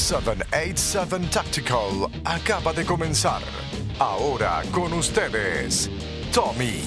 787 0.00 1.28
Tactical 1.30 2.08
acaba 2.24 2.72
de 2.72 2.84
comenzar. 2.86 3.42
Ahora 3.98 4.62
con 4.72 4.94
ustedes, 4.94 5.90
Tommy. 6.32 6.80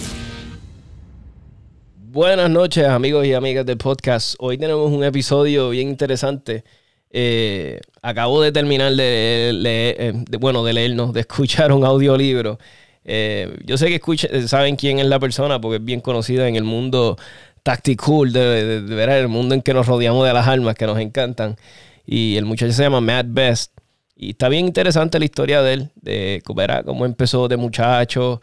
Buenas 1.95 2.49
noches 2.49 2.85
amigos 2.87 3.25
y 3.27 3.33
amigas 3.33 3.67
del 3.67 3.77
podcast. 3.77 4.33
Hoy 4.39 4.57
tenemos 4.57 4.91
un 4.91 5.03
episodio 5.03 5.69
bien 5.69 5.89
interesante. 5.89 6.63
Eh, 7.11 7.79
acabo 8.01 8.41
de 8.41 8.51
terminar 8.51 8.91
de 8.93 9.51
leer, 9.53 9.95
eh, 9.99 10.13
bueno, 10.39 10.63
de 10.63 10.73
leernos, 10.73 11.13
de 11.13 11.19
escuchar 11.19 11.71
un 11.71 11.85
audiolibro. 11.85 12.57
Eh, 13.05 13.59
yo 13.63 13.77
sé 13.77 13.89
que 13.89 13.95
escucha, 13.95 14.27
saben 14.47 14.75
quién 14.75 14.97
es 14.97 15.05
la 15.05 15.19
persona 15.19 15.61
porque 15.61 15.77
es 15.77 15.85
bien 15.85 16.01
conocida 16.01 16.47
en 16.47 16.55
el 16.55 16.63
mundo 16.63 17.15
tactical, 17.61 18.33
de, 18.33 18.81
de, 18.81 18.95
ver 18.95 19.09
el 19.09 19.27
mundo 19.27 19.53
en 19.53 19.61
que 19.61 19.73
nos 19.75 19.85
rodeamos 19.85 20.25
de 20.25 20.33
las 20.33 20.47
armas 20.47 20.73
que 20.73 20.87
nos 20.87 20.97
encantan. 20.97 21.57
Y 22.05 22.37
el 22.37 22.45
muchacho 22.45 22.73
se 22.73 22.83
llama 22.83 23.01
Matt 23.01 23.27
Best. 23.29 23.71
Y 24.15 24.31
está 24.31 24.49
bien 24.49 24.65
interesante 24.65 25.19
la 25.19 25.25
historia 25.25 25.61
de 25.61 25.73
él, 25.73 25.91
de 25.95 26.41
cómo 26.85 27.05
empezó 27.05 27.47
de 27.47 27.57
muchacho, 27.57 28.41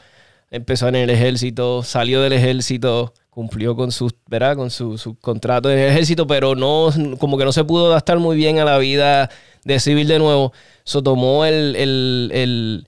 empezó 0.50 0.88
en 0.88 0.96
el 0.96 1.10
ejército, 1.10 1.82
salió 1.82 2.20
del 2.22 2.32
ejército, 2.32 3.14
cumplió 3.30 3.76
con 3.76 3.92
su, 3.92 4.12
¿verdad? 4.28 4.56
Con 4.56 4.70
su, 4.70 4.98
su, 4.98 5.16
contrato 5.18 5.70
en 5.70 5.78
el 5.78 5.90
ejército, 5.90 6.26
pero 6.26 6.54
no, 6.56 6.90
como 7.18 7.38
que 7.38 7.44
no 7.44 7.52
se 7.52 7.64
pudo 7.64 7.90
adaptar 7.90 8.18
muy 8.18 8.36
bien 8.36 8.58
a 8.58 8.64
la 8.64 8.78
vida 8.78 9.30
de 9.64 9.78
civil 9.78 10.08
de 10.08 10.18
nuevo. 10.18 10.52
So 10.84 11.02
tomó 11.02 11.44
el, 11.44 11.76
el, 11.76 12.30
el 12.34 12.86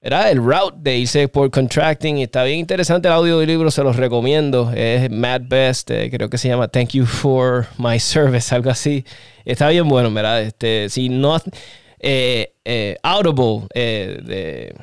era 0.00 0.30
el 0.30 0.38
route 0.38 0.76
de 0.78 0.96
irse 0.96 1.26
por 1.28 1.50
contracting. 1.50 2.18
Y 2.18 2.24
está 2.24 2.44
bien 2.44 2.60
interesante 2.60 3.08
el 3.08 3.14
audio 3.14 3.38
del 3.38 3.48
libro, 3.48 3.70
se 3.70 3.82
los 3.82 3.96
recomiendo. 3.96 4.72
Es 4.74 5.10
Matt 5.10 5.48
Best, 5.48 5.90
eh, 5.90 6.08
creo 6.10 6.30
que 6.30 6.38
se 6.38 6.48
llama 6.48 6.68
Thank 6.68 6.90
You 6.90 7.04
for 7.04 7.66
My 7.78 7.98
Service, 7.98 8.54
algo 8.54 8.70
así. 8.70 9.04
Está 9.48 9.70
bien 9.70 9.88
bueno, 9.88 10.12
¿verdad? 10.12 10.42
Este, 10.42 10.90
si 10.90 11.08
no. 11.08 11.38
Eh, 12.00 12.52
eh, 12.66 12.96
Audible, 13.02 13.66
eh, 13.74 14.20
de. 14.22 14.74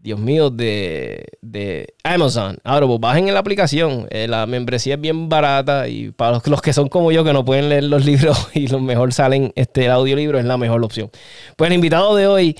Dios 0.00 0.20
mío, 0.20 0.48
de, 0.48 1.26
de 1.42 1.92
Amazon, 2.04 2.56
Audible, 2.62 2.98
bajen 3.00 3.26
en 3.26 3.34
la 3.34 3.40
aplicación. 3.40 4.06
La 4.28 4.46
membresía 4.46 4.94
es 4.94 5.00
bien 5.00 5.28
barata 5.28 5.88
y 5.88 6.12
para 6.12 6.40
los, 6.44 6.62
que 6.62 6.72
son 6.72 6.88
como 6.88 7.10
yo 7.10 7.24
que 7.24 7.32
no 7.32 7.44
pueden 7.44 7.68
leer 7.68 7.82
los 7.82 8.04
libros 8.06 8.48
y 8.54 8.68
lo 8.68 8.78
mejor 8.78 9.12
salen 9.12 9.52
este 9.56 9.86
el 9.86 9.90
audiolibro 9.90 10.38
es 10.38 10.44
la 10.44 10.56
mejor 10.56 10.84
opción. 10.84 11.10
Pues 11.56 11.68
el 11.68 11.74
invitado 11.74 12.14
de 12.14 12.28
hoy, 12.28 12.56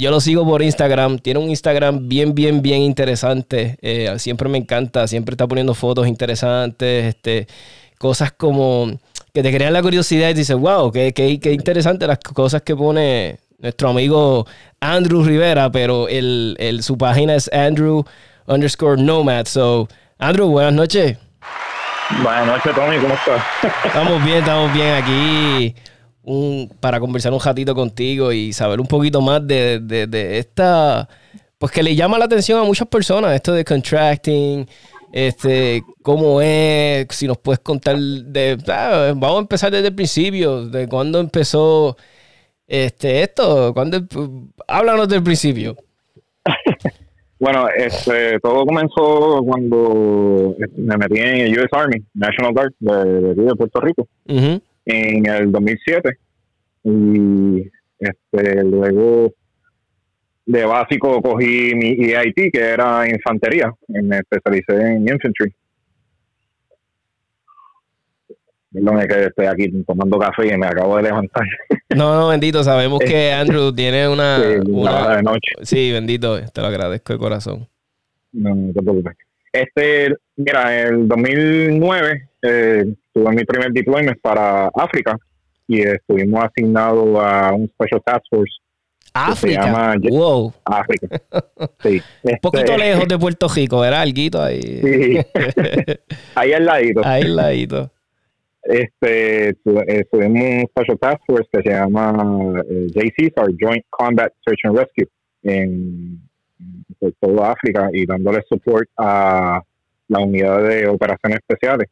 yo 0.00 0.10
lo 0.10 0.20
sigo 0.20 0.46
por 0.46 0.62
Instagram. 0.62 1.18
Tiene 1.18 1.38
un 1.38 1.50
Instagram 1.50 2.08
bien, 2.08 2.34
bien, 2.34 2.62
bien 2.62 2.80
interesante. 2.80 3.76
Siempre 4.16 4.48
me 4.48 4.56
encanta, 4.56 5.06
siempre 5.06 5.34
está 5.34 5.46
poniendo 5.46 5.74
fotos 5.74 6.08
interesantes, 6.08 7.14
este, 7.14 7.46
cosas 7.98 8.32
como 8.32 8.90
que 9.32 9.42
te 9.42 9.52
crean 9.52 9.72
la 9.72 9.82
curiosidad 9.82 10.30
y 10.30 10.34
dices, 10.34 10.56
wow, 10.56 10.90
qué, 10.90 11.12
qué, 11.12 11.38
qué 11.40 11.52
interesante 11.52 12.06
las 12.06 12.18
cosas 12.18 12.62
que 12.62 12.74
pone 12.74 13.38
nuestro 13.58 13.90
amigo 13.90 14.46
Andrew 14.80 15.22
Rivera, 15.22 15.70
pero 15.70 16.08
el, 16.08 16.56
el, 16.58 16.82
su 16.82 16.96
página 16.96 17.34
es 17.34 17.50
Andrew 17.52 18.04
underscore 18.46 19.00
Nomad. 19.00 19.46
So, 19.46 19.88
Andrew, 20.18 20.48
buenas 20.48 20.72
noches. 20.72 21.18
Buenas 22.22 22.46
noches, 22.46 22.74
Tommy, 22.74 22.98
¿cómo 22.98 23.14
estás? 23.14 23.42
Estamos 23.84 24.24
bien, 24.24 24.38
estamos 24.38 24.72
bien 24.72 24.94
aquí 24.94 25.74
un, 26.24 26.68
para 26.80 26.98
conversar 26.98 27.32
un 27.32 27.40
ratito 27.40 27.74
contigo 27.74 28.32
y 28.32 28.52
saber 28.52 28.80
un 28.80 28.86
poquito 28.86 29.20
más 29.20 29.46
de, 29.46 29.78
de, 29.80 30.06
de 30.08 30.38
esta, 30.38 31.08
pues 31.58 31.70
que 31.70 31.82
le 31.82 31.94
llama 31.94 32.18
la 32.18 32.24
atención 32.24 32.60
a 32.60 32.64
muchas 32.64 32.88
personas, 32.88 33.32
esto 33.32 33.52
de 33.52 33.64
contracting, 33.64 34.66
este, 35.12 35.82
cómo 36.02 36.40
es, 36.40 37.06
si 37.10 37.26
nos 37.26 37.38
puedes 37.38 37.60
contar 37.60 37.96
de, 37.98 38.58
ah, 38.68 39.12
vamos 39.16 39.38
a 39.38 39.40
empezar 39.40 39.70
desde 39.70 39.88
el 39.88 39.94
principio, 39.94 40.66
de 40.66 40.88
cuándo 40.88 41.18
empezó 41.20 41.96
este, 42.66 43.22
esto, 43.22 43.72
cuando 43.74 43.98
háblanos 44.68 45.08
del 45.08 45.22
principio. 45.22 45.76
bueno, 47.40 47.66
este, 47.76 48.38
todo 48.40 48.64
comenzó 48.64 49.42
cuando 49.44 50.56
me 50.76 50.96
metí 50.96 51.18
en 51.18 51.36
el 51.38 51.58
US 51.58 51.68
Army, 51.72 52.02
National 52.14 52.52
Guard 52.52 52.72
de, 52.78 53.34
de, 53.34 53.34
de 53.34 53.54
Puerto 53.56 53.80
Rico, 53.80 54.08
uh 54.28 54.32
-huh. 54.32 54.62
en 54.86 55.26
el 55.26 55.50
2007. 55.50 56.16
Y 56.84 57.70
este, 57.98 58.64
luego 58.64 59.34
de 60.50 60.64
básico 60.64 61.22
cogí 61.22 61.74
mi 61.76 61.90
EIT, 62.12 62.52
que 62.52 62.60
era 62.60 63.08
infantería, 63.08 63.72
y 63.86 64.02
me 64.02 64.18
especialicé 64.18 64.74
en 64.74 65.02
infantry. 65.02 65.54
Perdón, 68.72 69.00
es 69.00 69.06
que 69.06 69.24
estoy 69.26 69.46
aquí 69.46 69.84
tomando 69.84 70.18
café 70.18 70.52
y 70.52 70.56
me 70.56 70.66
acabo 70.66 70.96
de 70.96 71.04
levantar. 71.04 71.44
No, 71.96 72.14
no, 72.14 72.28
bendito, 72.28 72.62
sabemos 72.62 73.00
que 73.00 73.32
Andrew 73.40 73.74
tiene 73.74 74.08
una... 74.08 74.38
Sí, 74.38 74.60
una 74.70 75.16
de 75.16 75.22
noche. 75.24 75.52
Sí, 75.62 75.90
bendito, 75.90 76.40
te 76.40 76.60
lo 76.60 76.68
agradezco 76.68 77.12
de 77.12 77.18
corazón. 77.18 77.68
No, 78.32 78.54
no 78.54 78.72
te 78.72 78.80
preocupes. 78.80 79.16
Este, 79.52 80.14
mira, 80.36 80.82
en 80.82 80.86
el 80.86 81.08
2009 81.08 82.28
eh, 82.42 82.94
tuve 83.12 83.34
mi 83.34 83.44
primer 83.44 83.72
deployment 83.72 84.20
para 84.20 84.68
África 84.68 85.18
y 85.66 85.80
estuvimos 85.80 86.44
asignados 86.44 87.18
a 87.20 87.54
un 87.54 87.68
Special 87.70 88.02
Task 88.04 88.22
Force. 88.30 88.59
África, 89.12 89.66
llama, 89.66 89.94
wow. 90.08 90.52
África, 90.64 91.20
sí. 91.82 92.00
Un 92.22 92.36
poquito 92.40 92.72
este, 92.72 92.78
lejos 92.78 93.08
de 93.08 93.18
Puerto 93.20 93.48
Rico, 93.48 93.80
¿verdad? 93.80 94.02
Alguito 94.02 94.42
ahí. 94.42 94.60
Sí. 94.62 95.18
ahí 96.34 96.52
al 96.52 96.64
ladito. 96.64 97.00
Ahí 97.04 97.22
al 97.22 97.36
ladito 97.36 97.90
este 98.62 99.54
tuvimos 99.64 100.42
un 100.42 100.66
special 100.68 100.98
task 100.98 101.20
force 101.26 101.48
que 101.52 101.62
se 101.62 101.70
llama 101.70 102.62
eh, 102.68 102.86
JCSAR, 102.94 103.48
Joint 103.58 103.84
Combat 103.90 104.32
Search 104.44 104.60
and 104.64 104.78
Rescue, 104.78 105.08
en, 105.42 106.20
en 107.00 107.14
toda 107.20 107.52
África 107.52 107.88
y 107.92 108.06
dándole 108.06 108.42
support 108.48 108.88
a 108.96 109.62
la 110.08 110.18
unidad 110.18 110.62
de 110.62 110.86
operaciones 110.88 111.38
especiales. 111.38 111.88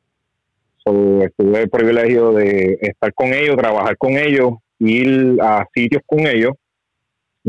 So, 0.84 1.22
estuve 1.22 1.62
el 1.62 1.70
privilegio 1.70 2.32
de 2.32 2.78
estar 2.80 3.12
con 3.14 3.28
ellos, 3.28 3.56
trabajar 3.56 3.96
con 3.96 4.12
ellos, 4.12 4.54
ir 4.78 5.38
a 5.40 5.66
sitios 5.74 6.02
con 6.06 6.26
ellos 6.26 6.52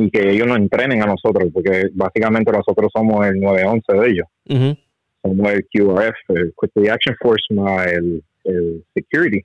y 0.06 0.10
que 0.10 0.30
ellos 0.32 0.48
nos 0.48 0.58
entrenen 0.58 1.02
a 1.04 1.06
nosotros, 1.06 1.50
porque 1.54 1.90
básicamente 1.94 2.52
nosotros 2.52 2.90
somos 2.94 3.26
el 3.28 3.40
911 3.40 3.94
de 3.94 4.10
ellos. 4.10 4.28
Uh 4.48 4.54
-huh. 4.54 4.78
Somos 5.22 5.52
el 5.52 5.66
QRF, 5.72 6.16
el 6.30 6.54
Quick 6.60 6.72
Reaction 6.76 7.16
Force, 7.22 7.46
el 7.94 8.24
el 8.44 8.84
security. 8.94 9.44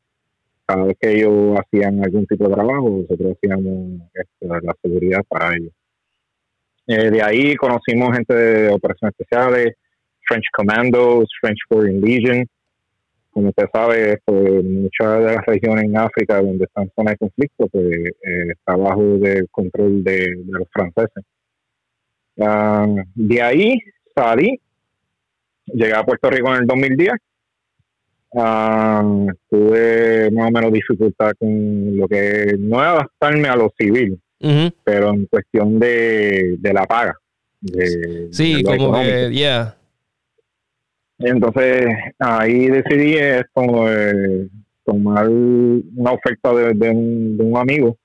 Cada 0.67 0.85
vez 0.85 0.97
que 0.99 1.13
ellos 1.13 1.59
hacían 1.59 2.03
algún 2.03 2.27
tipo 2.27 2.49
de 2.49 2.55
trabajo, 2.55 2.89
nosotros 2.89 3.37
hacíamos 3.37 4.01
este, 4.15 4.47
la 4.47 4.75
seguridad 4.83 5.23
para 5.29 5.55
ellos. 5.57 5.73
Eh, 6.87 7.11
de 7.11 7.23
ahí 7.23 7.55
conocimos 7.57 8.15
gente 8.15 8.35
de 8.35 8.73
operaciones 8.73 9.15
especiales, 9.19 9.75
French 10.27 10.45
Commandos, 10.53 11.29
French 11.41 11.59
Foreign 11.69 12.01
Legion. 12.01 12.47
Como 13.35 13.49
usted 13.49 13.67
sabe, 13.73 14.21
pues, 14.25 14.65
muchas 14.65 15.19
de 15.19 15.35
las 15.35 15.45
regiones 15.47 15.85
en 15.85 15.99
África 15.99 16.41
donde 16.41 16.65
están 16.65 16.91
zonas 16.97 17.15
de 17.15 17.19
conflicto, 17.19 17.67
pues 17.67 17.85
eh, 17.85 18.53
está 18.53 18.77
bajo 18.77 19.03
del 19.19 19.49
control 19.51 20.03
de, 20.03 20.19
de 20.19 20.53
los 20.53 20.69
franceses. 20.73 21.25
Uh, 22.37 23.03
de 23.15 23.43
ahí 23.43 23.79
salí, 24.15 24.59
llegué 25.67 25.95
a 25.95 26.05
Puerto 26.05 26.31
Rico 26.31 26.49
en 26.55 26.63
el 26.63 26.67
2010 26.67 27.13
Um, 28.37 29.29
tuve 29.49 30.29
más 30.33 30.49
o 30.49 30.51
menos 30.51 30.73
dificultad 30.73 31.35
con 31.39 31.97
lo 31.97 32.09
que 32.09 32.57
no 32.59 32.83
es 32.83 32.89
adaptarme 32.89 33.47
a 33.47 33.55
lo 33.55 33.73
civil, 33.79 34.21
uh 34.41 34.49
-huh. 34.49 34.73
pero 34.83 35.11
en 35.11 35.27
cuestión 35.27 35.79
de, 35.79 36.57
de 36.59 36.73
la 36.73 36.85
paga. 36.85 37.17
De, 37.61 38.29
sí, 38.33 38.61
de 38.65 38.77
como 38.77 39.01
que, 39.01 39.31
yeah. 39.31 39.77
Entonces 41.19 41.87
ahí 42.19 42.69
decidí 42.69 43.15
esto, 43.15 43.89
eh, 43.89 44.49
tomar 44.85 45.29
una 45.29 46.13
oferta 46.13 46.53
de, 46.53 46.75
de, 46.75 46.91
un, 46.91 47.37
de, 47.37 47.45
un, 47.45 47.57
amigo 47.57 47.97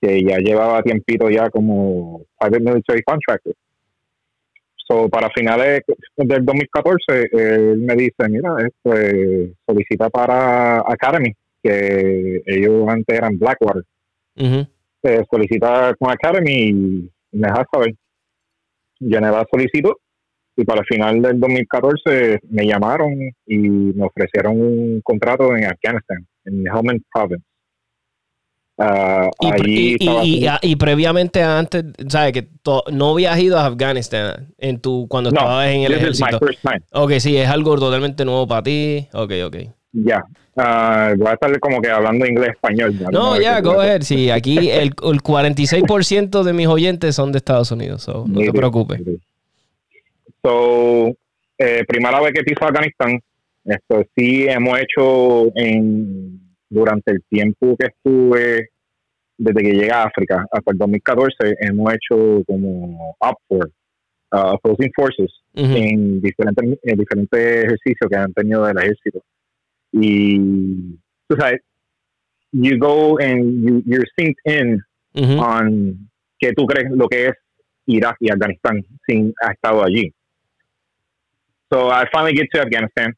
que 0.00 0.22
ya 0.22 0.38
llevaba 0.38 0.82
tiempito 0.82 1.30
ya 1.30 1.48
como 1.50 2.22
private 2.38 2.60
military 2.60 3.02
contractor. 3.02 3.54
So, 4.86 5.08
para 5.08 5.30
finales 5.30 5.80
del 6.16 6.44
2014, 6.44 7.28
él 7.32 7.78
me 7.78 7.94
dice, 7.94 8.28
mira, 8.28 8.54
esto, 8.58 8.94
eh, 8.94 9.54
solicita 9.66 10.10
para 10.10 10.80
Academy, 10.80 11.32
que 11.62 12.42
ellos 12.44 12.86
antes 12.88 13.16
eran 13.16 13.38
Blackwater. 13.38 13.82
Uh 14.36 14.42
-huh. 14.42 14.68
eh, 15.04 15.24
solicita 15.30 15.94
con 15.98 16.10
Academy 16.10 16.68
y 16.68 16.72
me 17.32 17.48
deja 17.48 17.64
saber. 17.72 17.94
Llené 19.00 19.30
la 19.30 19.46
solicitud 19.50 19.94
y 20.56 20.64
para 20.64 20.80
el 20.80 20.86
final 20.86 21.22
del 21.22 21.40
2014 21.40 22.40
me 22.50 22.66
llamaron 22.66 23.12
y 23.46 23.58
me 23.58 24.06
ofrecieron 24.06 24.60
un 24.60 25.00
contrato 25.02 25.56
en 25.56 25.64
Afganistán, 25.64 26.26
en 26.44 26.66
Helmand 26.66 27.02
Province. 27.12 27.44
Uh, 28.76 29.30
y, 29.64 29.96
y, 30.00 30.44
y, 30.44 30.48
y, 30.62 30.76
previamente 30.76 31.40
antes, 31.40 31.84
¿sabes? 32.08 32.32
Que 32.32 32.48
no 32.92 33.12
habías 33.12 33.38
ido 33.38 33.56
a 33.56 33.66
Afganistán 33.66 34.52
en 34.58 34.80
tu, 34.80 35.06
cuando 35.08 35.30
no, 35.30 35.38
estabas 35.38 35.68
en 35.68 35.82
el 35.82 35.92
ejército. 35.92 36.26
Is 36.26 36.32
my 36.32 36.46
first 36.48 36.62
time. 36.62 36.80
Ok, 36.92 37.12
sí, 37.20 37.36
es 37.36 37.48
algo 37.48 37.78
totalmente 37.78 38.24
nuevo 38.24 38.48
para 38.48 38.64
ti. 38.64 39.06
Ok, 39.12 39.32
ok. 39.46 39.56
Ya. 39.92 40.24
Ah, 40.56 41.12
voy 41.16 41.28
a 41.28 41.34
estar 41.34 41.60
como 41.60 41.80
que 41.80 41.88
hablando 41.88 42.26
inglés-español. 42.26 42.96
No, 43.12 43.40
ya, 43.40 43.60
go 43.60 43.80
ahead. 43.80 44.02
Sí, 44.02 44.30
aquí 44.30 44.70
el, 44.70 44.88
el 44.88 45.22
46% 45.22 46.42
de 46.42 46.52
mis 46.52 46.66
oyentes 46.66 47.14
son 47.14 47.30
de 47.30 47.38
Estados 47.38 47.70
Unidos, 47.70 48.02
so, 48.02 48.24
no 48.26 48.40
te 48.40 48.52
preocupes. 48.52 49.00
So, 50.44 51.16
eh, 51.56 51.84
primera 51.86 52.20
vez 52.20 52.32
que 52.34 52.42
piso 52.42 52.66
Afganistán, 52.66 53.18
esto 53.64 54.04
sí 54.14 54.44
hemos 54.46 54.78
hecho 54.78 55.50
en, 55.54 56.38
durante 56.68 57.12
el 57.12 57.22
tiempo 57.30 57.74
que 57.78 57.86
estuve 57.86 58.68
desde 59.38 59.62
que 59.62 59.72
llegué 59.72 59.90
a 59.90 60.04
África 60.04 60.44
hasta 60.52 60.70
el 60.70 60.78
2014 60.78 61.56
hemos 61.60 61.92
hecho 61.94 62.42
como 62.46 63.16
up 63.20 63.36
for 63.48 63.70
uh, 64.32 64.54
opposing 64.54 64.92
forces 64.94 65.32
en 65.54 66.20
diferentes 66.20 66.78
en 66.82 66.98
diferentes 66.98 67.64
ejercicios 67.64 68.10
que 68.10 68.16
han 68.16 68.32
tenido 68.34 68.66
del 68.66 68.78
ejército. 68.78 69.24
Y 69.92 70.38
tú 71.26 71.36
sabes 71.38 71.62
you 72.52 72.78
go 72.78 73.18
and 73.18 73.66
you, 73.66 73.82
you're 73.86 74.06
synced 74.16 74.36
in 74.44 74.82
on 75.40 76.10
que 76.38 76.52
tú 76.52 76.66
crees 76.66 76.90
lo 76.90 77.08
que 77.08 77.28
es 77.28 77.32
Irak 77.86 78.16
y 78.20 78.30
Afganistán 78.30 78.84
sin 79.06 79.32
ha 79.42 79.52
estado 79.52 79.82
allí 79.82 80.12
so 81.72 81.90
I 81.90 82.04
finally 82.12 82.34
get 82.34 82.46
to 82.54 82.60
Afghanistan 82.60 83.14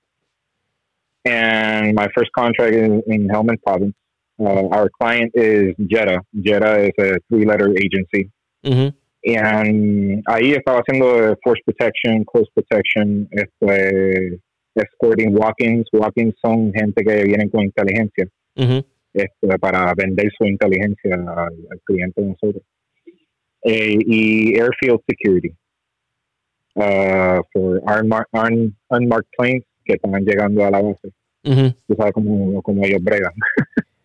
and 1.25 1.95
my 1.95 2.09
first 2.17 2.31
contract 2.33 2.75
is 2.75 3.03
in 3.07 3.29
Helmand 3.29 3.63
province 3.63 3.95
Uh, 4.39 4.69
our 4.69 4.91
client 4.91 5.33
is 5.35 5.75
Jetta. 5.87 6.21
Jetta 6.43 6.85
is 6.85 6.93
a 6.99 7.17
three-letter 7.29 7.71
agency. 7.71 8.31
Mm-hmm. 8.65 8.89
And 9.29 10.23
ahí 10.29 10.53
estaba 10.53 10.83
haciendo 10.83 11.37
force 11.43 11.61
protection, 11.65 12.25
close 12.25 12.49
protection, 12.55 13.29
este, 13.33 14.39
escorting 14.75 15.35
walk-ins. 15.35 15.87
Walk-ins 15.93 16.35
son 16.45 16.73
gente 16.75 17.03
que 17.03 17.25
vienen 17.25 17.49
con 17.49 17.63
inteligencia 17.63 18.29
mm-hmm. 18.57 18.85
este, 19.15 19.59
para 19.59 19.93
vender 19.95 20.31
su 20.37 20.45
inteligencia 20.45 21.15
al, 21.15 21.57
al 21.71 21.81
cliente 21.85 22.21
de 22.21 22.29
nosotros. 22.29 22.63
Eh, 23.65 23.97
y 24.07 24.61
airfield 24.61 25.01
security 25.09 25.53
uh, 26.77 27.43
for 27.53 27.81
unmarked, 27.87 28.33
un, 28.35 28.75
unmarked 28.91 29.29
planes 29.37 29.63
que 29.85 29.95
están 29.95 30.25
llegando 30.25 30.65
a 30.65 30.71
la 30.71 30.81
base. 30.83 31.13
Mm-hmm. 31.45 31.75
Tú 31.89 31.95
sabes 31.97 32.13
cómo, 32.13 32.63
cómo 32.63 32.85
ellos 32.85 33.03
bregan. 33.03 33.33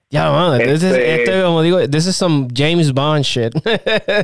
Yeah, 0.10 0.30
man. 0.30 0.60
This 0.60 0.84
is, 0.84 0.94
este, 0.94 1.42
como 1.42 1.62
digo, 1.62 1.90
this 1.90 2.06
is 2.06 2.18
some 2.18 2.50
James 2.54 2.92
Bond 2.92 3.26
shit. 3.26 3.54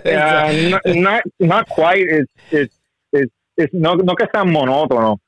yeah, 0.05 0.69
not, 0.69 0.81
not, 0.85 1.23
not 1.39 1.69
quite. 1.69 2.05
It's, 2.09 2.31
it's, 2.51 2.75
it's, 3.13 3.33
it's 3.55 3.73
no, 3.73 3.95
no 3.95 4.13
que 4.15 4.27
sea 4.33 4.43
monótono. 4.43 5.19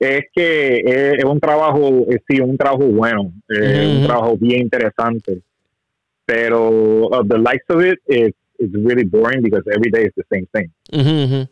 Es 0.00 0.22
que 0.34 0.78
es, 0.78 1.18
es 1.18 1.24
un 1.24 1.38
trabajo, 1.40 2.06
es, 2.08 2.20
sí, 2.26 2.40
un 2.40 2.56
trabajo 2.56 2.86
bueno, 2.86 3.32
es 3.50 3.58
Mm-hmm. 3.58 4.00
un 4.00 4.06
trabajo 4.06 4.36
bien 4.38 4.62
interesante. 4.62 5.42
Pero 6.24 7.08
of 7.08 7.28
the 7.28 7.36
likes 7.38 7.64
of 7.68 7.82
it, 7.82 7.98
it's, 8.06 8.36
it's 8.58 8.74
really 8.74 9.04
boring 9.04 9.42
because 9.42 9.62
every 9.70 9.90
day 9.90 10.04
is 10.04 10.12
the 10.16 10.24
same 10.32 10.46
thing. 10.54 10.70
Mm-hmm. 10.92 11.42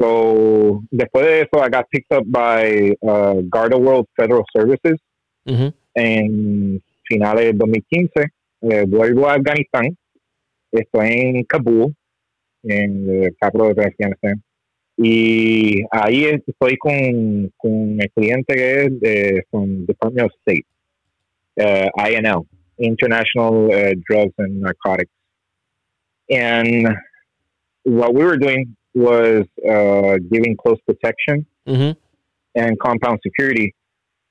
So 0.00 0.82
después 0.90 1.26
de 1.26 1.40
eso, 1.42 1.62
I 1.62 1.68
got 1.68 1.86
picked 1.90 2.10
up 2.10 2.24
by 2.26 2.96
uh, 3.02 3.42
Garda 3.50 3.76
World 3.76 4.06
Federal 4.16 4.44
Services 4.52 4.98
Mm-hmm. 5.46 5.68
en 5.94 6.82
finales 7.04 7.44
del 7.46 7.58
2015. 7.58 8.32
Eh, 8.62 8.84
vuelvo 8.86 9.28
a 9.28 9.34
Afganistán. 9.34 9.96
Estoy 10.70 11.08
en 11.08 11.44
Kabul, 11.44 11.94
en 12.62 13.24
el 13.24 13.36
capital 13.40 13.74
de 13.74 13.84
Afganistán. 13.86 14.42
Y 14.96 15.82
ahí 15.90 16.26
estoy 16.26 16.76
con, 16.76 17.50
con 17.56 18.00
el 18.00 18.10
cliente 18.14 18.54
que 18.54 18.82
es 18.84 19.00
de 19.00 19.42
from 19.50 19.86
Department 19.86 20.26
of 20.26 20.32
State, 20.40 20.66
uh, 21.56 21.88
INL, 22.06 22.46
International 22.76 23.70
uh, 23.70 23.94
Drugs 24.06 24.34
and 24.38 24.60
Narcotics. 24.60 25.10
And 26.28 26.86
what 27.84 28.14
we 28.14 28.24
were 28.24 28.36
doing 28.36 28.76
was 28.94 29.44
uh, 29.68 30.16
giving 30.30 30.56
close 30.56 30.78
protection 30.86 31.46
Mm-hmm. 31.66 31.92
and 32.56 32.78
compound 32.80 33.20
security 33.22 33.74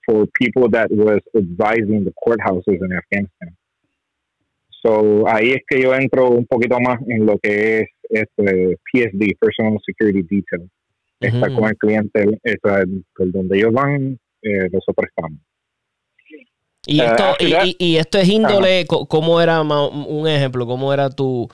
for 0.05 0.25
people 0.33 0.67
that 0.69 0.89
was 0.91 1.19
advising 1.35 2.03
the 2.03 2.13
courthouses 2.25 2.79
in 2.83 2.91
Afghanistan. 2.91 3.55
So 4.83 5.25
ahí 5.27 5.51
es 5.51 5.61
que 5.67 5.81
yo 5.81 5.93
entro 5.93 6.29
un 6.29 6.45
poquito 6.45 6.79
más 6.79 6.99
en 7.07 7.25
lo 7.25 7.37
que 7.37 7.79
es 7.81 7.89
este 8.09 8.77
PSD, 8.91 9.37
Personal 9.39 9.77
Security 9.85 10.21
Detail. 10.23 10.69
Está 11.21 11.47
Ujú. 11.47 11.59
con 11.59 11.69
el 11.69 11.77
cliente, 11.77 12.39
está 12.43 12.83
por 13.15 13.31
donde 13.31 13.57
ellos 13.57 13.73
van, 13.73 14.17
eh, 14.41 14.69
nosotros 14.71 15.07
estamos. 15.09 15.39
Y 16.87 16.99
Uh, 17.01 17.03
esto, 17.03 17.23
after 17.23 17.47
y, 17.47 17.51
that- 17.51 17.75
y- 17.77 17.95
esto 17.97 18.17
es 18.19 18.29
índole, 18.29 18.85
co- 18.87 19.05
¿cómo 19.05 19.39
era 19.41 19.61
un 19.61 20.27
ejemplo? 20.27 20.65
¿Cómo 20.65 20.93
era 20.93 21.09
tu- 21.09 21.47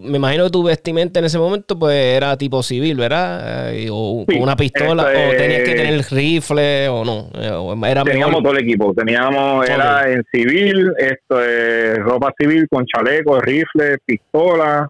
me 0.00 0.16
imagino 0.16 0.44
que 0.44 0.50
tu 0.50 0.62
vestimenta 0.62 1.18
en 1.18 1.26
ese 1.26 1.38
momento 1.38 1.78
pues 1.78 1.94
era 1.94 2.36
tipo 2.36 2.62
civil, 2.62 2.96
¿verdad? 2.96 3.74
Eh, 3.74 3.88
o 3.90 4.24
Sí, 4.28 4.36
una 4.38 4.56
pistola, 4.56 5.02
o 5.02 5.30
tenías 5.36 5.62
que 5.62 5.74
tener 5.74 6.04
rifle, 6.10 6.88
o 6.88 7.04
no. 7.04 7.28
Eh, 7.34 7.50
o 7.50 7.74
era 7.86 8.02
Teníamos 8.02 8.30
mejor. 8.30 8.42
todo 8.42 8.52
el 8.58 8.64
equipo, 8.64 8.94
teníamos, 8.94 9.68
era 9.68 10.10
en 10.10 10.24
civil, 10.32 10.92
esto 10.98 11.42
es 11.44 11.98
ropa 11.98 12.32
civil 12.38 12.66
con 12.70 12.86
chaleco, 12.86 13.38
rifle, 13.40 13.98
pistola, 14.04 14.88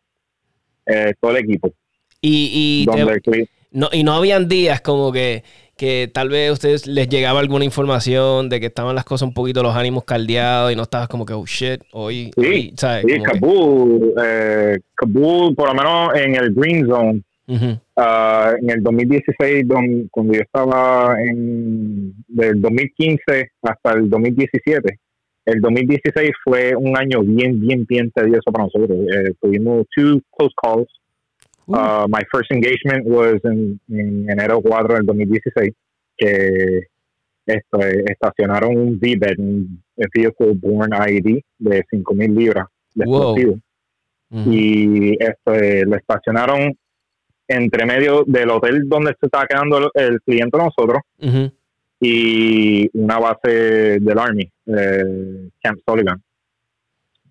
eh, 0.87 1.15
todo 1.21 1.33
el 1.33 1.39
equipo. 1.39 1.73
Y, 2.21 2.87
y, 2.87 3.27
no, 3.73 3.89
y 3.91 4.05
no 4.05 4.13
habían 4.13 4.49
días 4.49 4.81
como 4.81 5.11
que, 5.11 5.43
que 5.77 6.11
tal 6.13 6.29
vez 6.29 6.51
a 6.51 6.53
ustedes 6.53 6.87
les 6.87 7.09
llegaba 7.09 7.41
alguna 7.41 7.65
información 7.65 8.49
de 8.49 8.61
que 8.61 8.67
estaban 8.67 8.95
las 8.95 9.05
cosas 9.05 9.27
un 9.29 9.35
poquito 9.35 9.63
los 9.63 9.75
ánimos 9.75 10.05
caldeados 10.05 10.73
y 10.73 10.77
no 10.77 10.83
estabas 10.83 11.09
como 11.09 11.25
que, 11.27 11.33
oh 11.33 11.45
shit, 11.47 11.81
hoy, 11.93 12.31
Sí, 12.37 12.41
hoy", 12.47 12.75
¿sabes? 12.77 13.05
Sí, 13.09 13.15
que- 13.15 13.23
Kabul, 13.23 14.15
eh, 14.23 14.79
Kabul, 14.95 15.55
por 15.55 15.69
lo 15.69 15.75
menos 15.75 16.15
en 16.15 16.35
el 16.37 16.53
Green 16.55 16.87
Zone, 16.87 17.23
Ujú, 17.49 17.77
ah, 17.97 18.53
en 18.63 18.71
el 18.71 18.83
2016, 18.83 19.67
don- 19.67 20.09
cuando 20.11 20.35
yo 20.35 20.41
estaba 20.43 21.17
en 21.21 22.15
del 22.29 22.61
2015 22.61 23.51
hasta 23.63 23.93
el 23.93 24.09
2017, 24.09 24.99
el 25.47 25.61
2016 25.61 26.31
fue 26.45 26.77
un 26.77 26.97
año 26.97 27.21
bien, 27.23 27.61
bien, 27.61 27.85
bien 27.89 28.11
tedioso 28.15 28.53
para 28.53 28.65
nosotros. 28.67 28.97
Eh, 29.13 29.33
tuvimos 29.41 29.85
two 29.95 30.21
close 30.37 30.55
calls. 30.63 30.87
Uh. 31.67 32.07
My 32.09 32.23
first 32.33 32.51
engagement 32.51 33.07
was 33.07 33.41
en, 33.45 33.81
en 33.89 34.29
enero 34.29 34.61
4 34.61 34.97
del 34.97 35.07
2016, 35.07 35.73
que 36.17 36.89
esto, 37.47 37.81
eh, 37.81 38.05
estacionaron 38.07 38.77
un 38.77 38.99
V-Bed, 39.01 39.39
un 39.39 39.83
Vehicle 39.97 40.53
Born 40.55 40.93
IED 40.93 41.41
de 41.59 41.85
5.000 41.91 42.37
libras 42.37 42.67
de 42.95 43.05
explosivo 43.05 43.59
ujú. 44.31 44.53
y 44.53 45.17
este, 45.19 45.85
lo 45.85 45.97
estacionaron 45.97 46.77
entre 47.49 47.87
medio 47.87 48.25
del 48.27 48.51
hotel 48.51 48.89
donde 48.89 49.15
se 49.21 49.27
estaba 49.27 49.47
quedando 49.47 49.79
el, 49.79 49.91
el 49.95 50.21
cliente 50.23 50.57
de 50.57 50.65
nosotros 50.65 51.03
Ujú. 51.19 51.53
y 52.01 52.89
una 52.95 53.19
base 53.19 53.99
del 54.01 54.19
Army, 54.19 54.51
eh, 54.67 55.49
Camp 55.63 55.79
Sullivan. 55.87 56.23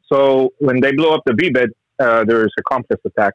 So 0.07 0.51
when 0.59 0.81
they 0.81 0.91
blow 0.91 1.15
up 1.15 1.21
the 1.25 1.33
V-bed, 1.33 1.69
uh, 1.99 2.25
there's 2.25 2.53
a 2.57 2.61
complex 2.63 3.01
attack. 3.05 3.33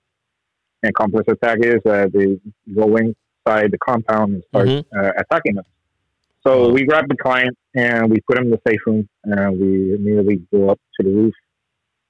And 0.87 0.95
complex 0.95 1.27
attack 1.29 1.59
is 1.73 1.81
uh, 1.85 2.07
they 2.15 2.39
go 2.81 2.87
inside 2.97 3.69
the 3.75 3.79
compound 3.89 4.29
and 4.35 4.43
start 4.51 4.69
Mhm. 4.69 4.85
uh, 4.97 5.13
attacking 5.23 5.59
us. 5.59 5.67
So 6.45 6.51
we 6.77 6.81
grab 6.91 7.07
the 7.09 7.17
client 7.17 7.55
and 7.75 8.03
we 8.13 8.19
put 8.27 8.39
him 8.39 8.45
in 8.49 8.51
the 8.57 8.61
safe 8.69 8.83
room 8.87 9.03
and 9.25 9.59
we 9.61 9.71
immediately 9.99 10.37
go 10.53 10.61
up 10.73 10.81
to 10.97 11.01
the 11.07 11.11
roof 11.21 11.35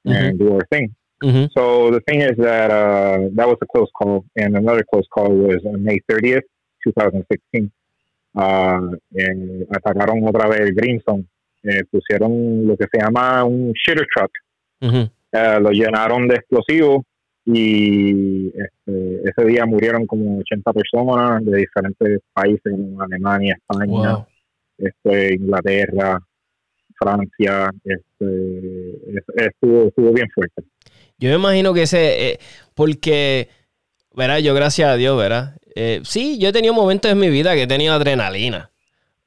and 0.05 0.39
do 0.39 0.47
our 0.55 0.65
thing. 0.73 0.87
Ujú. 1.25 1.49
So 1.57 1.91
the 1.91 2.01
thing 2.07 2.21
is 2.21 2.37
that 2.49 2.71
uh, 2.71 3.19
that 3.37 3.47
was 3.49 3.57
a 3.63 3.67
close 3.67 3.91
call, 3.99 4.25
and 4.37 4.51
another 4.63 4.85
close 4.91 5.09
call 5.15 5.31
was 5.47 5.61
on 5.65 5.83
May 5.83 5.99
30th, 6.09 6.47
2016. 6.85 7.71
Uh, 8.35 8.91
eh, 9.19 9.65
atacaron 9.77 10.19
otra 10.29 10.47
vez 10.51 10.61
el 10.61 10.75
Greenstone. 10.75 11.25
Eh, 11.65 11.83
pusieron 11.91 12.67
lo 12.69 12.77
que 12.77 12.87
se 12.93 12.99
llama 13.01 13.43
un 13.45 13.73
shitter 13.73 14.07
truck. 14.15 14.31
Ujú. 14.83 15.09
Eh, 15.33 15.59
lo 15.61 15.71
llenaron 15.71 16.29
de 16.29 16.35
explosivos 16.37 16.99
y 17.47 18.49
este, 18.49 19.23
ese 19.25 19.45
día 19.47 19.65
murieron 19.67 20.07
como 20.07 20.39
80 20.41 20.73
personas 20.73 21.45
de 21.45 21.59
diferentes 21.59 22.21
países, 22.33 22.61
como 22.73 23.01
Alemania, 23.01 23.57
España, 23.57 24.17
Wow. 24.17 24.27
este, 24.79 25.35
Inglaterra, 25.37 26.19
Francia. 26.99 27.71
Este, 27.85 28.91
es- 29.17 29.47
estuvo, 29.49 29.89
estuvo 29.89 30.13
bien 30.13 30.29
fuerte. 30.35 30.63
Yo 31.19 31.29
me 31.31 31.37
imagino 31.37 31.73
que 31.73 31.83
ese, 31.83 32.31
eh, 32.33 32.39
porque, 32.75 33.49
verá, 34.15 34.41
yo 34.41 34.55
gracias 34.55 34.91
a 34.91 34.97
Dios, 34.97 35.17
verá. 35.19 35.57
Eh, 35.75 36.01
sí, 36.05 36.39
yo 36.39 36.49
he 36.49 36.53
tenido 36.53 36.75
momentos 36.75 37.11
en 37.11 37.19
mi 37.19 37.29
vida 37.31 37.55
que 37.55 37.63
he 37.63 37.67
tenido 37.67 37.95
adrenalina, 37.95 38.71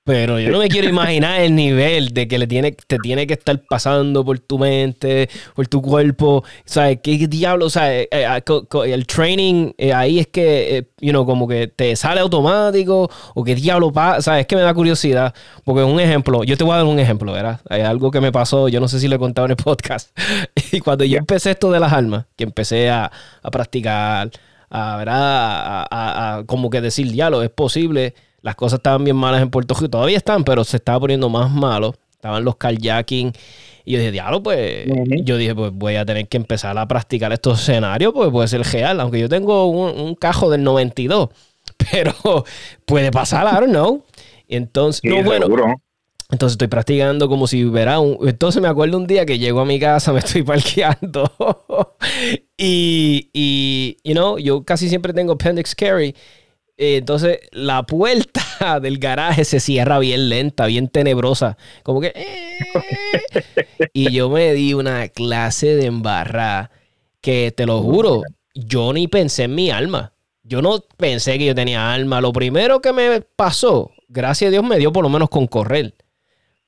Pero 0.10 0.40
yo 0.40 0.50
no 0.50 0.58
me 0.58 0.70
quiero 0.70 0.90
imaginar 0.90 1.40
el 1.40 1.54
nivel 1.54 2.16
de 2.16 2.28
que 2.28 2.40
le 2.40 2.48
tiene, 2.48 2.72
te 2.72 2.98
tiene 2.98 3.28
que 3.28 3.34
estar 3.34 3.62
pasando 3.70 4.26
por 4.26 4.40
tu 4.40 4.58
mente, 4.58 5.30
por 5.54 5.68
tu 5.68 5.84
cuerpo. 5.84 6.44
¿Sabes? 6.66 6.98
¿Qué 7.04 7.28
diablo? 7.28 7.68
O 7.68 7.70
sea, 7.70 7.96
eh, 7.96 8.10
eh, 8.10 8.26
ah, 8.26 8.42
el 8.88 9.06
training 9.06 9.72
eh, 9.78 9.94
ahí 9.94 10.18
es 10.18 10.26
que, 10.26 10.88
you 11.00 11.12
know, 11.12 11.28
como 11.28 11.48
que 11.48 11.68
te 11.68 11.96
sale 11.96 12.22
automático 12.22 13.08
o 13.36 13.44
qué 13.44 13.54
diablo 13.54 13.94
pasa. 13.94 14.24
¿Sabes? 14.24 14.42
Es 14.42 14.48
que 14.48 14.56
me 14.56 14.64
da 14.64 14.74
curiosidad. 14.74 15.32
Porque 15.64 15.84
un 15.84 16.00
ejemplo, 16.00 16.44
yo 16.44 16.58
te 16.58 16.64
voy 16.64 16.74
a 16.74 16.78
dar 16.78 16.86
un 16.88 16.98
ejemplo, 16.98 17.32
¿verdad? 17.32 17.62
Hay 17.70 17.82
algo 17.82 18.10
que 18.10 18.20
me 18.20 18.32
pasó, 18.32 18.68
yo 18.68 18.80
no 18.80 18.88
sé 18.88 19.00
si 19.00 19.08
lo 19.08 19.16
he 19.16 19.20
contado 19.20 19.46
en 19.46 19.52
el 19.52 19.58
podcast. 19.58 20.10
y 20.72 20.80
cuando 20.80 21.06
yo 21.06 21.20
empecé 21.20 21.52
esto 21.52 21.72
de 21.72 21.80
las 21.80 21.94
almas, 21.94 22.26
que 22.36 22.46
empecé 22.46 22.90
a, 22.90 23.12
a 23.44 23.52
practicar, 23.52 24.32
a, 24.72 24.98
¿verdad? 24.98 25.86
A, 25.92 26.44
como 26.48 26.72
que 26.72 26.82
decir, 26.82 27.12
diablo, 27.12 27.44
es 27.44 27.52
posible 27.52 28.16
las 28.42 28.56
cosas 28.56 28.80
estaban 28.80 29.04
bien 29.04 29.16
malas 29.16 29.42
en 29.42 29.50
Puerto 29.50 29.74
Rico. 29.74 29.90
Todavía 29.90 30.18
están, 30.18 30.44
pero 30.44 30.64
se 30.64 30.78
estaba 30.78 31.00
poniendo 31.00 31.30
más 31.30 31.52
malo. 31.52 31.96
Estaban 32.12 32.44
los 32.44 32.58
kayaking. 32.58 33.32
Y 33.86 33.94
yo 33.94 34.00
dije, 34.00 34.12
diablo, 34.12 34.44
pues. 34.44 34.88
Yo 35.24 35.38
dije, 35.38 35.56
pues 35.56 35.72
voy 35.74 35.96
a 35.96 36.06
tener 36.06 36.28
que 36.28 36.38
empezar 36.38 36.78
a 36.78 36.88
practicar 36.88 37.32
estos 37.34 37.62
escenarios, 37.62 38.14
pues 38.14 38.30
puede 38.30 38.48
ser 38.48 38.62
real. 38.62 39.00
Aunque 39.00 39.20
yo 39.20 39.30
tengo 39.30 39.68
un, 39.68 40.16
cajo 40.16 40.50
del 40.50 40.64
92. 40.64 41.30
Pero 41.92 42.14
puede 42.86 43.12
pasar, 43.12 43.48
I 43.48 43.60
don't 43.60 43.70
know. 43.70 44.04
Y 44.48 44.56
entonces, 44.56 45.02
no, 45.04 45.24
bueno. 45.24 45.48
Entonces 46.32 46.54
estoy 46.54 46.68
practicando 46.68 47.28
como 47.28 47.48
si 47.48 47.66
hubiera 47.66 48.00
un... 48.00 48.20
Entonces 48.28 48.62
me 48.62 48.68
acuerdo 48.68 48.98
un 48.98 49.08
día 49.08 49.26
que 49.26 49.40
llego 49.40 49.62
a 49.62 49.66
mi 49.66 49.80
casa, 49.80 50.14
me 50.14 50.20
estoy 50.20 50.44
parqueando. 50.44 51.32
y, 52.58 53.30
y, 53.34 53.98
you 54.04 54.14
know, 54.14 54.38
yo 54.38 54.64
casi 54.64 54.90
siempre 54.90 55.14
tengo 55.14 55.34
appendix 55.34 55.74
carry. 55.74 56.16
Eh, 56.82 56.96
entonces 56.96 57.42
la 57.52 57.84
puerta 57.84 58.80
del 58.82 59.00
garaje 59.00 59.44
se 59.44 59.60
cierra 59.60 60.00
bien 60.00 60.30
lenta, 60.30 60.66
bien 60.66 60.88
tenebrosa. 60.88 61.58
Como 61.84 62.00
que... 62.00 62.14
Eh. 62.16 63.90
y 63.94 64.12
yo 64.14 64.30
me 64.30 64.54
di 64.54 64.74
una 64.74 65.10
clase 65.10 65.76
de 65.76 65.88
embarrada 65.88 66.72
que 67.20 67.52
te 67.52 67.66
lo 67.66 67.82
juro, 67.82 68.24
yo 68.56 68.94
ni 68.94 69.10
pensé 69.10 69.44
en 69.44 69.56
mi 69.56 69.70
alma. 69.70 70.14
Yo 70.42 70.62
no 70.62 70.80
pensé 70.96 71.38
que 71.38 71.48
yo 71.48 71.54
tenía 71.54 71.94
alma. 71.94 72.22
Lo 72.22 72.32
primero 72.32 72.80
que 72.82 72.94
me 72.94 73.20
pasó, 73.22 73.92
gracias 74.08 74.48
a 74.48 74.52
Dios, 74.52 74.64
me 74.64 74.78
dio 74.78 74.94
por 74.94 75.04
lo 75.04 75.10
menos 75.10 75.30
con 75.30 75.48
correr. 75.48 75.96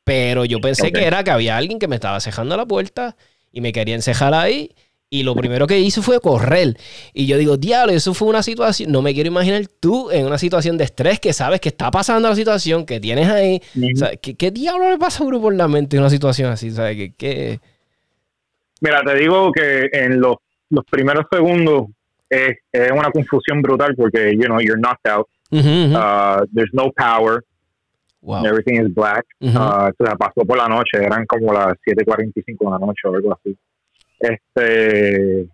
Pero 0.03 0.43
yo 0.43 0.59
pensé 0.59 0.91
que 0.91 1.05
era 1.05 1.23
que 1.23 1.31
había 1.31 1.55
alguien 1.55 1.79
que 1.79 1.87
me 1.87 1.95
estaba 1.95 2.19
cejando 2.19 2.57
la 2.57 2.65
puerta 2.65 3.15
y 3.49 3.61
me 3.61 3.71
quería 3.71 3.95
encejar 3.95 4.33
ahí. 4.33 4.75
Y 5.13 5.23
lo 5.23 5.35
primero 5.35 5.67
que 5.67 5.77
hice 5.77 6.01
fue 6.01 6.21
correr. 6.21 6.77
Y 7.13 7.27
yo 7.27 7.37
digo, 7.37 7.57
diablo, 7.57 7.91
eso 7.91 8.13
fue 8.13 8.29
una 8.29 8.41
situación. 8.41 8.93
No 8.93 9.01
me 9.01 9.13
quiero 9.13 9.27
imaginar 9.27 9.63
tú 9.81 10.09
en 10.09 10.25
una 10.25 10.37
situación 10.37 10.77
de 10.77 10.85
estrés 10.85 11.19
que 11.19 11.33
sabes 11.33 11.59
que 11.59 11.67
está 11.67 11.91
pasando 11.91 12.29
la 12.29 12.35
situación, 12.35 12.85
que 12.85 13.01
tienes 13.01 13.27
ahí. 13.27 13.61
¿qué, 14.21 14.51
diablo 14.51 14.89
le 14.89 14.97
pasa 14.97 15.21
a 15.21 15.27
uno 15.27 15.41
por 15.41 15.53
la 15.53 15.67
mente 15.67 15.97
en 15.97 16.03
una 16.03 16.09
situación 16.09 16.49
así? 16.49 16.71
¿Sabes? 16.71 17.11
¿Qué, 17.17 17.59
Mira, 18.79 19.01
te 19.05 19.15
digo 19.15 19.51
que 19.51 19.89
en 19.91 20.21
los, 20.21 20.37
los 20.69 20.85
primeros 20.85 21.25
segundos 21.29 21.87
es, 22.29 22.59
es, 22.71 22.91
una 22.91 23.11
confusión 23.11 23.61
brutal 23.61 23.93
porque, 23.97 24.31
you 24.33 24.45
know, 24.45 24.61
you're 24.61 24.79
knocked 24.79 25.11
out. 25.11 25.27
Uh, 25.51 26.45
there's 26.53 26.71
no 26.71 26.89
power. 26.95 27.43
Wow. 28.21 28.45
Everything 28.45 28.81
is 28.81 28.93
black. 28.93 29.25
Uh, 29.41 29.89
o 29.89 30.05
sea, 30.05 30.15
pasó 30.15 30.45
por 30.45 30.55
la 30.55 30.69
noche, 30.69 31.03
eran 31.03 31.25
como 31.25 31.51
las 31.51 31.73
7:45 31.85 32.45
de 32.45 32.71
la 32.71 32.79
noche 32.79 33.01
o 33.03 33.13
algo 33.13 33.33
así. 33.33 33.57
Este, 34.21 35.47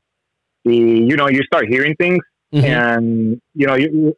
y, 0.64 1.08
you 1.08 1.16
know, 1.16 1.30
you 1.30 1.44
start 1.44 1.66
hearing 1.70 1.96
things 1.96 2.20
and, 2.52 3.42
you 3.54 3.66
know, 3.68 3.76
you, 3.76 4.16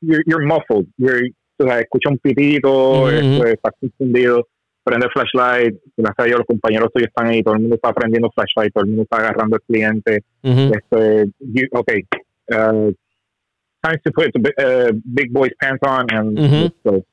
you're, 0.00 0.22
you're 0.26 0.44
muffled. 0.44 0.86
You're, 0.98 1.22
o 1.58 1.64
sea, 1.66 1.80
escucha 1.80 2.08
un 2.10 2.18
pitito, 2.18 3.08
este, 3.10 3.52
estás 3.52 3.72
confundido, 3.80 4.48
prende 4.84 5.08
flashlight, 5.12 5.76
gracias 5.96 6.18
a 6.18 6.24
Dios 6.24 6.38
los 6.38 6.46
compañeros 6.46 6.90
tuyos 6.92 7.08
están 7.08 7.28
ahí, 7.28 7.42
todo 7.42 7.54
el 7.54 7.60
mundo 7.60 7.76
está 7.76 7.92
prendiendo 7.92 8.30
flashlight, 8.34 8.72
todo 8.72 8.84
el 8.84 8.90
mundo 8.90 9.02
está 9.04 9.18
agarrando 9.18 9.56
al 9.56 9.62
cliente. 9.62 10.24
este, 10.42 11.30
you, 11.38 11.68
okay, 11.72 12.04
uh, 12.50 12.90
time 13.82 13.98
to 14.04 14.10
put 14.12 14.32
the 14.32 14.52
uh, 14.58 14.92
big 15.14 15.32
boy's 15.32 15.52
pants 15.60 15.82
on 15.86 16.06
and 16.10 16.72
so, 16.84 17.04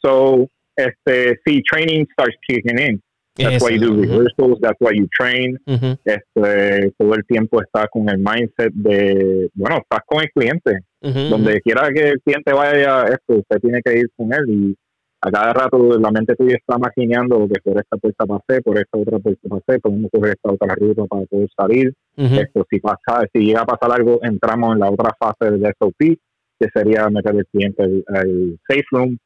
so 0.00 0.48
este, 0.78 1.36
see, 1.46 1.62
training 1.62 2.06
starts 2.12 2.36
kicking 2.48 2.78
in. 2.78 3.02
That's 3.36 3.62
why 3.62 3.70
you 3.70 3.80
do 3.80 4.00
rehearsals, 4.00 4.60
that's 4.60 4.78
why 4.78 4.92
you 4.92 5.08
train. 5.08 5.58
este, 5.66 6.92
todo 6.96 7.14
el 7.14 7.24
tiempo 7.26 7.60
estás 7.60 7.86
con 7.90 8.08
el 8.08 8.18
mindset 8.18 8.72
de, 8.72 9.50
bueno, 9.54 9.78
estás 9.78 10.00
con 10.06 10.22
el 10.22 10.30
cliente. 10.30 10.78
Donde 11.00 11.60
quiera 11.60 11.90
que 11.92 12.10
el 12.10 12.20
cliente 12.22 12.52
vaya, 12.52 13.04
esto, 13.04 13.36
usted 13.36 13.58
tiene 13.60 13.82
que 13.84 13.98
ir 13.98 14.10
con 14.16 14.32
él 14.32 14.48
y 14.48 14.76
a 15.20 15.30
cada 15.30 15.52
rato 15.52 15.98
la 15.98 16.10
mente 16.10 16.34
tuya 16.34 16.56
está 16.56 16.78
maquineando 16.78 17.46
que 17.48 17.60
por 17.60 17.78
esta 17.78 17.96
puerta 17.96 18.24
pasé, 18.24 18.62
por 18.62 18.78
esta 18.78 18.98
otra 18.98 19.18
puerta 19.18 19.48
pasé, 19.48 19.80
podemos 19.80 20.10
coger 20.10 20.30
esta 20.30 20.52
otra 20.52 20.74
ruta 20.74 21.04
para 21.06 21.26
poder 21.26 21.48
salir. 21.56 21.94
Esto, 22.16 22.66
si 22.70 22.78
pasa, 22.78 23.26
si 23.32 23.40
llega 23.40 23.62
a 23.62 23.66
pasar 23.66 23.92
algo, 23.92 24.20
entramos 24.22 24.74
en 24.74 24.80
la 24.80 24.90
otra 24.90 25.10
fase 25.18 25.50
del 25.50 25.72
SOP, 25.78 25.98
que 25.98 26.68
sería 26.72 27.08
meter 27.10 27.34
el 27.36 27.46
cliente 27.46 27.82
al, 27.82 28.58
safe 28.66 28.84
room. 28.92 29.18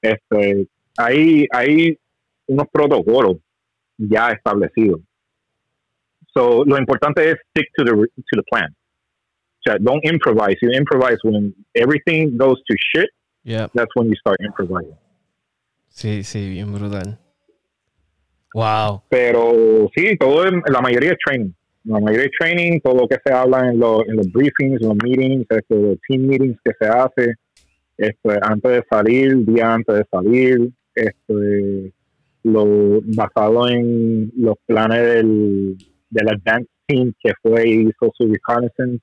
Este, 0.00 0.66
hay, 0.96 1.46
hay 1.50 1.98
unos 2.46 2.66
protocolos 2.72 3.36
ya 3.98 4.30
establecido. 4.30 5.00
So, 6.32 6.64
lo 6.64 6.78
importante 6.78 7.30
es 7.30 7.36
stick 7.50 7.66
to 7.76 7.84
the, 7.84 7.92
to 7.92 8.36
the 8.36 8.42
plan. 8.50 8.70
O 8.70 9.62
sea, 9.64 9.76
don't 9.78 10.04
improvise. 10.04 10.56
You 10.62 10.70
improvise 10.70 11.18
when 11.24 11.54
everything 11.74 12.36
goes 12.36 12.62
to 12.68 12.76
shit. 12.78 13.10
Yeah. 13.42 13.66
That's 13.74 13.90
when 13.94 14.08
you 14.08 14.14
start 14.16 14.36
improvising. 14.40 14.96
Sí, 15.88 16.22
sí, 16.22 16.48
bien 16.48 16.72
brutal. 16.72 17.18
Wow. 18.54 19.02
Pero 19.08 19.90
sí, 19.96 20.16
todo, 20.16 20.44
la 20.44 20.80
mayoría 20.80 21.12
es 21.12 21.18
training. 21.24 21.52
La 21.84 22.00
mayoría 22.00 22.26
es 22.26 22.32
training, 22.38 22.80
todo 22.80 22.94
lo 22.94 23.08
que 23.08 23.16
se 23.24 23.32
habla 23.32 23.70
en, 23.70 23.78
los, 23.78 24.06
en 24.06 24.16
los 24.16 24.30
briefings, 24.32 24.80
en 24.80 24.88
los 24.88 24.96
meetings, 25.02 25.46
este, 25.48 25.74
los 25.74 25.98
team 26.06 26.26
meetings 26.26 26.58
que 26.64 26.72
se 26.78 26.86
hace, 26.86 27.34
este, 27.96 28.38
antes 28.42 28.70
de 28.70 28.84
salir, 28.90 29.44
día 29.44 29.74
antes 29.74 29.96
de 29.96 30.04
salir, 30.10 30.70
este, 30.94 31.92
lo 32.52 33.00
basado 33.16 33.68
en 33.68 34.32
los 34.36 34.56
planes 34.66 35.02
del, 35.02 35.76
del 36.10 36.28
Advanced 36.28 36.68
Team 36.86 37.12
que 37.22 37.32
fue 37.42 37.68
y 37.68 37.88
hizo 37.88 38.10
su 38.16 38.26
reconnaissance. 38.26 39.00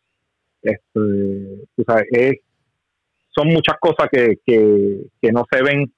Este, 0.62 1.68
es, 2.12 2.40
son 3.30 3.50
muchas 3.50 3.76
cosas 3.80 4.08
que, 4.12 4.40
que, 4.46 5.02
que, 5.22 5.32
no 5.32 5.46
se 5.52 5.62
ven, 5.62 5.92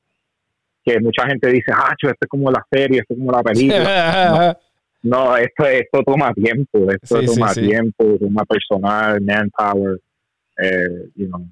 que 0.84 1.00
mucha 1.00 1.26
gente 1.28 1.50
dice, 1.50 1.72
ah, 1.74 1.94
esto 1.98 2.14
es 2.20 2.30
como 2.30 2.52
la 2.52 2.66
serie, 2.70 3.00
esto 3.00 3.14
es 3.14 3.20
como 3.20 3.32
la 3.32 3.44
película. 3.44 4.58
no, 5.04 5.38
esto, 5.38 5.66
esto 5.66 6.04
toma 6.04 6.34
tiempo, 6.34 6.92
esto 6.92 7.22
toma 7.24 7.54
tiempo, 7.54 8.18
toma 8.20 8.44
personal, 8.46 9.22
manpower, 9.22 10.00
eh, 10.58 11.10
you 11.16 11.28
know. 11.28 11.48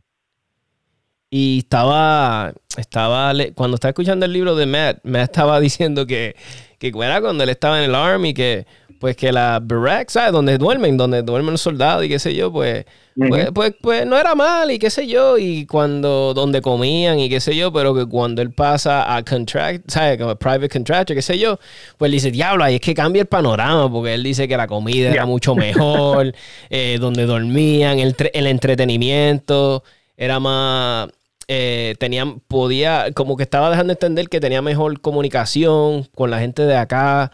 Y 1.38 1.58
estaba, 1.58 2.54
estaba, 2.78 3.34
cuando 3.56 3.76
estaba 3.76 3.90
escuchando 3.90 4.26
el 4.26 4.32
libro 4.32 4.56
de 4.56 4.66
Matt, 4.66 5.00
Matt 5.04 5.24
estaba 5.24 5.60
diciendo 5.70 6.08
que, 6.08 6.34
que 6.80 6.94
era 6.96 7.20
cuando 7.20 7.44
él 7.44 7.50
estaba 7.50 7.78
en 7.78 7.90
el 7.90 7.94
Army, 7.96 8.34
que 8.34 8.66
pues 9.02 9.18
que 9.18 9.34
la 9.34 9.60
barracks, 9.62 10.14
¿sabes? 10.14 10.32
Donde 10.32 10.58
duermen, 10.58 10.96
donde 10.96 11.24
duermen 11.24 11.52
los 11.52 11.62
soldados 11.62 12.06
y 12.06 12.08
qué 12.08 12.20
sé 12.20 12.34
yo, 12.34 12.54
pues, 12.54 12.86
pues, 13.18 13.50
pues, 13.54 13.74
pues, 13.82 14.06
no 14.06 14.18
era 14.18 14.34
mal 14.34 14.72
y 14.72 14.80
qué 14.80 14.90
sé 14.90 15.08
yo, 15.08 15.38
y 15.38 15.66
cuando, 15.66 16.34
donde 16.34 16.62
comían 16.62 17.20
y 17.20 17.28
qué 17.28 17.42
sé 17.42 17.54
yo, 17.54 17.74
pero 17.74 17.94
que 17.94 18.06
cuando 18.06 18.42
él 18.42 18.54
pasa 18.54 19.14
a 19.14 19.22
contract, 19.22 19.92
¿sabes? 19.92 20.18
Como 20.18 20.38
private 20.38 20.70
contractor, 20.70 21.18
qué 21.18 21.22
sé 21.22 21.38
yo, 21.38 21.60
pues 21.98 22.08
él 22.08 22.14
dice, 22.14 22.32
diablo, 22.32 22.64
ahí 22.64 22.76
es 22.76 22.82
que 22.82 22.94
cambia 22.94 23.24
el 23.24 23.28
panorama, 23.28 23.92
porque 23.92 24.14
él 24.14 24.24
dice 24.24 24.48
que 24.48 24.56
la 24.56 24.68
comida 24.68 25.10
era 25.10 25.26
mucho 25.26 25.54
mejor, 25.54 26.34
eh, 26.70 26.98
donde 26.98 27.26
dormían, 27.26 28.00
el, 28.00 28.16
el 28.34 28.48
entretenimiento 28.48 29.84
era 30.16 30.40
más 30.40 31.10
eh, 31.48 31.96
tenían, 32.00 32.40
podía, 32.40 33.12
como 33.14 33.38
que 33.38 33.44
estaba 33.44 33.70
dejando 33.70 33.94
entender 33.94 34.30
que 34.30 34.40
tenía 34.40 34.62
mejor 34.62 35.00
comunicación 35.02 36.04
con 36.16 36.32
la 36.32 36.40
gente 36.40 36.64
de 36.64 36.76
acá. 36.76 37.32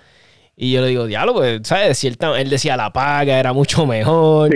Y 0.55 0.73
yo 0.73 0.81
le 0.81 0.87
digo, 0.87 1.07
diablo, 1.07 1.33
pues, 1.33 1.61
¿sabes? 1.63 1.97
Cierta, 1.97 2.39
él 2.39 2.49
decía 2.49 2.77
la 2.77 2.91
paga 2.93 3.39
era 3.39 3.53
mucho 3.53 3.85
mejor. 3.85 4.53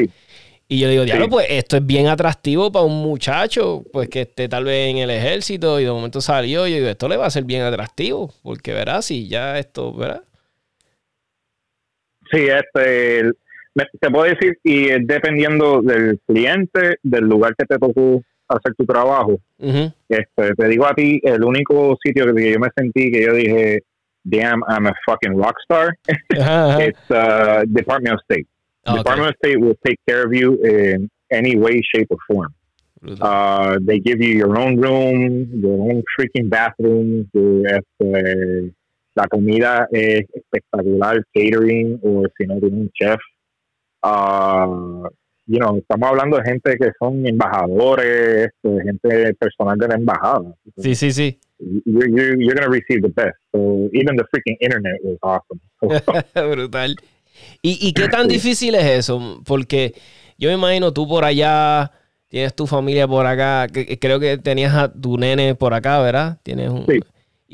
Y 0.67 0.79
yo 0.79 0.87
le 0.87 0.93
digo, 0.93 1.05
diablo, 1.05 1.29
pues 1.29 1.45
esto 1.49 1.77
es 1.77 1.85
bien 1.85 2.07
atractivo 2.07 2.71
para 2.71 2.85
un 2.85 3.01
muchacho, 3.03 3.83
pues 3.93 4.09
que 4.09 4.21
esté 4.21 4.49
tal 4.49 4.63
vez 4.63 4.89
en 4.89 4.97
el 4.97 5.11
ejército 5.11 5.79
y 5.79 5.83
de 5.83 5.91
momento 5.91 6.21
salió. 6.21 6.67
Y 6.67 6.71
yo 6.71 6.77
digo, 6.77 6.89
esto 6.89 7.07
le 7.07 7.17
va 7.17 7.27
a 7.27 7.31
ser 7.31 7.43
bien 7.43 7.61
atractivo, 7.61 8.33
porque 8.41 8.73
verás, 8.73 9.05
si 9.05 9.27
ya 9.27 9.59
esto, 9.59 9.93
¿verdad? 9.93 10.23
Sí, 12.31 12.47
este, 12.47 13.31
te 13.99 14.09
puedo 14.09 14.23
decir, 14.25 14.57
y 14.63 14.87
dependiendo 15.05 15.81
del 15.81 16.19
cliente, 16.25 16.97
del 17.03 17.25
lugar 17.25 17.55
que 17.55 17.65
te 17.65 17.77
tocó 17.77 18.23
hacer 18.47 18.73
tu 18.77 18.85
trabajo. 18.85 19.39
este, 20.09 20.53
te 20.55 20.67
digo 20.67 20.85
a 20.85 20.93
ti, 20.93 21.19
el 21.23 21.43
único 21.43 21.97
sitio 22.03 22.33
que 22.33 22.51
yo 22.51 22.59
me 22.59 22.69
sentí 22.75 23.11
que 23.11 23.23
yo 23.23 23.33
dije, 23.33 23.81
damn, 24.23 24.63
I'm 24.67 24.87
a 24.87 24.93
fucking 25.07 25.35
rock 25.35 25.55
star, 25.63 25.97
it's 26.79 27.11
uh, 27.11 27.63
Department 27.67 28.15
of 28.15 28.21
State. 28.23 28.47
Department 28.85 29.29
of 29.29 29.35
State 29.37 29.59
will 29.59 29.77
take 29.83 29.99
care 30.07 30.23
of 30.23 30.33
you 30.33 30.55
in 30.63 31.09
any 31.31 31.55
way, 31.55 31.81
shape, 31.93 32.07
or 32.11 32.17
form. 32.27 32.53
Uh, 33.21 33.77
they 33.81 33.99
give 33.99 34.19
you 34.19 34.33
your 34.33 34.57
own 34.57 34.79
room, 34.79 35.47
your 35.53 35.91
own 35.91 36.03
freaking 36.17 36.49
bathroom. 36.49 37.29
Este, 37.33 38.73
la 39.15 39.27
comida 39.27 39.87
es 39.91 40.25
espectacular, 40.33 41.23
catering, 41.33 41.99
o 42.03 42.23
si 42.37 42.45
no, 42.47 42.59
tiene 42.59 42.77
un 42.77 42.91
chef. 42.93 43.19
Uh, 44.03 45.07
you 45.47 45.59
know, 45.59 45.77
estamos 45.77 46.09
hablando 46.09 46.37
de 46.37 46.43
gente 46.43 46.77
que 46.77 46.91
son 46.99 47.25
embajadores, 47.25 48.47
este, 48.47 48.83
gente 48.83 49.33
personal 49.35 49.77
de 49.77 49.87
la 49.87 49.95
embajada. 49.95 50.55
Sí, 50.77 50.95
sí, 50.95 51.11
sí. 51.11 51.39
You're, 51.85 52.35
going 52.35 52.55
to 52.57 52.69
receive 52.69 53.01
the 53.01 53.13
best. 53.15 53.37
So 53.51 53.89
even 53.93 54.17
the 54.17 54.25
freaking 54.31 54.57
internet 54.59 54.99
was 55.03 55.17
awesome. 55.21 55.59
Brutal. 56.51 56.95
¿Y, 57.61 57.77
¿Y 57.81 57.93
qué 57.93 58.07
tan 58.07 58.27
difícil 58.27 58.75
es 58.75 58.85
eso? 58.85 59.41
Porque 59.45 59.93
yo 60.37 60.49
me 60.49 60.55
imagino 60.55 60.91
tú 60.93 61.07
por 61.07 61.23
allá, 61.25 61.91
tienes 62.27 62.55
tu 62.55 62.67
familia 62.67 63.07
por 63.07 63.25
acá, 63.25 63.67
creo 63.99 64.19
que 64.19 64.37
tenías 64.37 64.73
a 64.73 64.91
tu 64.91 65.17
nene 65.17 65.55
por 65.55 65.73
acá, 65.73 65.99
¿verdad? 66.01 66.39
Tienes 66.43 66.69
un... 66.69 66.85
Sí. 66.85 66.99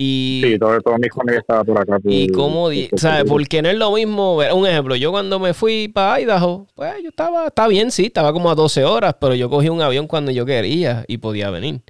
Y, 0.03 0.41
sí, 0.43 0.57
toda, 0.57 0.79
toda 0.79 0.97
mi 0.97 1.07
estaba 1.31 1.63
por 1.63 1.79
acá. 1.79 1.99
y 2.05 2.27
cómo, 2.29 2.69
¿sabes? 2.95 3.23
Porque 3.25 3.61
no 3.61 3.69
es 3.69 3.77
lo 3.77 3.93
mismo. 3.93 4.37
Un 4.37 4.65
ejemplo, 4.65 4.95
yo 4.95 5.11
cuando 5.11 5.39
me 5.39 5.53
fui 5.53 5.89
para 5.89 6.19
Idaho, 6.19 6.65
pues 6.73 6.91
yo 7.03 7.09
estaba, 7.09 7.45
está 7.45 7.67
bien, 7.67 7.91
sí, 7.91 8.07
estaba 8.07 8.33
como 8.33 8.49
a 8.49 8.55
12 8.55 8.83
horas, 8.83 9.15
pero 9.21 9.35
yo 9.35 9.47
cogí 9.47 9.69
un 9.69 9.79
avión 9.79 10.07
cuando 10.07 10.31
yo 10.31 10.43
quería 10.43 11.05
y 11.07 11.19
podía 11.19 11.51
venir. 11.51 11.81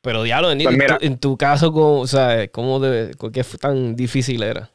Pero 0.00 0.22
diablo, 0.22 0.52
en, 0.52 0.62
pues 0.62 0.78
en, 1.00 1.18
tu, 1.18 1.36
caso, 1.36 1.72
¿cómo, 1.72 2.06
¿sabes? 2.06 2.50
¿Cómo 2.50 2.78
de, 2.78 3.16
¿qué 3.32 3.42
tan 3.60 3.96
difícil 3.96 4.44
era? 4.44 4.70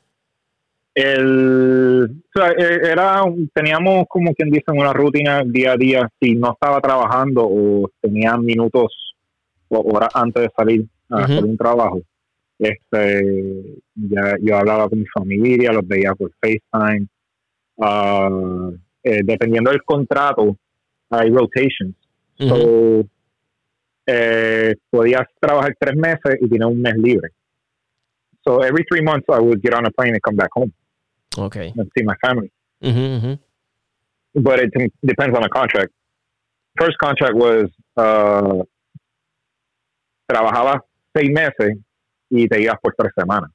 El, 0.94 2.24
e, 2.36 2.92
era, 2.92 3.24
teníamos 3.54 4.04
como 4.10 4.34
quien 4.34 4.50
dice 4.50 4.66
una 4.74 4.92
rutina 4.92 5.44
día 5.46 5.72
a 5.72 5.78
día. 5.78 6.10
Si 6.20 6.36
no 6.36 6.52
estaba 6.52 6.82
trabajando 6.82 7.48
o 7.50 7.90
tenía 8.02 8.36
minutos 8.36 9.16
o 9.70 9.80
horas 9.96 10.10
antes 10.14 10.44
de 10.44 10.50
salir 10.58 10.86
a 11.10 11.24
hacer 11.24 11.46
un 11.46 11.56
trabajo, 11.56 12.02
este, 12.60 13.82
ya 13.96 14.36
yo 14.42 14.58
hablaba 14.58 14.90
con 14.90 15.00
mi 15.00 15.06
familia, 15.06 15.72
los 15.72 15.88
veía 15.88 16.14
por 16.14 16.32
FaceTime. 16.42 17.08
Uh, 17.78 18.76
eh, 19.02 19.22
dependiendo 19.24 19.72
del 19.72 19.82
contrato, 19.84 20.58
hay 21.10 21.30
rotations. 21.30 21.96
So, 22.38 23.06
eh, 24.06 24.76
podías 24.90 25.28
trabajar 25.40 25.76
tres 25.80 25.96
meses 25.96 26.38
y 26.42 26.50
tener 26.50 26.68
un 26.68 26.82
mes 26.82 26.96
libre. 26.96 27.30
So 28.46 28.64
every 28.64 28.86
three 28.90 29.02
months 29.02 29.26
I 29.30 29.40
would 29.40 29.62
get 29.62 29.74
on 29.74 29.86
a 29.86 29.92
plane 29.92 30.14
and 30.14 30.22
come 30.22 30.36
back 30.36 30.50
home. 30.54 30.72
Okay. 31.38 31.74
And 31.76 31.90
see 31.98 32.04
my 32.04 32.16
family. 32.22 32.52
Mm-hmm, 32.82 33.34
But 34.42 34.60
it 34.60 34.72
depends 35.04 35.36
on 35.36 35.44
the 35.44 35.50
contract. 35.50 35.92
First 36.78 36.98
contract 36.98 37.36
was 37.36 37.70
uh, 37.98 38.64
trabajaba 40.32 40.80
seis 41.16 41.30
meses 41.30 41.78
y 42.30 42.48
te 42.48 42.62
ibas 42.62 42.78
por 42.82 42.94
tres 42.96 43.12
semanas. 43.16 43.52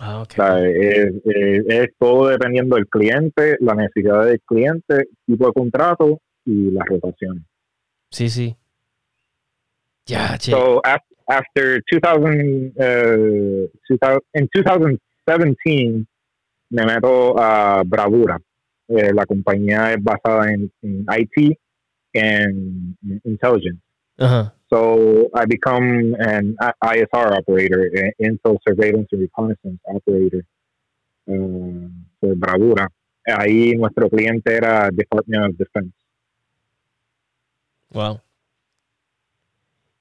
Ah, 0.00 0.22
okay. 0.22 0.72
es, 0.74 1.14
es, 1.24 1.64
es, 1.68 1.88
todo 1.98 2.28
dependiendo 2.28 2.74
del 2.76 2.88
cliente, 2.88 3.56
la 3.60 3.74
necesidad 3.74 4.24
del 4.24 4.40
cliente, 4.40 5.08
tipo 5.24 5.46
de 5.46 5.52
contrato 5.52 6.20
y 6.44 6.70
las 6.72 6.84
rotaciones. 6.86 7.44
Sí, 8.10 8.28
sí. 8.28 8.56
Ya, 10.06 10.36
So 10.38 10.80
after, 10.84 11.16
after 11.28 11.82
2000, 11.90 12.72
uh, 12.76 13.68
2000, 13.88 14.20
in 14.34 14.48
2017 14.52 16.06
me 16.70 16.84
meto 16.84 17.38
a 17.38 17.82
Bravura. 17.84 18.38
Eh, 18.88 19.12
la 19.14 19.24
compañía 19.24 19.92
es 19.92 20.02
basada 20.02 20.52
en, 20.52 20.70
en 20.82 21.06
IT 21.08 21.58
and 22.14 22.96
intelligence. 23.24 23.80
Uh-huh. 24.18 24.50
So 24.70 25.30
I 25.34 25.44
become 25.46 26.14
an 26.18 26.56
ISR 26.82 27.38
operator, 27.38 27.90
Intel 28.20 28.58
Surveillance 28.66 29.08
and 29.12 29.20
Reconnaissance 29.20 29.80
Operator 29.86 30.44
uh, 31.28 31.88
por 32.20 32.34
Bravura. 32.36 32.88
Ahí 33.26 33.74
nuestro 33.76 34.08
cliente 34.10 34.54
era 34.54 34.90
Department 34.90 35.50
of 35.50 35.56
Defense. 35.56 35.94
Wow. 37.92 38.20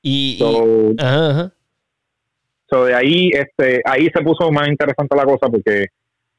Y, 0.02 0.38
so, 0.38 0.92
y 0.92 0.96
ajá, 1.00 1.30
ajá. 1.30 1.54
so 2.70 2.86
de 2.86 2.96
ahí, 2.96 3.30
este, 3.32 3.82
ahí 3.86 4.10
se 4.14 4.22
puso 4.22 4.52
más 4.52 4.68
interesante 4.68 5.16
la 5.16 5.24
cosa 5.24 5.48
porque 5.48 5.88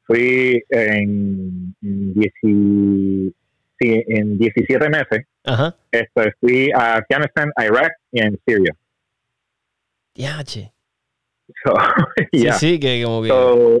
fui 0.05 0.61
en, 0.69 1.73
en, 1.81 2.13
en 3.79 4.37
17 4.37 4.89
meses. 4.89 5.25
Ajá. 5.43 5.75
Este, 5.91 6.31
fui 6.39 6.71
a 6.73 6.95
Afghanistan, 6.95 7.51
Iraq 7.57 7.91
y 8.11 8.21
en 8.21 8.39
Siria. 8.47 8.73
Ya, 10.17 10.41
che. 10.45 10.71
So, 11.63 11.73
yeah. 12.31 12.53
Sí, 12.53 12.75
sí, 12.75 12.79
que 12.79 13.03
como 13.03 13.21
que... 13.21 13.27
So, 13.27 13.79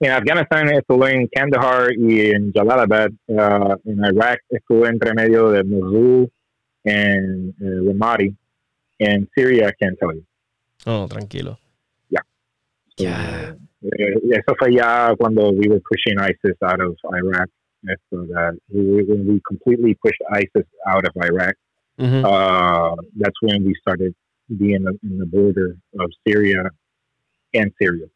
en 0.00 0.10
Afghanistan 0.10 0.68
estuve 0.70 1.12
en 1.14 1.28
Kandahar 1.28 1.92
y 1.96 2.30
en 2.32 2.52
Jalalabad. 2.52 3.10
Uh, 3.28 3.76
en 3.84 4.04
Iraq 4.04 4.40
estuve 4.50 4.88
entre 4.88 5.14
medio 5.14 5.50
de 5.52 5.62
Mosul 5.62 6.28
and 6.84 7.54
uh, 7.62 7.86
Ramadi. 7.86 8.34
En 8.98 9.28
Siria, 9.34 9.68
I 9.68 9.72
can't 9.80 9.96
tell 9.98 10.12
you. 10.12 10.24
Oh, 10.86 11.06
tranquilo. 11.08 11.56
Yeah. 12.10 12.22
So, 12.96 13.04
Yeah. 13.04 13.54
eh, 13.82 14.14
eso 14.32 14.54
fue 14.58 14.72
ya 14.74 15.14
cuando 15.16 15.50
we 15.52 15.68
were 15.68 15.80
pushing 15.88 16.18
ISIS 16.18 16.56
out 16.62 16.80
of 16.80 16.96
Iraq. 17.12 17.48
So 18.10 18.24
that 18.32 18.54
we, 18.72 19.02
when 19.04 19.26
we 19.28 19.40
completely 19.46 19.94
pushed 20.02 20.20
ISIS 20.32 20.66
out 20.86 21.04
of 21.06 21.12
Iraq, 21.22 21.54
Ujú. 21.98 22.24
uh, 22.24 22.94
that's 23.16 23.40
when 23.42 23.64
we 23.64 23.74
started 23.80 24.14
being 24.58 24.84
in 25.02 25.18
the 25.18 25.26
border 25.26 25.76
of 26.00 26.10
Syria 26.26 26.62
and 27.54 27.72
Syria. 27.78 28.06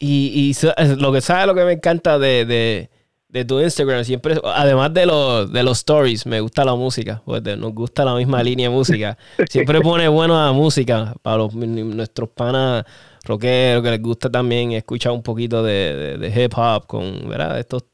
Y, 0.00 0.50
y 0.50 0.96
lo 0.98 1.12
que 1.12 1.20
sabe 1.20 1.46
lo 1.46 1.54
que 1.54 1.64
me 1.64 1.72
encanta 1.72 2.18
de, 2.18 2.44
de, 2.44 2.90
de 3.28 3.44
tu 3.44 3.60
Instagram, 3.60 4.04
siempre, 4.04 4.34
además 4.44 4.92
de, 4.92 5.06
los 5.06 5.52
de 5.52 5.62
los 5.62 5.78
stories, 5.78 6.26
me 6.26 6.40
gusta 6.40 6.64
la 6.64 6.74
música, 6.74 7.22
pues 7.24 7.42
nos 7.56 7.72
gusta 7.72 8.04
la 8.04 8.16
misma 8.16 8.42
línea 8.42 8.68
de 8.68 8.74
música. 8.74 9.16
Siempre 9.48 9.80
pone 9.80 10.08
buena 10.08 10.52
música 10.52 11.14
para 11.22 11.36
los, 11.38 11.54
nuestros 11.54 12.28
panas 12.30 12.84
rockeros 13.24 13.84
que 13.84 13.90
les 13.90 14.02
gusta 14.02 14.28
también 14.28 14.72
escuchar 14.72 15.12
un 15.12 15.22
poquito 15.22 15.62
de, 15.62 16.18
de- 16.18 16.18
de 16.18 16.44
hip 16.44 16.52
hop 16.56 16.86
con 16.88 17.28
¿verdad? 17.28 17.60
estos 17.60 17.84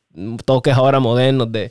toques 0.45 0.75
ahora 0.75 1.01
modernos 1.01 1.51
de... 1.53 1.71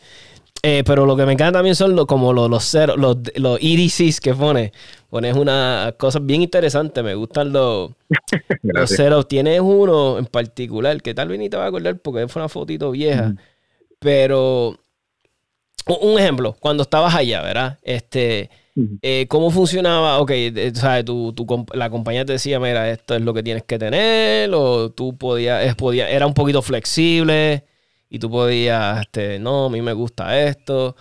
eh, 0.63 0.83
pero 0.85 1.05
lo 1.05 1.15
que 1.17 1.25
me 1.25 1.33
encanta 1.33 1.59
también 1.59 1.75
son 1.75 1.95
los, 1.95 2.05
como 2.07 2.33
los, 2.33 2.49
los, 2.49 2.63
cero- 2.65 2.95
los, 2.97 3.17
los 3.35 3.59
EDCs 3.61 4.21
que 4.21 4.33
pone. 4.35 4.73
Pones 5.09 5.35
unas 5.35 5.93
cosas 5.93 6.25
bien 6.25 6.41
interesantes. 6.43 7.03
Me 7.03 7.15
gustan 7.15 7.53
los, 7.53 7.91
los 8.71 8.91
ceros. 8.95 9.27
Tienes 9.27 9.61
uno 9.61 10.17
en 10.19 10.25
particular 10.27 11.01
que 11.01 11.13
tal 11.13 11.29
vez 11.29 11.39
ni 11.39 11.49
te 11.49 11.57
vas 11.57 11.65
a 11.65 11.67
acordar 11.69 11.99
porque 11.99 12.27
fue 12.27 12.41
una 12.41 12.49
fotito 12.49 12.91
vieja. 12.91 13.35
Pero 13.99 14.77
un 16.01 16.19
ejemplo, 16.19 16.55
cuando 16.59 16.83
estabas 16.83 17.15
allá, 17.15 17.41
¿verdad? 17.41 17.79
Este, 17.81 18.49
Ujú. 18.75 18.99
eh, 19.01 19.25
¿Cómo 19.29 19.51
funcionaba? 19.51 20.19
Ok, 20.19 20.31
eh, 20.33 20.71
¿sabes? 20.75 21.05
Tu, 21.05 21.31
tu 21.33 21.45
la 21.73 21.89
compañía 21.89 22.25
te 22.25 22.33
decía, 22.33 22.59
mira, 22.59 22.89
esto 22.89 23.15
es 23.15 23.21
lo 23.21 23.33
que 23.33 23.43
tienes 23.43 23.63
que 23.63 23.79
tener, 23.79 24.51
o 24.53 24.91
tú 24.91 25.17
podías, 25.17 25.63
es, 25.65 25.75
podía, 25.75 26.09
era 26.09 26.27
un 26.27 26.33
poquito 26.33 26.61
flexible 26.61 27.63
y 28.09 28.19
tú 28.19 28.29
podías, 28.29 29.01
este, 29.01 29.39
no, 29.39 29.65
a 29.65 29.69
mí 29.69 29.81
me 29.81 29.93
gusta 29.93 30.39
esto, 30.39 30.95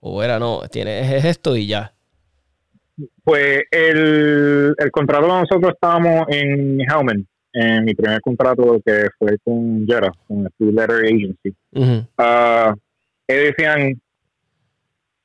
o 0.00 0.22
era, 0.22 0.38
no, 0.38 0.62
tienes 0.70 1.10
es 1.12 1.24
esto 1.24 1.56
y 1.56 1.66
ya. 1.66 1.92
Pues 3.24 3.64
el, 3.70 4.74
el 4.78 4.90
contrato 4.90 5.26
nosotros 5.26 5.72
estábamos 5.74 6.26
en 6.28 6.80
Hellman, 6.80 7.26
en 7.52 7.84
mi 7.84 7.94
primer 7.94 8.20
contrato 8.20 8.80
que 8.84 9.08
fue 9.18 9.36
con 9.44 9.86
Jera, 9.86 10.10
con 10.26 10.46
el 10.46 10.52
Three 10.56 10.72
Letter 10.72 11.04
Agency. 11.04 11.54
Ujú. 11.72 12.06
Ah, 12.16 12.74
ellos 13.26 13.54
decían 13.56 14.00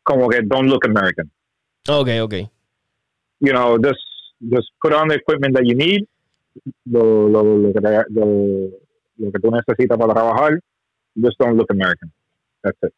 como 0.03 0.27
que 0.27 0.41
don't 0.43 0.69
look 0.69 0.85
American. 0.85 1.31
Ok, 1.87 2.09
ok. 2.21 2.33
You 3.39 3.53
know, 3.53 3.77
just 3.77 4.01
just 4.49 4.69
put 4.81 4.93
on 4.93 5.07
the 5.07 5.15
equipment 5.15 5.55
that 5.55 5.63
you 5.65 5.75
need, 5.75 6.05
lo, 6.85 7.29
lo, 7.29 7.43
lo, 7.43 7.73
que, 7.73 7.79
lo, 8.09 8.25
lo 9.17 9.31
que 9.31 9.39
tú 9.39 9.51
necesitas 9.51 9.97
para 9.97 10.13
trabajar, 10.13 10.59
just 11.15 11.37
don't 11.39 11.55
look 11.57 11.69
American. 11.71 12.11
That's 12.63 12.77
it. 12.83 12.93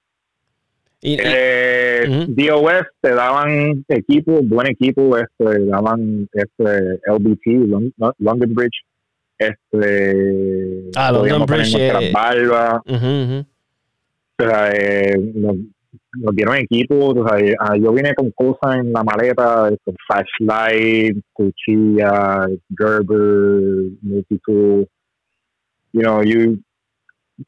Y, 1.02 1.14
y- 1.16 1.18
Eh, 1.22 2.06
Ujú. 2.08 2.34
DOS 2.34 2.86
te 3.02 3.10
daban 3.14 3.84
equipo, 3.90 4.42
buen 4.44 4.68
equipo, 4.68 5.18
este, 5.18 5.66
daban 5.66 6.28
este 6.32 7.00
LBT, 7.08 7.68
Lon- 7.68 7.94
Lon- 7.98 8.14
London 8.20 8.54
Bridge, 8.54 8.84
este, 9.38 10.90
Ah, 10.96 11.12
London 11.12 11.46
Bridge, 11.46 11.76
eh, 11.78 12.12
barbas, 12.14 12.82
ujú, 12.86 12.96
ujú. 12.96 13.46
o 14.40 14.44
sea, 14.44 14.72
eh, 14.72 15.18
nos, 15.36 15.56
nos 16.20 16.36
dieron 16.36 16.56
equipo, 16.58 16.96
o 17.10 17.28
sea, 17.28 17.40
eh, 17.40 17.56
ah, 17.60 17.76
yo 17.76 17.92
vine 17.92 18.14
con 18.16 18.32
cosas 18.32 18.78
en 18.78 18.94
la 18.94 19.04
maleta, 19.04 19.72
con 19.84 19.96
flashlight, 20.08 21.18
cuchilla, 21.34 22.48
Gerber, 22.78 23.92
multitool, 24.02 24.88
you 25.92 26.02
know, 26.02 26.22
you, 26.24 26.60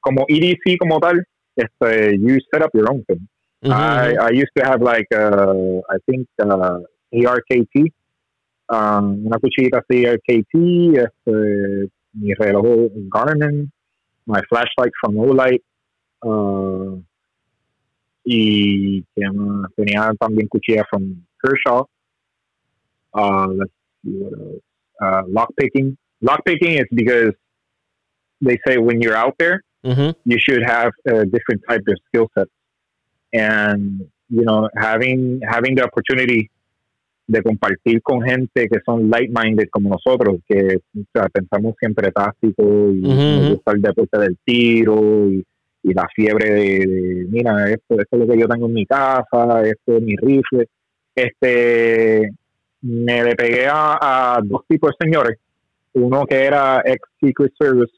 como 0.02 0.26
EDC 0.28 0.78
como 0.80 1.00
tal, 1.00 1.24
este, 1.56 2.17
you 2.17 2.38
set 2.52 2.63
up 2.63 2.71
your 2.74 2.91
own 2.91 3.04
thing. 3.06 3.28
I, 3.63 4.15
I 4.21 4.30
used 4.30 4.52
to 4.58 4.63
have 4.63 4.82
like, 4.82 5.08
uh, 5.13 5.80
I 5.89 5.98
think, 6.06 6.28
uh, 6.39 6.80
ARKT, 7.13 7.91
um, 8.69 9.26
una 9.26 9.39
cuchillita 9.39 9.82
ARKT, 9.89 10.98
este, 10.98 11.89
mi 12.13 12.34
reloj 12.34 12.91
Garmin, 13.10 13.71
my 14.28 14.41
flashlight 14.50 14.91
from 15.02 15.15
Olight, 15.17 15.62
uh, 16.24 17.02
y 18.26 19.04
¿qué 19.15 19.30
más? 19.32 19.71
tenía 19.76 20.12
también 20.19 20.48
cuchilla 20.48 20.84
from 20.89 21.26
Kershaw. 21.41 21.86
Uh, 23.13 23.48
let's 23.48 23.71
see 24.04 24.12
what 24.17 24.34
else. 24.34 24.62
Uh, 25.00 25.21
lock 25.28 25.50
picking. 25.58 25.98
Lock 26.21 26.43
picking 26.43 26.74
is 26.74 26.88
because 26.91 27.34
they 28.41 28.58
say 28.67 28.78
when 28.78 29.02
you're 29.02 29.15
out 29.15 29.36
there, 29.38 29.62
Ujú. 29.86 30.15
you 30.26 30.38
should 30.39 30.63
have 30.65 30.91
a 31.06 31.26
different 31.26 31.62
type 31.69 31.84
of 31.88 31.95
skill 32.08 32.28
sets. 32.34 32.52
And, 33.34 34.02
you 34.30 34.43
know, 34.43 34.67
having, 34.76 35.39
having 35.48 35.76
the 35.76 35.84
opportunity 35.84 36.50
de 37.28 37.41
compartir 37.41 38.02
con 38.02 38.21
gente 38.21 38.67
que 38.67 38.80
son 38.86 39.10
like-minded 39.10 39.67
como 39.69 39.89
nosotros, 39.89 40.38
que 40.48 40.78
o 40.78 41.04
sea, 41.13 41.28
pensamos 41.30 41.76
siempre 41.80 42.12
táctico 42.12 42.63
y 42.91 43.02
Ujú, 43.02 43.13
nos 43.13 43.41
ujú. 43.43 43.54
gusta 43.56 43.71
el 43.74 43.82
deporte 43.82 44.19
del 44.19 44.38
tiro 44.43 45.30
y, 45.30 45.43
y 45.84 45.93
la 45.93 46.08
fiebre 46.15 46.50
de, 46.52 46.86
de, 46.86 47.26
mira, 47.30 47.69
esto, 47.69 48.00
esto 48.00 48.15
es 48.15 48.19
lo 48.19 48.28
que 48.28 48.39
yo 48.39 48.48
tengo 48.48 48.67
en 48.67 48.74
mi 48.74 48.86
casa, 48.86 49.62
esto 49.63 49.98
es 49.98 50.02
mi 50.02 50.15
rifle. 50.17 50.67
Este, 51.15 52.30
me 52.82 53.24
le 53.24 53.36
pegué 53.36 53.67
a, 53.67 54.36
a 54.36 54.41
dos 54.43 54.62
tipos 54.67 54.91
de 54.91 55.06
señores, 55.06 55.39
uno 55.93 56.26
que 56.26 56.43
era 56.43 56.82
ex 56.86 57.02
Secret 57.19 57.54
Service 57.58 57.93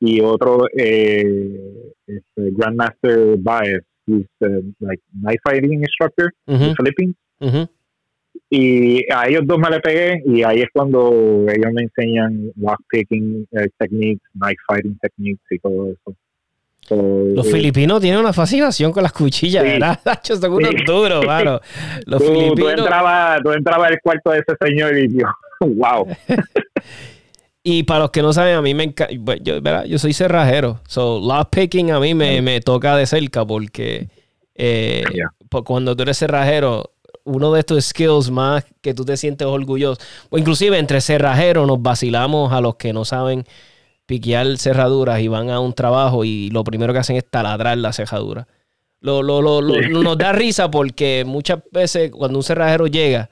y 0.00 0.20
otro 0.20 0.66
eh, 0.76 1.92
este, 2.06 2.50
Grandmaster 2.52 3.36
Baez, 3.38 3.82
he's 4.06 4.26
uh, 4.40 4.46
like 4.80 5.02
knife 5.20 5.40
fighting 5.44 5.72
instructor 5.74 6.32
in 6.46 6.54
Ujú. 6.56 6.64
the 6.70 6.74
Philippines. 6.76 7.16
Y 8.50 9.04
a 9.12 9.28
ellos 9.28 9.42
dos 9.44 9.58
me 9.58 9.68
le 9.68 9.80
pegué 9.80 10.22
y 10.24 10.42
ahí 10.42 10.60
es 10.62 10.68
cuando 10.72 11.44
ellos 11.48 11.72
me 11.72 11.82
enseñan 11.82 12.50
lockpicking 12.56 13.46
eh, 13.52 13.68
techniques, 13.78 14.22
knife 14.34 14.56
fighting 14.66 14.96
techniques 15.02 15.44
y 15.50 15.58
todo 15.58 15.90
eso. 15.92 16.16
So, 16.82 16.96
Los 17.34 17.46
eh, 17.48 17.50
filipinos 17.50 18.00
tienen 18.00 18.20
una 18.20 18.32
fascinación 18.32 18.92
con 18.92 19.02
las 19.02 19.12
cuchillas, 19.12 19.64
Sí. 19.64 19.70
¿verdad? 19.72 19.98
Son 20.22 20.52
unos 20.52 20.70
Sí. 20.70 20.76
duros, 20.86 21.26
mano. 21.26 21.60
Los 22.06 22.22
tú, 22.22 22.28
tú 22.32 22.34
filipinos. 22.40 22.78
entrabas 22.78 23.42
tú 23.42 23.52
entrabas 23.52 23.90
al 23.90 24.00
cuarto 24.00 24.30
de 24.30 24.38
ese 24.38 24.56
señor 24.66 24.96
y 24.96 25.08
yo, 25.18 25.26
wow. 25.60 26.06
Y 27.70 27.82
para 27.82 28.00
los 28.00 28.10
que 28.10 28.22
no 28.22 28.32
saben, 28.32 28.54
a 28.56 28.62
mí 28.62 28.72
me 28.72 28.84
encanta. 28.84 29.36
Yo, 29.42 29.60
¿verdad? 29.60 29.84
yo 29.84 29.98
soy 29.98 30.12
cerrajero. 30.14 30.80
So, 30.88 31.20
lockpicking 31.20 31.90
a 31.90 32.00
mí 32.00 32.14
me, 32.14 32.40
me 32.40 32.60
toca 32.60 32.96
de 32.96 33.04
cerca 33.06 33.44
porque 33.44 34.08
eh, 34.54 35.04
Yeah. 35.14 35.30
po- 35.50 35.64
cuando 35.64 35.94
tú 35.94 36.02
eres 36.04 36.16
cerrajero, 36.18 36.92
uno 37.24 37.52
de 37.52 37.60
estos 37.60 37.84
skills 37.84 38.30
más 38.30 38.64
que 38.80 38.94
tú 38.94 39.04
te 39.04 39.16
sientes 39.16 39.46
orgulloso. 39.46 40.00
O 40.30 40.38
inclusive 40.38 40.78
entre 40.78 41.00
cerrajeros 41.00 41.66
nos 41.66 41.82
vacilamos 41.82 42.52
a 42.52 42.60
los 42.60 42.76
que 42.76 42.92
no 42.92 43.04
saben 43.04 43.44
piquear 44.06 44.56
cerraduras 44.56 45.20
y 45.20 45.28
van 45.28 45.50
a 45.50 45.60
un 45.60 45.74
trabajo 45.74 46.24
y 46.24 46.48
lo 46.50 46.64
primero 46.64 46.92
que 46.94 47.00
hacen 47.00 47.16
es 47.16 47.28
taladrar 47.30 47.76
la 47.76 47.92
cerradura. 47.92 48.48
Lo, 49.00 49.22
lo, 49.22 49.42
lo, 49.42 49.60
lo- 49.60 50.02
nos 50.02 50.16
da 50.16 50.32
risa 50.32 50.70
porque 50.70 51.24
muchas 51.26 51.58
veces 51.70 52.10
cuando 52.10 52.38
un 52.38 52.42
cerrajero 52.44 52.86
llega, 52.86 53.28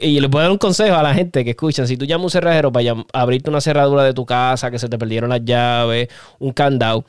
y 0.00 0.20
le 0.20 0.28
puedo 0.28 0.42
dar 0.42 0.50
un 0.50 0.58
consejo 0.58 0.96
a 0.96 1.02
la 1.02 1.14
gente 1.14 1.44
que 1.44 1.50
escuchan, 1.50 1.86
si 1.86 1.96
tú 1.96 2.06
llamas 2.06 2.22
a 2.22 2.26
un 2.26 2.30
cerrajero 2.30 2.72
para 2.72 2.94
abrirte 3.12 3.50
una 3.50 3.60
cerradura 3.60 4.02
de 4.02 4.14
tu 4.14 4.24
casa, 4.24 4.70
que 4.70 4.78
se 4.78 4.88
te 4.88 4.98
perdieron 4.98 5.30
las 5.30 5.44
llaves, 5.44 6.08
un 6.38 6.52
candado, 6.52 7.04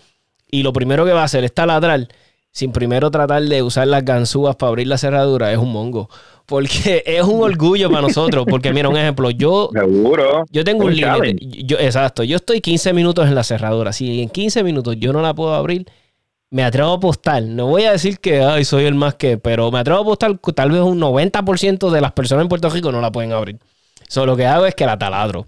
y 0.51 0.63
lo 0.63 0.73
primero 0.73 1.05
que 1.05 1.11
va 1.11 1.21
a 1.21 1.25
hacer 1.25 1.43
es 1.43 1.53
taladrar, 1.53 2.07
sin 2.51 2.71
primero 2.71 3.11
tratar 3.11 3.43
de 3.43 3.61
usar 3.61 3.87
las 3.87 4.03
ganzúas 4.03 4.55
para 4.55 4.69
abrir 4.69 4.87
la 4.87 4.97
cerradura, 4.97 5.51
es 5.51 5.57
un 5.57 5.71
mongo. 5.71 6.09
Porque 6.45 7.03
es 7.05 7.23
un 7.23 7.41
orgullo 7.41 7.89
para 7.89 8.01
nosotros. 8.01 8.45
Porque 8.49 8.73
mira, 8.73 8.89
un 8.89 8.97
ejemplo, 8.97 9.29
yo 9.29 9.69
Seguro. 9.73 10.45
yo 10.51 10.63
tengo 10.63 10.85
un 10.85 10.95
límite. 10.95 11.35
Yo, 11.39 11.77
exacto. 11.77 12.23
Yo 12.23 12.37
estoy 12.37 12.59
15 12.59 12.91
minutos 12.93 13.27
en 13.27 13.35
la 13.35 13.43
cerradura. 13.43 13.93
Si 13.93 14.21
en 14.23 14.29
15 14.29 14.63
minutos 14.63 14.95
yo 14.97 15.13
no 15.13 15.21
la 15.21 15.33
puedo 15.35 15.53
abrir, 15.53 15.85
me 16.51 16.63
atrevo 16.63 16.91
a 16.91 16.95
apostar. 16.95 17.43
No 17.43 17.67
voy 17.67 17.83
a 17.83 17.91
decir 17.91 18.19
que 18.19 18.41
ay, 18.41 18.65
soy 18.65 18.85
el 18.85 18.95
más 18.95 19.15
que, 19.15 19.37
pero 19.37 19.71
me 19.71 19.79
atrevo 19.79 19.99
a 19.99 20.01
apostar 20.01 20.39
que 20.39 20.51
tal 20.53 20.71
vez 20.71 20.81
un 20.81 20.99
90% 20.99 21.89
de 21.91 22.01
las 22.01 22.11
personas 22.13 22.43
en 22.43 22.49
Puerto 22.49 22.69
Rico 22.69 22.91
no 22.91 23.01
la 23.01 23.11
pueden 23.11 23.31
abrir. 23.33 23.57
Solo 24.07 24.33
lo 24.33 24.37
que 24.37 24.45
hago 24.47 24.65
es 24.65 24.73
que 24.75 24.85
la 24.85 24.97
taladro. 24.97 25.45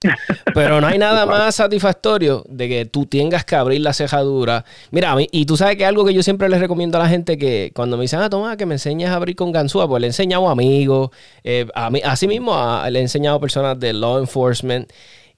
Pero 0.54 0.80
no 0.80 0.86
hay 0.86 0.96
nada 0.96 1.26
más 1.26 1.56
satisfactorio 1.56 2.44
de 2.48 2.68
que 2.68 2.84
tú 2.84 3.06
tengas 3.06 3.44
que 3.44 3.56
abrir 3.56 3.80
la 3.80 3.92
cejadura. 3.92 4.64
Mira, 4.92 5.16
y 5.32 5.44
tú 5.44 5.56
sabes 5.56 5.76
que 5.76 5.84
algo 5.84 6.04
que 6.04 6.14
yo 6.14 6.22
siempre 6.22 6.48
les 6.48 6.60
recomiendo 6.60 6.98
a 6.98 7.02
la 7.02 7.08
gente 7.08 7.36
que 7.36 7.72
cuando 7.74 7.96
me 7.96 8.02
dicen, 8.02 8.20
ah, 8.20 8.30
toma, 8.30 8.56
que 8.56 8.64
me 8.64 8.76
enseñes 8.76 9.10
a 9.10 9.16
abrir 9.16 9.34
con 9.34 9.50
ganzúa, 9.50 9.88
pues 9.88 10.00
le 10.00 10.06
he 10.06 10.10
enseñado 10.10 10.48
a 10.48 10.52
amigos, 10.52 11.10
eh, 11.42 11.66
a 11.74 11.90
mí, 11.90 12.00
así 12.04 12.28
mismo 12.28 12.54
a- 12.54 12.88
le 12.90 13.00
he 13.00 13.02
enseñado 13.02 13.38
a 13.38 13.40
personas 13.40 13.80
de 13.80 13.92
law 13.92 14.18
enforcement. 14.20 14.88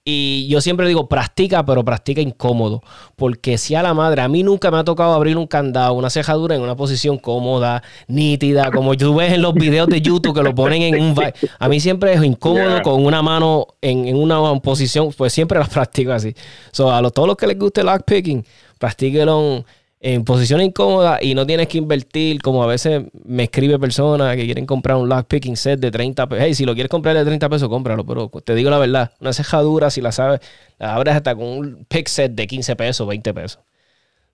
Y 0.02 0.48
yo 0.48 0.62
siempre 0.62 0.88
digo, 0.88 1.08
practica, 1.08 1.64
pero 1.64 1.84
practica 1.84 2.22
incómodo. 2.22 2.82
Porque 3.16 3.58
si 3.58 3.74
a 3.74 3.82
la 3.82 3.92
madre, 3.92 4.22
a 4.22 4.28
mí 4.28 4.42
nunca 4.42 4.70
me 4.70 4.78
ha 4.78 4.84
tocado 4.84 5.12
abrir 5.12 5.36
un 5.36 5.46
candado, 5.46 5.92
una 5.92 6.08
cejadura 6.08 6.54
en 6.56 6.62
una 6.62 6.74
posición 6.74 7.18
cómoda, 7.18 7.82
nítida, 8.08 8.70
como 8.70 8.96
tú 8.96 9.14
ves 9.14 9.34
en 9.34 9.42
los 9.42 9.52
videos 9.52 9.88
de 9.88 10.00
YouTube 10.00 10.34
que 10.34 10.42
lo 10.42 10.54
ponen 10.54 10.82
en 10.82 11.02
un... 11.02 11.14
A 11.58 11.68
mí 11.68 11.80
siempre 11.80 12.14
es 12.14 12.24
incómodo 12.24 12.60
Yeah. 12.60 12.82
con 12.82 13.04
una 13.04 13.22
mano 13.22 13.66
en, 13.80 14.08
en 14.08 14.16
una 14.16 14.58
posición, 14.60 15.12
pues 15.16 15.32
siempre 15.32 15.58
las 15.58 15.68
practico 15.72 16.12
así. 16.12 16.34
So, 16.72 16.90
a 16.90 17.00
los, 17.02 17.12
todos 17.12 17.28
los 17.28 17.36
que 17.36 17.46
les 17.46 17.58
guste 17.58 17.82
el 17.82 17.86
lockpicking, 17.86 18.44
practíquelo 18.78 19.64
en, 20.00 20.24
posición 20.24 20.60
incómoda 20.60 21.18
y 21.20 21.34
no 21.34 21.46
tienes 21.46 21.68
que 21.68 21.78
invertir, 21.78 22.40
como 22.40 22.62
a 22.62 22.66
veces 22.66 23.04
me 23.24 23.44
escribe 23.44 23.78
personas 23.78 24.34
que 24.36 24.44
quieren 24.44 24.66
comprar 24.66 24.96
un 24.96 25.08
lockpicking 25.08 25.56
set 25.56 25.78
de 25.78 25.90
30 25.90 26.28
pesos. 26.28 26.44
Hey, 26.44 26.54
si 26.54 26.64
lo 26.64 26.74
quieres 26.74 26.90
comprar 26.90 27.16
de 27.16 27.24
30 27.24 27.48
pesos, 27.48 27.68
cómpralo, 27.68 28.04
pero 28.06 28.28
te 28.28 28.54
digo 28.54 28.70
la 28.70 28.78
verdad, 28.78 29.12
una 29.20 29.32
cejadura, 29.32 29.90
si 29.90 30.00
la 30.00 30.12
sabes, 30.12 30.40
la 30.78 30.94
abres 30.94 31.14
hasta 31.14 31.34
con 31.34 31.44
un 31.44 31.86
pick 31.88 32.08
set 32.08 32.32
de 32.32 32.46
15 32.46 32.76
pesos, 32.76 33.06
20 33.06 33.34
pesos. 33.34 33.60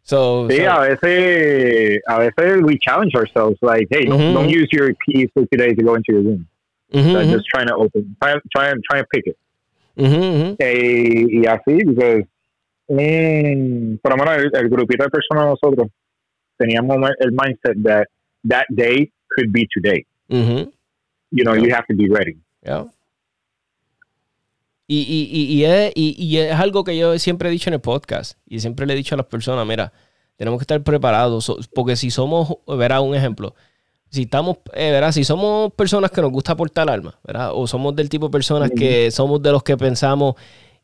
So, 0.02 0.46
Sí, 0.48 0.58
so- 0.58 0.70
a 0.70 0.80
veces, 0.80 2.00
a 2.06 2.18
veces 2.20 2.62
we 2.62 2.78
challenge 2.78 3.16
ourselves, 3.16 3.58
like, 3.60 3.88
hey, 3.90 4.06
don't, 4.06 4.32
don't 4.34 4.48
use 4.48 4.68
your 4.70 4.94
keys 5.04 5.28
for 5.34 5.44
today 5.48 5.74
to 5.74 5.82
go 5.82 5.96
into 5.96 6.12
your 6.12 6.22
room. 6.22 6.46
So 6.92 7.22
just 7.24 7.46
trying 7.52 7.66
to 7.66 7.74
open, 7.74 8.16
try, 8.22 8.34
try, 8.54 8.72
try 8.88 8.98
and 9.00 9.08
pick 9.10 9.26
it. 9.26 9.36
Eh, 9.98 11.26
y 11.28 11.46
así, 11.46 11.84
porque 11.84 12.26
mm, 12.88 13.96
por 14.02 14.12
lo 14.18 14.24
menos 14.24 14.36
el, 14.44 14.50
el 14.54 14.68
grupito 14.68 15.04
de 15.04 15.10
personas 15.10 15.46
nosotros 15.46 15.88
teníamos 16.58 16.96
el 17.20 17.32
mindset 17.32 17.82
that 17.84 18.04
that 18.48 18.64
day 18.70 19.10
could 19.36 19.50
be 19.50 19.66
today. 19.74 20.06
You 21.30 21.44
know, 21.44 21.54
you 21.56 21.72
have 21.74 21.84
to 21.88 21.94
be 21.96 22.08
ready. 22.08 22.36
Y, 24.88 25.00
y, 25.00 25.54
y, 25.54 25.64
es, 25.64 25.92
y- 25.96 26.36
es 26.38 26.52
algo 26.52 26.84
que 26.84 26.96
yo 26.96 27.18
siempre 27.18 27.48
he 27.48 27.52
dicho 27.52 27.68
en 27.70 27.74
el 27.74 27.80
podcast 27.80 28.38
y 28.46 28.60
siempre 28.60 28.86
le 28.86 28.92
he 28.92 28.96
dicho 28.96 29.16
a 29.16 29.18
las 29.18 29.26
personas, 29.26 29.66
mira, 29.66 29.92
tenemos 30.36 30.60
que 30.60 30.62
estar 30.62 30.80
preparados, 30.82 31.68
porque 31.74 31.96
si 31.96 32.10
somos, 32.10 32.56
verá 32.68 33.00
un 33.00 33.16
ejemplo, 33.16 33.54
si 34.10 34.22
estamos, 34.22 34.58
eh, 34.74 34.92
verá, 34.92 35.10
si 35.10 35.24
somos 35.24 35.72
personas 35.74 36.12
que 36.12 36.20
nos 36.20 36.30
gusta 36.30 36.56
portar 36.56 36.88
armas, 36.88 37.14
¿verdad? 37.24 37.50
O 37.52 37.66
somos 37.66 37.96
del 37.96 38.08
tipo 38.08 38.26
de 38.28 38.32
personas 38.32 38.70
que 38.70 39.10
somos 39.10 39.42
de 39.42 39.50
los 39.50 39.64
que 39.64 39.76
pensamos 39.76 40.36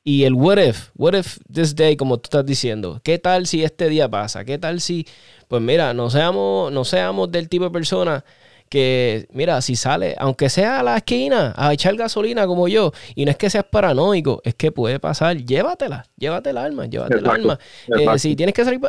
y 0.05 0.25
el 0.25 0.35
what 0.35 0.59
if, 0.59 0.91
what 0.97 1.15
if 1.15 1.39
this 1.53 1.75
day, 1.75 1.97
como 1.97 2.19
tú 2.19 2.27
estás 2.27 2.45
diciendo, 2.47 3.01
¿qué 3.05 3.19
tal 3.19 3.47
si 3.47 3.63
este 3.63 3.89
día 3.89 4.09
pasa? 4.09 4.45
¿Qué 4.45 4.59
tal 4.59 4.81
si, 4.81 5.07
pues 5.49 5.63
mira, 5.63 5.95
no 5.95 6.11
seamos, 6.11 6.73
no 6.73 6.85
seamos 6.85 7.31
del 7.31 7.49
tipo 7.49 7.65
de 7.65 7.71
personas 7.71 8.25
que, 8.69 9.29
mira, 9.33 9.61
si 9.61 9.77
sale, 9.77 10.17
aunque 10.19 10.49
sea 10.49 10.81
a 10.81 10.83
la 10.83 10.97
esquina, 10.97 11.53
a 11.57 11.75
echar 11.75 11.95
gasolina 11.95 12.47
como 12.47 12.69
yo, 12.69 12.91
y 13.15 13.27
no 13.27 13.31
es 13.31 13.37
que 13.37 13.51
seas 13.51 13.67
paranoico, 13.71 14.41
es 14.45 14.55
que 14.55 14.73
puede 14.73 14.99
pasar, 14.99 15.37
llévatela, 15.37 16.07
llévate 16.17 16.51
el 16.51 16.57
arma, 16.57 16.87
llévate 16.87 17.19
el 17.19 17.27
arma. 17.29 17.59
Eh, 17.89 18.19
si 18.19 18.35
tienes 18.35 18.55
que 18.55 18.65
salir, 18.65 18.81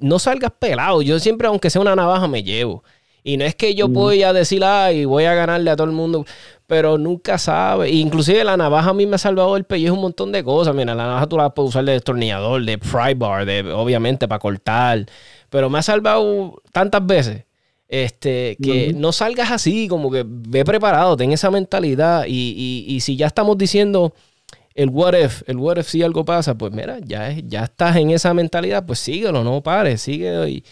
no 0.00 0.18
salgas 0.18 0.50
pelado. 0.58 1.00
Yo 1.00 1.20
siempre, 1.20 1.46
aunque 1.46 1.70
sea 1.70 1.80
una 1.80 1.94
navaja, 1.94 2.26
me 2.26 2.42
llevo. 2.42 2.82
Y 3.22 3.36
no 3.36 3.44
es 3.44 3.54
que 3.54 3.74
yo 3.74 3.86
voy 3.86 4.22
a 4.22 4.32
decir, 4.32 4.64
ay, 4.64 5.04
voy 5.04 5.24
a 5.24 5.34
ganarle 5.34 5.70
a 5.70 5.76
todo 5.76 5.86
el 5.86 5.92
mundo, 5.92 6.24
pero 6.70 6.98
nunca 6.98 7.36
sabe. 7.36 7.90
Inclusive 7.90 8.44
la 8.44 8.56
navaja 8.56 8.90
a 8.90 8.94
mí 8.94 9.04
me 9.04 9.16
ha 9.16 9.18
salvado 9.18 9.56
el 9.56 9.64
pellejo 9.64 9.96
un 9.96 10.02
montón 10.02 10.30
de 10.30 10.44
cosas. 10.44 10.72
Mira, 10.72 10.94
la 10.94 11.04
navaja 11.04 11.26
tú 11.26 11.36
la 11.36 11.50
puedes 11.52 11.70
usar 11.70 11.84
de 11.84 11.92
destornillador, 11.94 12.64
de 12.64 12.78
pry 12.78 13.14
bar, 13.16 13.44
de, 13.44 13.72
obviamente 13.72 14.28
para 14.28 14.38
cortar. 14.38 15.04
Pero 15.50 15.68
me 15.68 15.80
ha 15.80 15.82
salvado 15.82 16.62
tantas 16.70 17.04
veces. 17.04 17.44
Este, 17.88 18.56
que 18.62 18.92
no 18.94 19.10
salgas 19.10 19.50
así, 19.50 19.88
como 19.88 20.12
que 20.12 20.22
ve 20.24 20.64
preparado, 20.64 21.16
ten 21.16 21.32
esa 21.32 21.50
mentalidad. 21.50 22.24
Y, 22.28 22.54
y- 22.56 22.94
y 22.94 23.00
si 23.00 23.16
ya 23.16 23.26
estamos 23.26 23.58
diciendo 23.58 24.14
el 24.74 24.90
what 24.90 25.14
if, 25.14 25.42
el 25.48 25.56
what 25.56 25.76
if 25.78 25.88
si 25.88 26.04
algo 26.04 26.24
pasa, 26.24 26.56
pues 26.56 26.72
mira, 26.72 26.98
ya, 27.04 27.32
ya 27.32 27.64
estás 27.64 27.96
en 27.96 28.10
esa 28.12 28.32
mentalidad, 28.32 28.86
pues 28.86 29.00
síguelo, 29.00 29.42
no 29.42 29.60
pares, 29.62 30.02
síguelo. 30.02 30.46
Y, 30.46 30.62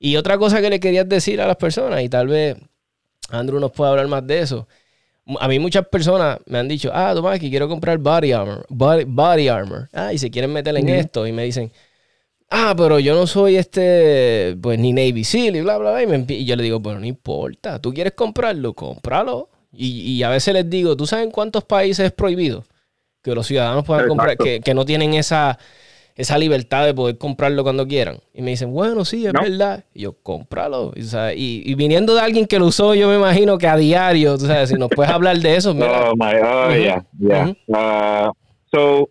y 0.00 0.16
otra 0.16 0.36
cosa 0.36 0.60
que 0.60 0.68
le 0.68 0.80
querías 0.80 1.08
decir 1.08 1.40
a 1.40 1.46
las 1.46 1.56
personas, 1.56 2.02
y 2.02 2.08
tal 2.08 2.26
vez 2.26 2.56
Andrew 3.30 3.60
nos 3.60 3.72
puede 3.72 3.90
hablar 3.92 4.08
más 4.08 4.26
de 4.26 4.40
eso. 4.40 4.66
A 5.40 5.48
mí 5.48 5.58
muchas 5.58 5.86
personas 5.88 6.38
me 6.46 6.58
han 6.58 6.68
dicho, 6.68 6.90
ah, 6.92 7.12
Tomás, 7.14 7.40
que 7.40 7.48
quiero 7.48 7.68
comprar 7.68 7.98
body 7.98 8.32
armor, 8.32 8.66
body, 8.68 9.04
body 9.04 9.48
armor. 9.48 9.88
Ah, 9.92 10.12
y 10.12 10.18
se 10.18 10.30
quieren 10.30 10.52
meter 10.52 10.76
en 10.76 10.88
esto 10.88 11.26
y 11.26 11.32
me 11.32 11.44
dicen, 11.44 11.72
ah, 12.50 12.74
pero 12.76 12.98
yo 12.98 13.14
no 13.14 13.26
soy 13.26 13.56
este, 13.56 14.56
pues 14.60 14.78
ni 14.78 14.92
Navy 14.92 15.24
SEAL 15.24 15.56
y 15.56 15.60
bla, 15.62 15.78
bla, 15.78 15.92
bla. 15.92 16.02
Y, 16.02 16.06
me 16.06 16.24
y 16.28 16.44
yo 16.44 16.56
le 16.56 16.62
digo, 16.62 16.80
bueno, 16.80 17.00
no 17.00 17.06
importa, 17.06 17.80
tú 17.80 17.92
quieres 17.92 18.12
comprarlo, 18.14 18.74
cómpralo. 18.74 19.48
Y, 19.72 20.12
y 20.12 20.22
a 20.22 20.28
veces 20.28 20.54
les 20.54 20.68
digo, 20.70 20.96
¿tú 20.96 21.06
sabes 21.06 21.24
en 21.24 21.32
cuántos 21.32 21.64
países 21.64 22.06
es 22.06 22.12
prohibido 22.12 22.64
que 23.24 23.34
los 23.34 23.46
ciudadanos 23.46 23.84
puedan 23.84 24.06
comprar, 24.06 24.36
que, 24.36 24.60
que 24.60 24.74
no 24.74 24.84
tienen 24.84 25.14
esa, 25.14 25.58
esa 26.16 26.38
libertad 26.38 26.86
de 26.86 26.94
poder 26.94 27.18
comprarlo 27.18 27.62
cuando 27.62 27.86
quieran? 27.86 28.18
Y 28.32 28.42
me 28.42 28.50
dicen, 28.52 28.72
bueno, 28.72 29.04
sí, 29.04 29.26
es 29.26 29.32
No. 29.32 29.40
verdad. 29.42 29.84
Y 29.94 30.02
yo, 30.02 30.12
cómpralo. 30.22 30.92
Y, 30.94 31.00
o 31.00 31.04
sea, 31.04 31.34
y- 31.34 31.62
y 31.64 31.74
viniendo 31.74 32.14
de 32.14 32.20
alguien 32.20 32.46
que 32.46 32.58
lo 32.58 32.66
usó, 32.66 32.94
yo 32.94 33.08
me 33.08 33.16
imagino 33.16 33.58
que 33.58 33.66
a 33.66 33.76
diario, 33.76 34.38
tú 34.38 34.46
sabes, 34.46 34.68
si 34.70 34.76
nos 34.76 34.90
puedes 34.92 35.10
hablar 35.12 35.36
de 35.38 35.56
eso, 35.56 35.74
mira. 35.74 36.10
Oh 36.10 36.14
my, 36.16 36.34
oh 36.42 36.70
Mhm. 36.70 36.82
yeah, 36.82 37.04
yeah. 37.18 37.54
Uh, 37.68 38.32
so 38.72 39.08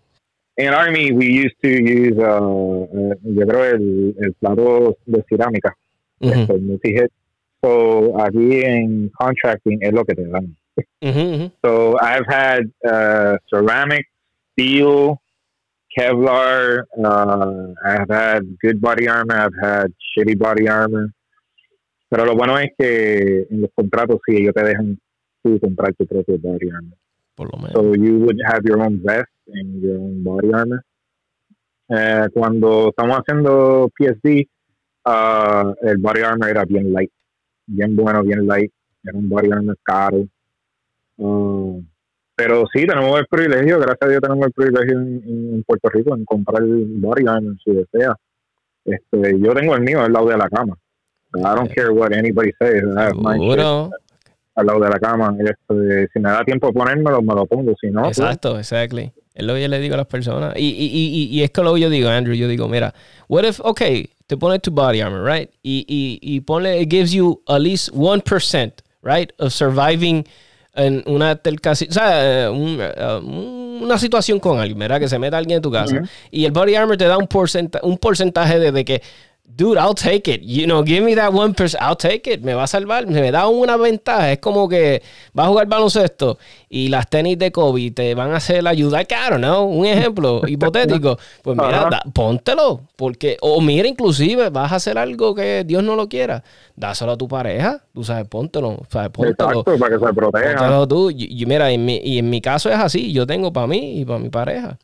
in 0.57 0.67
Army 0.69 1.11
we 1.11 1.25
used 1.25 1.55
to 1.61 1.67
use, 1.69 2.15
uh, 2.17 2.87
uh, 2.91 3.13
yo 3.23 3.47
creo 3.47 3.65
el, 3.75 4.15
el 4.21 4.33
plato 4.33 4.95
de 5.05 5.23
cerámica, 5.27 5.75
Ujú, 6.21 6.53
el 6.53 6.61
multi-hit. 6.61 7.11
So 7.61 8.19
aquí 8.21 8.61
en 8.63 9.09
contracting 9.17 9.79
es 9.81 9.91
lo 9.93 10.03
que 10.05 10.15
te 10.15 10.25
dan. 10.27 10.55
So 11.63 11.97
I've 12.01 12.25
had 12.27 12.63
uh, 12.85 13.37
ceramic, 13.49 14.05
steel, 14.53 15.17
Kevlar. 15.97 16.83
Uh, 16.97 17.73
I've 17.85 18.09
had 18.09 18.57
good 18.61 18.81
body 18.81 19.07
armor. 19.07 19.35
I've 19.35 19.57
had 19.61 19.93
shitty 20.17 20.37
body 20.37 20.67
armor. 20.67 21.09
Pero 22.09 22.25
lo 22.25 22.35
bueno 22.35 22.57
es 22.59 22.69
que 22.77 23.47
en 23.49 23.61
los 23.61 23.71
contratos 23.73 24.19
sí 24.25 24.37
ellos 24.37 24.53
te 24.53 24.63
dejan 24.63 24.99
tú 25.41 25.59
comprar 25.59 25.93
tu 25.95 26.05
propio 26.05 26.37
body 26.39 26.69
armor. 26.69 26.97
Por 27.35 27.51
lo 27.51 27.57
menos. 27.57 27.73
So 27.73 27.95
you 27.95 28.19
would 28.19 28.39
have 28.45 28.61
your 28.63 28.81
own 28.81 29.01
vest 29.03 29.31
and 29.47 29.81
your 29.81 29.97
own 29.97 30.23
body 30.23 30.53
armor. 30.53 30.83
Eh, 31.89 32.27
cuando 32.33 32.89
estamos 32.89 33.17
haciendo 33.17 33.89
PSD, 33.97 34.47
uh, 35.05 35.73
el 35.81 35.97
body 35.97 36.21
armor 36.21 36.49
era 36.49 36.65
bien 36.65 36.93
light, 36.93 37.11
bien 37.65 37.95
bueno, 37.95 38.23
bien 38.23 38.45
light. 38.47 38.71
Era 39.03 39.17
un 39.17 39.29
body 39.29 39.51
armor 39.51 39.77
caro. 39.83 40.27
Uh, 41.17 41.52
pero 42.35 42.65
sí, 42.73 42.85
tenemos 42.85 43.19
el 43.19 43.27
privilegio, 43.27 43.79
gracias 43.79 44.01
a 44.01 44.07
Dios 44.07 44.21
tenemos 44.21 44.47
el 44.47 44.51
privilegio 44.53 44.99
en, 44.99 45.23
en 45.53 45.63
Puerto 45.63 45.89
Rico 45.89 46.15
en 46.15 46.25
comprar 46.25 46.63
el 46.63 46.85
body 46.97 47.25
armor 47.27 47.55
si 47.63 47.71
desea. 47.71 48.15
Este, 48.85 49.39
yo 49.39 49.53
tengo 49.53 49.75
el 49.75 49.81
mío 49.81 50.01
al 50.01 50.11
lado 50.11 50.27
de 50.27 50.37
la 50.37 50.49
cama. 50.49 50.77
I 51.35 51.55
don't 51.55 51.71
care 51.73 51.89
what 51.91 52.13
anybody 52.13 52.51
says. 52.59 52.83
Al 54.55 54.65
lado 54.65 54.79
de 54.79 54.89
la 54.89 54.99
cama. 54.99 55.35
Este, 55.39 56.07
si 56.13 56.19
me 56.19 56.29
da 56.29 56.43
tiempo 56.43 56.67
de 56.67 56.73
ponérmelo, 56.73 57.21
me 57.21 57.33
lo 57.33 57.45
pongo. 57.45 57.73
Si 57.79 57.89
no, 57.89 58.03
pues, 58.03 58.19
Exacto, 58.19 58.59
exactly. 58.59 59.11
Es 59.33 59.45
lo 59.45 59.55
que 59.55 59.63
yo 59.63 59.67
le 59.67 59.79
digo 59.79 59.95
a 59.95 59.97
las 59.97 60.07
personas. 60.07 60.53
Y, 60.55 60.69
y, 60.69 60.85
y, 60.85 61.39
y 61.39 61.43
es 61.43 61.49
que 61.51 61.63
lo 61.63 61.73
que 61.73 61.81
yo 61.81 61.89
digo, 61.89 62.09
Andrew, 62.09 62.35
yo 62.35 62.47
digo, 62.47 62.67
mira, 62.67 62.93
what 63.27 63.45
if, 63.45 63.59
okay, 63.61 64.09
te 64.27 64.37
pones 64.37 64.61
tu 64.61 64.71
body 64.71 65.01
armor, 65.01 65.23
right? 65.23 65.49
Y, 65.63 65.85
y, 65.87 66.19
y 66.21 66.41
ponle, 66.41 66.79
it 66.79 66.89
gives 66.89 67.13
you 67.13 67.41
at 67.47 67.59
least 67.59 67.91
1%, 67.93 68.73
right, 69.01 69.31
of 69.39 69.51
surviving 69.51 70.23
en 70.75 71.03
una 71.05 71.35
o 71.89 71.91
sea, 71.93 72.45
eh, 72.45 72.49
un, 72.49 72.77
eh, 72.79 73.19
una 73.83 73.97
situación 73.97 74.39
con 74.39 74.59
alguien, 74.59 74.79
¿verdad? 74.79 74.99
Que 74.99 75.07
se 75.07 75.19
meta 75.19 75.37
alguien 75.37 75.57
en 75.57 75.61
tu 75.61 75.71
casa. 75.71 75.95
Y 76.31 76.45
el 76.45 76.51
body 76.51 76.75
armor 76.75 76.97
te 76.97 77.05
da 77.05 77.17
un, 77.17 77.27
porcenta- 77.27 77.79
un 77.83 77.97
porcentaje 77.97 78.59
de, 78.59 78.71
de 78.71 78.85
que, 78.85 79.01
dude, 79.55 79.77
I'll 79.77 79.93
take 79.93 80.27
it. 80.33 80.41
You 80.43 80.65
know, 80.65 80.83
give 80.83 81.03
me 81.03 81.15
that 81.15 81.31
1%, 81.31 81.75
I'll 81.79 81.95
take 81.95 82.27
it. 82.31 82.41
Me 82.41 82.53
va 82.53 82.63
a 82.63 82.67
salvar, 82.67 83.05
me 83.07 83.31
da 83.31 83.47
una 83.47 83.77
ventaja. 83.77 84.31
Es 84.31 84.39
como 84.39 84.67
que 84.67 85.01
vas 85.33 85.45
a 85.45 85.49
jugar 85.49 85.67
baloncesto 85.67 86.37
y 86.69 86.89
las 86.89 87.09
tenis 87.09 87.37
de 87.37 87.51
Kobe 87.51 87.91
te 87.91 88.15
van 88.15 88.31
a 88.31 88.37
hacer 88.37 88.67
ayudar 88.67 89.05
caro, 89.07 89.37
¿no? 89.37 89.63
Un 89.65 89.85
ejemplo 89.85 90.41
hipotético. 90.47 91.17
Pues 91.41 91.57
mira, 91.57 91.89
da- 91.89 92.03
póntelo. 92.13 92.81
Porque, 92.95 93.37
o 93.41 93.61
mira, 93.61 93.87
inclusive 93.87 94.49
vas 94.49 94.71
a 94.71 94.75
hacer 94.75 94.97
algo 94.97 95.35
que 95.35 95.63
Dios 95.65 95.83
no 95.83 95.95
lo 95.95 96.07
quiera. 96.09 96.43
Dáselo 96.75 97.11
a 97.13 97.17
tu 97.17 97.27
pareja. 97.27 97.83
Tú 97.93 98.03
sabes, 98.03 98.27
póntelo. 98.27 98.79
¿sabes? 98.89 99.09
Póntelo. 99.09 99.49
Exacto, 99.49 99.77
para 99.77 99.97
que 99.99 100.05
se 100.05 100.13
proteja. 100.13 100.55
Póntelo 100.57 100.87
tú. 100.87 101.09
Y, 101.11 101.41
y 101.41 101.45
mira, 101.45 101.69
en 101.71 101.85
mi, 101.85 101.97
y 101.97 102.17
en 102.19 102.29
mi 102.29 102.41
caso 102.41 102.69
es 102.69 102.77
así. 102.79 103.11
Yo 103.13 103.27
tengo 103.27 103.51
para 103.53 103.67
mí 103.67 103.99
y 104.01 104.05
para 104.05 104.19
mi 104.19 104.29
pareja. 104.29 104.77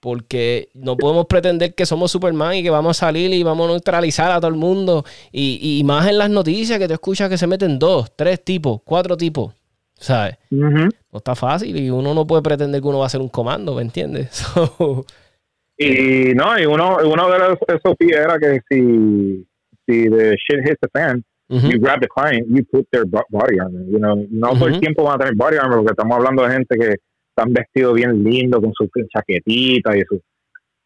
Porque 0.00 0.70
no 0.74 0.96
podemos 0.96 1.26
pretender 1.26 1.74
que 1.74 1.84
somos 1.84 2.10
Superman 2.10 2.54
y 2.54 2.62
que 2.62 2.70
vamos 2.70 2.96
a 2.96 3.06
salir 3.06 3.32
y 3.34 3.42
vamos 3.42 3.68
a 3.68 3.72
neutralizar 3.72 4.32
a 4.32 4.40
todo 4.40 4.50
el 4.50 4.56
mundo. 4.56 5.04
Y, 5.30 5.78
y 5.78 5.84
más 5.84 6.08
en 6.08 6.16
las 6.18 6.30
noticias 6.30 6.78
que 6.78 6.88
te 6.88 6.94
escuchas 6.94 7.28
que 7.28 7.36
se 7.36 7.46
meten 7.46 7.78
dos, 7.78 8.10
tres 8.16 8.42
tipos, 8.42 8.80
cuatro 8.84 9.16
tipos. 9.16 9.54
¿Sabes? 9.94 10.38
Ujú. 10.50 10.88
No 11.12 11.18
está 11.18 11.34
fácil 11.34 11.76
y 11.78 11.90
uno 11.90 12.14
no 12.14 12.26
puede 12.26 12.40
pretender 12.42 12.80
que 12.80 12.88
uno 12.88 12.98
va 13.00 13.04
a 13.04 13.06
hacer 13.08 13.20
un 13.20 13.28
comando, 13.28 13.74
¿me 13.74 13.82
entiendes? 13.82 14.30
So, 14.54 15.04
Y 15.76 16.34
no, 16.34 16.58
y 16.58 16.66
uno, 16.66 16.98
uno 17.04 17.30
de 17.30 17.38
los 17.38 17.58
SOP 17.82 18.02
era 18.02 18.38
que 18.38 18.60
si, 18.70 19.46
si 19.86 20.08
the 20.10 20.36
shit 20.36 20.60
hits 20.66 20.78
the 20.80 20.88
fan, 20.92 21.22
you 21.48 21.78
grab 21.80 22.00
the 22.00 22.08
client, 22.08 22.46
you 22.48 22.62
put 22.70 22.86
their 22.92 23.04
bo- 23.06 23.24
body 23.30 23.58
armor. 23.58 23.82
You 23.90 23.98
know, 23.98 24.26
no 24.30 24.48
todo 24.50 24.66
Ujú. 24.66 24.74
el 24.74 24.80
tiempo 24.80 25.04
van 25.04 25.14
a 25.16 25.18
tener 25.18 25.34
body 25.36 25.56
armor 25.56 25.78
porque 25.78 25.92
estamos 25.92 26.16
hablando 26.16 26.42
de 26.46 26.52
gente 26.52 26.76
que 26.78 26.96
están 27.40 27.52
vestidos 27.52 27.94
bien 27.94 28.22
lindo 28.22 28.60
con 28.60 28.72
su 28.74 28.88
chaquetita 29.12 29.96
y 29.96 30.02
su, 30.02 30.20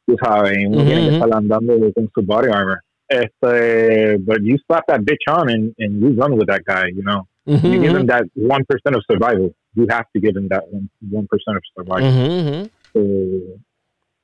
tú 0.06 0.16
sabes, 0.22 0.56
uno 0.68 0.78
Ujú, 0.82 0.86
tiene 0.86 1.08
que 1.08 1.14
estar 1.14 1.28
andando 1.34 1.74
con 1.92 2.10
su 2.14 2.22
body 2.22 2.48
armor. 2.52 2.80
Este, 3.08 4.16
but 4.18 4.38
you 4.42 4.56
slap 4.66 4.84
that 4.86 5.00
bitch 5.02 5.28
on 5.28 5.50
and, 5.50 5.74
and 5.78 6.00
you 6.00 6.10
run 6.14 6.32
with 6.36 6.46
that 6.46 6.62
guy, 6.64 6.88
you 6.88 7.02
know. 7.02 7.26
ujú, 7.46 7.68
You 7.68 7.80
give 7.80 7.94
him 7.94 8.06
that 8.06 8.24
1% 8.36 8.96
of 8.96 9.02
survival. 9.10 9.54
You 9.74 9.86
have 9.90 10.06
to 10.14 10.20
give 10.20 10.36
him 10.36 10.48
that 10.48 10.64
1% 10.70 11.26
of 11.28 11.62
survival. 11.76 12.08
ujú. 12.08 12.70
Eh, 12.94 13.56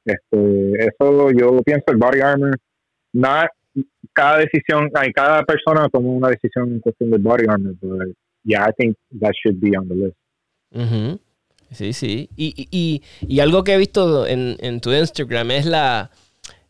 este, 0.06 0.86
eso 0.86 1.30
yo 1.32 1.60
pienso 1.62 1.84
el 1.88 1.96
body 1.98 2.20
armor 2.20 2.56
not 3.12 3.48
cada 4.14 4.38
decisión 4.38 4.88
hay 4.94 5.12
cada 5.12 5.42
persona 5.42 5.88
toma 5.92 6.08
una 6.08 6.28
decisión 6.28 6.72
en 6.72 6.80
cuestión 6.80 7.10
del 7.10 7.20
body 7.20 7.44
armor 7.48 7.74
but 7.82 8.08
yeah 8.44 8.64
I 8.64 8.72
think 8.72 8.96
that 9.20 9.32
should 9.34 9.60
be 9.60 9.76
on 9.76 9.88
the 9.88 9.94
list. 9.94 10.16
Sí, 11.72 11.92
sí. 11.92 12.28
Y, 12.36 12.68
y, 12.70 13.02
y, 13.26 13.40
algo 13.40 13.62
que 13.64 13.74
he 13.74 13.78
visto 13.78 14.26
en, 14.26 14.56
en 14.60 14.80
tu 14.80 14.92
Instagram 14.92 15.50
es 15.52 15.66
la, 15.66 16.10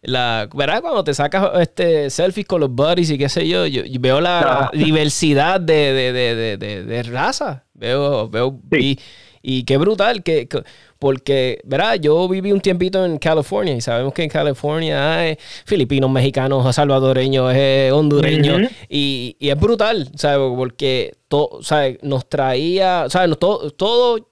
la, 0.02 0.48
¿verdad? 0.54 0.82
Cuando 0.82 1.04
te 1.04 1.14
sacas 1.14 1.50
este 1.60 2.10
selfies 2.10 2.46
con 2.46 2.60
los 2.60 2.70
buddies 2.70 3.10
y 3.10 3.18
qué 3.18 3.28
sé 3.28 3.48
yo, 3.48 3.66
yo, 3.66 3.82
yo 3.84 4.00
veo 4.00 4.20
la 4.20 4.70
diversidad 4.74 5.60
de, 5.60 5.92
de, 5.92 6.12
de, 6.12 6.56
de, 6.58 6.84
de, 6.84 7.02
raza. 7.04 7.64
Veo, 7.74 8.28
veo, 8.28 8.60
Sí. 8.72 8.98
y, 9.42 9.58
y 9.58 9.64
qué 9.64 9.78
brutal, 9.78 10.22
que, 10.22 10.46
que- 10.48 10.62
porque, 10.98 11.62
¿verdad? 11.64 11.94
Yo 11.94 12.28
viví 12.28 12.52
un 12.52 12.60
tiempito 12.60 13.02
en 13.06 13.16
California 13.16 13.74
y 13.74 13.80
sabemos 13.80 14.12
que 14.12 14.22
en 14.22 14.28
California 14.28 15.18
hay 15.18 15.38
filipinos, 15.64 16.10
mexicanos, 16.10 16.74
salvadoreños, 16.76 17.50
eh, 17.56 17.90
hondureños, 17.90 18.70
y, 18.86 19.34
y 19.40 19.48
es 19.48 19.58
brutal, 19.58 20.10
¿sabes? 20.16 20.46
Porque 20.54 21.14
todo, 21.28 21.62
¿sabes? 21.62 21.96
Nos 22.02 22.28
traía, 22.28 23.06
¿sabes? 23.08 23.38
Todo, 23.38 23.70
todo 23.70 24.28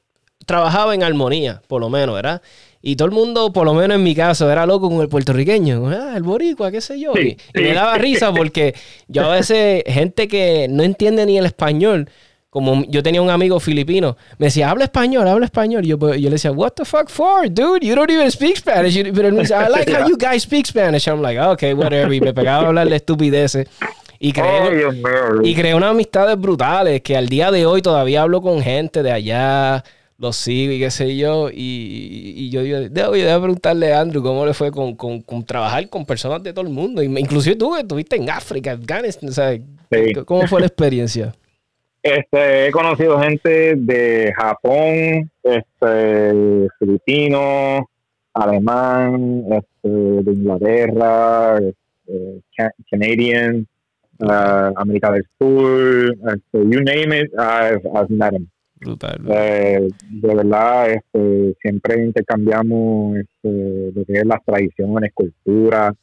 trabajaba 0.48 0.94
en 0.94 1.02
armonía, 1.02 1.61
por 1.68 1.82
lo 1.82 1.90
menos, 1.90 2.14
¿verdad? 2.14 2.40
Y 2.80 2.96
todo 2.96 3.06
el 3.06 3.12
mundo, 3.12 3.52
por 3.52 3.66
lo 3.66 3.74
menos 3.74 3.96
en 3.96 4.02
mi 4.02 4.14
caso, 4.14 4.50
era 4.50 4.64
loco 4.64 4.88
con 4.88 5.02
el 5.02 5.08
puertorriqueño, 5.08 5.88
ah, 5.90 6.14
el 6.16 6.22
boricua, 6.22 6.70
qué 6.70 6.80
sé 6.80 6.98
yo. 6.98 7.12
Sí, 7.14 7.37
y, 7.54 7.61
me 7.61 7.74
daba 7.74 7.98
risa 7.98 8.32
porque 8.34 8.74
yo 9.08 9.26
a 9.26 9.34
veces, 9.34 9.82
gente 9.87 10.26
que 10.26 10.66
no 10.70 10.82
entiende 10.84 11.26
ni 11.26 11.37
el 11.37 11.44
español, 11.44 12.08
como 12.48 12.82
yo 12.88 13.02
tenía 13.02 13.20
un 13.20 13.28
amigo 13.28 13.61
filipino, 13.61 14.16
me 14.38 14.46
decía, 14.46 14.70
habla 14.70 14.84
español, 14.84 15.28
habla 15.28 15.44
español. 15.44 15.84
Y 15.84 15.88
yo, 15.88 15.98
pues, 15.98 16.18
yo 16.18 16.30
le 16.30 16.37
decía, 16.37 16.50
what 16.50 16.72
the 16.72 16.87
fuck 16.87 17.11
for, 17.11 17.46
dude? 17.50 17.87
You 17.87 17.94
don't 17.94 18.11
even 18.11 18.30
speak 18.30 18.56
Spanish. 18.56 18.94
Pero 19.14 19.28
él 19.28 19.34
me 19.34 19.42
decía, 19.42 19.66
I 19.66 19.70
like 19.70 19.92
how 19.92 20.08
you 20.08 20.16
guys 20.16 20.44
speak 20.44 20.66
Spanish. 20.66 21.06
I'm 21.08 21.20
like, 21.20 21.38
okay, 21.38 21.74
whatever. 21.74 22.11
Y 22.14 22.22
me 22.22 22.32
pegaba 22.32 22.64
a 22.64 22.66
hablar 22.68 22.88
de 22.88 22.96
estupideces. 22.96 23.68
Y 24.18 24.32
creé, 24.32 24.87
oh 24.87 25.42
y 25.42 25.54
creé 25.54 25.74
unas 25.74 25.90
amistades 25.90 26.38
brutales 26.38 27.02
que 27.02 27.16
al 27.16 27.28
día 27.28 27.50
de 27.50 27.66
hoy 27.66 27.82
todavía 27.82 28.22
hablo 28.22 28.40
con 28.40 28.62
gente 28.62 29.02
de 29.02 29.12
allá, 29.12 29.84
los 30.18 30.37
sigo 30.37 30.72
y 30.72 30.78
qué 30.81 30.90
sé 30.90 31.16
yo. 31.16 31.48
Y, 31.50 32.35
y 32.37 32.50
yo 32.50 32.62
digo, 32.62 32.78
debo, 32.90 33.12
debo 33.12 33.40
preguntarle 33.42 33.92
a 33.92 34.00
Andrew 34.00 34.22
cómo 34.22 34.44
le 34.44 34.52
fue 34.54 34.70
con, 34.70 34.94
con- 34.96 35.22
con 35.22 35.44
trabajar 35.44 35.88
con 35.88 36.04
personas 36.04 36.42
de 36.42 36.52
todo 36.52 36.66
el 36.66 36.72
mundo. 36.72 37.02
Inclusive 37.02 37.57
tú 37.57 37.72
que 37.74 37.81
estuviste 37.81 38.16
en 38.16 38.28
África, 38.28 38.72
Afganistán, 38.72 39.28
o 39.31 39.33
sea, 39.33 39.57
Sí. 39.90 40.12
¿cómo 40.26 40.46
fue 40.46 40.61
la 40.61 40.66
experiencia? 40.66 41.33
este 42.02 42.66
he 42.68 42.70
conocido 42.70 43.18
gente 43.20 43.74
de 43.74 44.33
Japón 44.37 45.31
este 45.42 46.68
filipino 46.78 47.88
alemán 48.35 49.44
este, 49.50 49.88
de 49.88 50.33
Inglaterra 50.33 51.59
este, 51.59 52.40
ca- 52.57 52.72
Canadian 52.90 53.66
uh, 54.20 54.72
América 54.76 55.11
del 55.11 55.24
Sur 55.38 56.16
este, 56.35 56.59
you 56.70 56.81
name 56.83 57.18
it 57.18 57.31
I've, 57.38 57.81
I've 57.94 58.11
met 58.11 58.33
them 58.33 58.46
Brutal. 58.80 59.20
Eh, 59.28 59.88
de 60.08 60.34
verdad, 60.34 60.90
este, 60.90 61.54
siempre 61.60 62.04
intercambiamos 62.04 63.16
este, 63.16 63.92
lo 63.94 64.04
que 64.04 64.12
es 64.12 64.26
las 64.26 64.44
tradiciones, 64.44 65.12
cultura, 65.12 65.94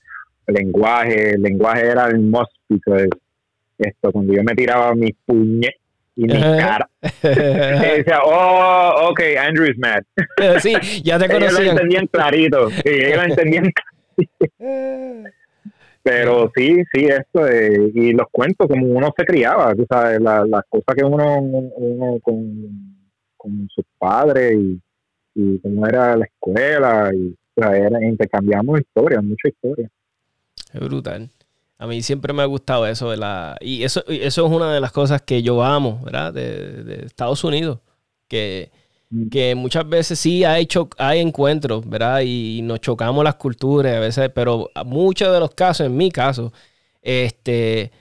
lenguaje. 0.48 1.32
El 1.32 1.42
lenguaje 1.42 1.88
era 1.88 2.08
el 2.08 2.32
because 2.70 3.10
esto, 3.78 4.12
cuando 4.12 4.34
yo 4.34 4.44
me 4.44 4.56
tiraba 4.56 4.96
mis 4.96 5.14
puñet 5.26 5.76
y 6.16 6.24
mi 6.24 6.34
cara, 6.34 6.90
decía, 7.22 8.20
oh, 8.24 9.10
ok, 9.10 9.20
Andrew 9.38 9.70
is 9.70 9.78
mad. 9.78 10.04
sí, 10.62 10.74
ya 11.04 11.20
te 11.20 11.26
Ellos 11.26 11.60
lo 11.60 11.72
entendían 11.72 12.08
clarito. 12.08 12.70
Sí, 12.70 12.82
ellos 12.86 13.18
lo 13.18 13.24
entendían 13.24 13.72
Pero 16.08 16.52
sí, 16.56 16.84
sí, 16.94 17.06
esto, 17.06 17.48
eh, 17.48 17.92
y 17.96 18.12
los 18.14 18.28
cuentos, 18.32 18.68
como 18.68 18.86
uno 18.86 19.12
se 19.18 19.26
criaba, 19.26 19.74
tú 19.74 19.88
sabes, 19.90 20.22
la- 20.22 20.46
las 20.46 20.64
cosas 20.70 20.94
que 20.96 21.04
uno, 21.04 21.40
uno 21.40 22.20
con, 22.22 22.96
con 23.36 23.68
sus 23.74 23.84
padres 23.98 24.54
y, 24.56 24.80
y 25.34 25.58
cómo 25.60 25.88
era 25.88 26.16
la 26.16 26.26
escuela, 26.26 27.10
y 27.12 27.36
o 27.56 27.62
sea, 27.62 27.76
era- 27.76 28.04
intercambiamos 28.04 28.80
historias, 28.82 29.24
mucha 29.24 29.48
historia. 29.50 29.90
Es 30.72 30.80
brutal. 30.80 31.28
A 31.80 31.88
mí 31.88 32.04
siempre 32.04 32.34
me 32.34 32.44
ha 32.44 32.46
gustado 32.46 32.86
eso 32.86 33.10
de 33.10 33.18
la... 33.18 33.58
Y 33.60 33.84
eso, 33.84 34.04
y 34.08 34.18
eso 34.22 34.46
es 34.46 34.52
una 34.54 34.72
de 34.74 34.80
las 34.82 34.92
cosas 34.92 35.24
que 35.24 35.42
yo 35.42 35.64
amo, 35.64 36.02
¿verdad? 36.06 36.32
De, 36.34 36.84
de 36.84 37.06
Estados 37.06 37.44
Unidos. 37.44 37.80
Que. 38.28 38.70
Que 39.32 39.56
muchas 39.56 39.88
veces 39.88 40.20
sí 40.20 40.44
hay, 40.44 40.64
hecho 40.64 40.90
hay 40.98 41.20
encuentros, 41.20 41.88
¿verdad? 41.88 42.22
Y, 42.26 42.62
nos 42.64 42.82
chocamos 42.82 43.24
las 43.24 43.36
culturas 43.36 43.96
a 43.96 44.00
veces, 44.00 44.30
pero 44.34 44.70
muchos 44.86 45.32
de 45.34 45.40
los 45.40 45.52
casos, 45.52 45.86
en 45.88 45.96
mi 45.96 46.12
caso, 46.12 46.52
este, 47.02 47.92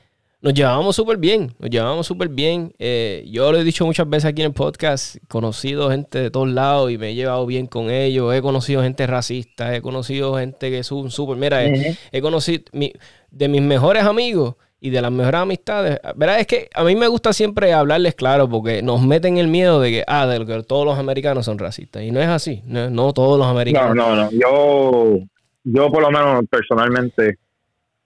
nos 0.41 0.55
llevábamos 0.55 0.97
súper 0.97 1.17
bien, 1.19 1.55
nos 1.59 1.71
llevábamos 1.71 2.07
súper 2.07 2.29
bien. 2.29 2.75
Eh, 2.79 3.25
yo 3.31 3.51
lo 3.53 3.59
he 3.59 3.65
dicho 3.65 3.87
muchas 3.87 4.09
veces 4.09 4.27
aquí 4.27 4.43
en 4.43 4.49
el 4.49 4.53
podcast, 4.55 5.17
he 5.17 5.21
conocido 5.29 5.91
gente 5.91 6.19
de 6.19 6.31
todos 6.31 6.49
lados 6.49 6.91
y 6.91 6.99
me 6.99 7.11
he 7.11 7.15
llevado 7.15 7.47
bien 7.47 7.67
con 7.67 7.91
ellos, 7.91 8.35
he 8.35 8.43
conocido 8.43 8.83
gente 8.83 9.07
racista, 9.07 9.75
he 9.75 9.83
conocido 9.83 10.37
gente 10.37 10.71
que 10.71 10.79
es 10.79 10.91
un 10.93 11.11
súper, 11.11 11.37
mira, 11.37 11.65
he- 11.65 11.97
he 12.13 12.21
conocido 12.21 12.65
mi- 12.73 12.93
de 13.31 13.49
mis 13.49 13.63
mejores 13.63 14.05
amigos 14.05 14.55
y 14.85 14.91
de 14.91 15.01
las 15.01 15.11
mejores 15.11 15.41
amistades. 15.41 15.99
¿Verdad? 16.15 16.41
Es 16.41 16.47
que 16.47 16.69
a 16.75 16.85
mí 16.85 16.95
me 16.95 17.09
gusta 17.09 17.33
siempre 17.33 17.73
hablarles 17.73 18.15
claro 18.15 18.51
porque 18.51 18.83
nos 18.83 19.01
meten 19.01 19.39
el 19.39 19.49
miedo 19.49 19.81
de 19.81 19.91
que, 19.91 20.05
ah, 20.07 20.27
de 20.27 20.45
que 20.45 20.63
todos 20.63 20.85
los 20.85 20.99
americanos 20.99 21.47
son 21.47 21.59
racistas. 21.59 22.03
Y 22.03 22.11
no 22.11 22.21
es 22.21 22.29
así. 22.29 22.63
No, 22.67 22.91
no 22.91 23.15
todos 23.15 23.39
los 23.39 23.47
No, 23.47 23.51
americanos. 23.53 23.97
no, 23.97 24.15
no. 24.15 24.31
Yo, 24.31 25.19
yo 25.65 25.91
por 25.91 26.03
lo 26.03 26.11
menos 26.11 26.45
personalmente, 26.51 27.39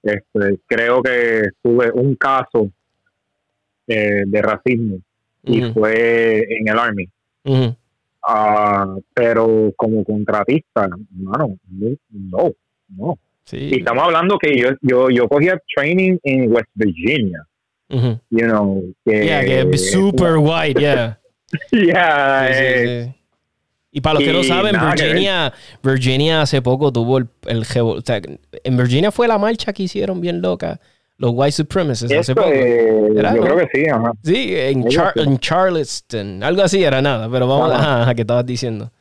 este, 0.04 0.60
creo 0.68 1.02
que 1.02 1.48
tuve 1.60 1.90
un 1.90 2.14
caso 2.14 2.70
eh, 3.88 4.22
de 4.24 4.40
racismo 4.40 4.98
y 5.42 5.62
fue 5.72 6.46
en 6.60 6.68
el 6.68 6.78
Army. 6.78 7.08
Ah, 8.24 8.94
pero 9.12 9.72
como 9.76 10.04
contratista, 10.04 10.88
mano, 11.10 11.56
no, 11.70 11.96
no, 12.10 12.50
no. 12.96 13.18
Sí. 13.48 13.56
Y 13.72 13.78
estamos 13.78 14.04
hablando 14.04 14.38
que 14.38 14.56
yo, 14.58 14.68
yo, 14.82 15.08
yo 15.10 15.26
cogía 15.28 15.58
training 15.74 16.18
en 16.22 16.52
West 16.52 16.68
Virginia, 16.74 17.42
you 17.88 18.44
know, 18.46 18.82
que, 19.06 19.24
Yeah, 19.24 19.42
que 19.44 19.60
es 19.72 19.90
super 19.90 20.36
white, 20.36 20.78
yeah. 20.78 21.18
Yeah, 21.72 22.48
Sí, 22.48 22.54
sí, 22.54 22.60
eh, 22.62 23.04
sí. 23.06 23.14
Y 23.90 24.00
para 24.02 24.14
los 24.20 24.22
que 24.24 24.32
no 24.34 24.42
saben. 24.44 24.76
Virginia, 24.78 25.52
Virginia 25.82 26.42
hace 26.42 26.60
poco 26.60 26.92
tuvo 26.92 27.16
el, 27.18 27.28
el 27.46 27.64
revo- 27.64 27.96
o 27.98 28.02
sea, 28.02 28.20
en 28.64 28.76
Virginia 28.76 29.10
fue 29.10 29.26
la 29.26 29.38
marcha 29.38 29.72
que 29.72 29.84
hicieron 29.84 30.20
bien 30.20 30.42
loca 30.42 30.78
los 31.16 31.32
white 31.34 31.52
supremacists 31.52 32.14
hace 32.14 32.34
poco. 32.34 32.48
eh, 32.52 33.08
¿Era, 33.16 33.34
yo 33.34 33.40
creo 33.42 33.56
que 33.56 33.66
sí, 33.72 33.88
ajá. 33.88 34.12
Sí, 34.22 34.54
en, 34.54 34.84
Char- 34.84 35.14
en 35.16 35.38
Charleston, 35.38 36.42
algo 36.44 36.62
así 36.62 36.84
era 36.84 37.00
nada, 37.02 37.28
pero 37.32 37.48
vamos 37.48 37.72
Ajá. 37.72 37.94
a 37.94 38.02
ajá, 38.02 38.14
que 38.14 38.20
estabas 38.20 38.44
diciendo. 38.46 38.92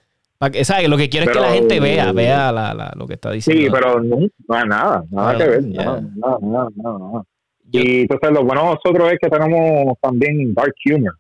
¿Sabes? 0.64 0.88
Lo 0.90 0.98
que 0.98 1.10
quiero 1.10 1.26
es 1.26 1.32
que 1.32 1.38
Pero- 1.40 1.50
la 1.50 1.56
gente 1.56 1.80
vea, 1.80 2.12
vea 2.12 2.52
la, 2.52 2.74
la- 2.74 2.94
lo 2.96 3.08
que 3.08 3.14
está 3.16 3.32
diciendo. 3.32 3.64
Sí, 3.64 3.70
pero 3.72 4.02
no, 4.02 4.18
no, 4.48 4.66
nada, 4.66 5.04
nada 5.12 5.30
Ah, 5.32 5.38
que 5.38 5.48
ver, 5.48 5.64
yeah. 5.66 5.84
nada, 5.86 6.02
nada, 6.16 6.38
nada, 6.42 6.70
nada. 7.00 7.24
Yo- 7.70 7.82
Y 7.82 8.02
entonces 8.02 8.32
lo 8.32 8.44
bueno 8.46 8.62
de 8.64 8.68
nosotros 8.76 9.12
es 9.12 9.20
que 9.20 9.30
tenemos 9.30 9.98
también 10.02 10.54
dark 10.54 10.74
humor. 10.94 11.14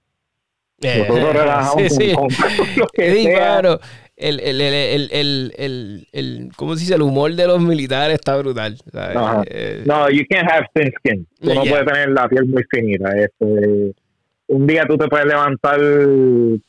Eh, 0.82 1.06
Nosotros 1.10 1.34
relajamos 1.34 1.84
sí, 1.84 1.89
sí. 1.89 2.13
con, 2.13 2.27
con 2.27 2.67
lo 2.77 2.88
que 2.93 3.13
Sí, 3.15 3.23
sea. 3.23 3.38
claro. 3.38 3.80
El, 4.15 4.39
el, 4.39 4.62
el, 4.62 6.08
el, 6.12 6.49
¿cómo 6.56 6.73
se 6.75 6.80
dice? 6.82 6.95
El 6.95 7.03
humor 7.03 7.34
de 7.36 7.45
los 7.47 7.60
militares 7.62 8.15
está 8.15 8.36
brutal. 8.38 8.77
¿sabes? 8.91 9.15
Ajá. 9.15 9.43
Eh, 9.47 9.84
No, 9.86 10.10
you 10.10 10.23
can't 10.30 10.49
have 10.49 10.65
thin 10.73 10.91
skin. 10.99 11.27
Tú 11.39 11.53
no 11.53 11.63
Yeah. 11.63 11.71
puedes 11.71 11.86
tener 11.86 12.10
la 12.10 12.27
piel 12.27 12.45
muy 12.47 12.63
finita. 12.71 13.10
Este, 13.15 13.93
un 14.47 14.65
día 14.67 14.86
tú 14.88 14.97
te 14.97 15.08
puedes 15.08 15.27
levantar 15.27 15.80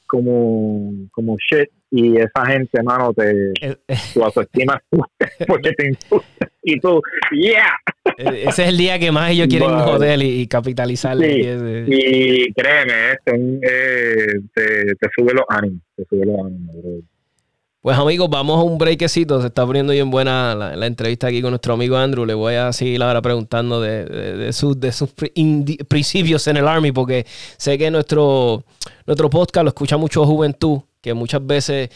como, 0.06 0.92
como 1.12 1.37
shit 1.38 1.68
y 1.90 2.16
esa 2.16 2.44
gente, 2.46 2.83
mano, 2.83 3.12
te, 3.14 3.53
eh, 3.62 3.77
tu 4.14 4.22
autoestima 4.22 4.81
porque 5.46 5.72
te 5.72 5.88
insulta. 5.88 6.51
Y 6.62 6.79
tú, 6.81 7.01
yeah. 7.33 7.72
eh, 8.18 8.44
ese 8.46 8.64
es 8.64 8.68
el 8.68 8.77
día 8.77 8.98
que 8.98 9.11
más 9.11 9.31
ellos 9.31 9.46
quieren 9.48 9.70
Vale. 9.70 9.90
joder 9.92 10.22
y, 10.22 10.40
y 10.42 10.46
capitalizar. 10.46 11.16
Sí. 11.16 11.24
y 11.24 12.53
créeme, 12.53 13.12
esto, 13.12 13.33
eh, 13.35 14.27
te, 14.55 14.94
te 14.94 15.09
sube 15.16 15.33
los 15.33 15.44
ánimos. 15.48 15.81
Te 15.96 16.05
sube 16.11 16.27
los 16.27 16.38
ánimos, 16.46 16.77
bro. 16.77 16.90
Pues 17.81 17.96
amigos, 17.96 18.29
vamos 18.29 18.59
a 18.59 18.64
un 18.64 18.77
breakcito. 18.77 19.40
Se 19.40 19.46
está 19.46 19.64
poniendo 19.64 19.92
bien 19.92 20.11
buena 20.11 20.55
la, 20.55 20.77
la 20.77 20.87
entrevista 20.87 21.29
aquí 21.29 21.40
con 21.40 21.51
nuestro 21.53 21.74
amigo 21.74 21.96
Andrew. 21.96 22.27
Le 22.27 22.35
voy 22.35 22.55
a 22.57 22.72
seguir 22.72 23.01
ahora 23.03 23.22
preguntando 23.22 23.81
de, 23.81 24.05
de- 24.05 24.37
de 24.37 24.53
sus, 24.53 24.79
de 24.79 24.90
sus 24.92 25.11
principios 25.88 26.46
en 26.48 26.57
el 26.59 26.66
Army, 26.68 26.92
porque 26.92 27.24
sé 27.57 27.79
que 27.79 27.90
nuestro, 27.90 28.64
nuestro 29.07 29.31
podcast 29.31 29.62
lo 29.62 29.68
escucha 29.68 29.96
mucho 29.96 30.27
juventud, 30.27 30.81
que 31.08 31.14
muchas 31.14 31.44
veces 31.46 31.88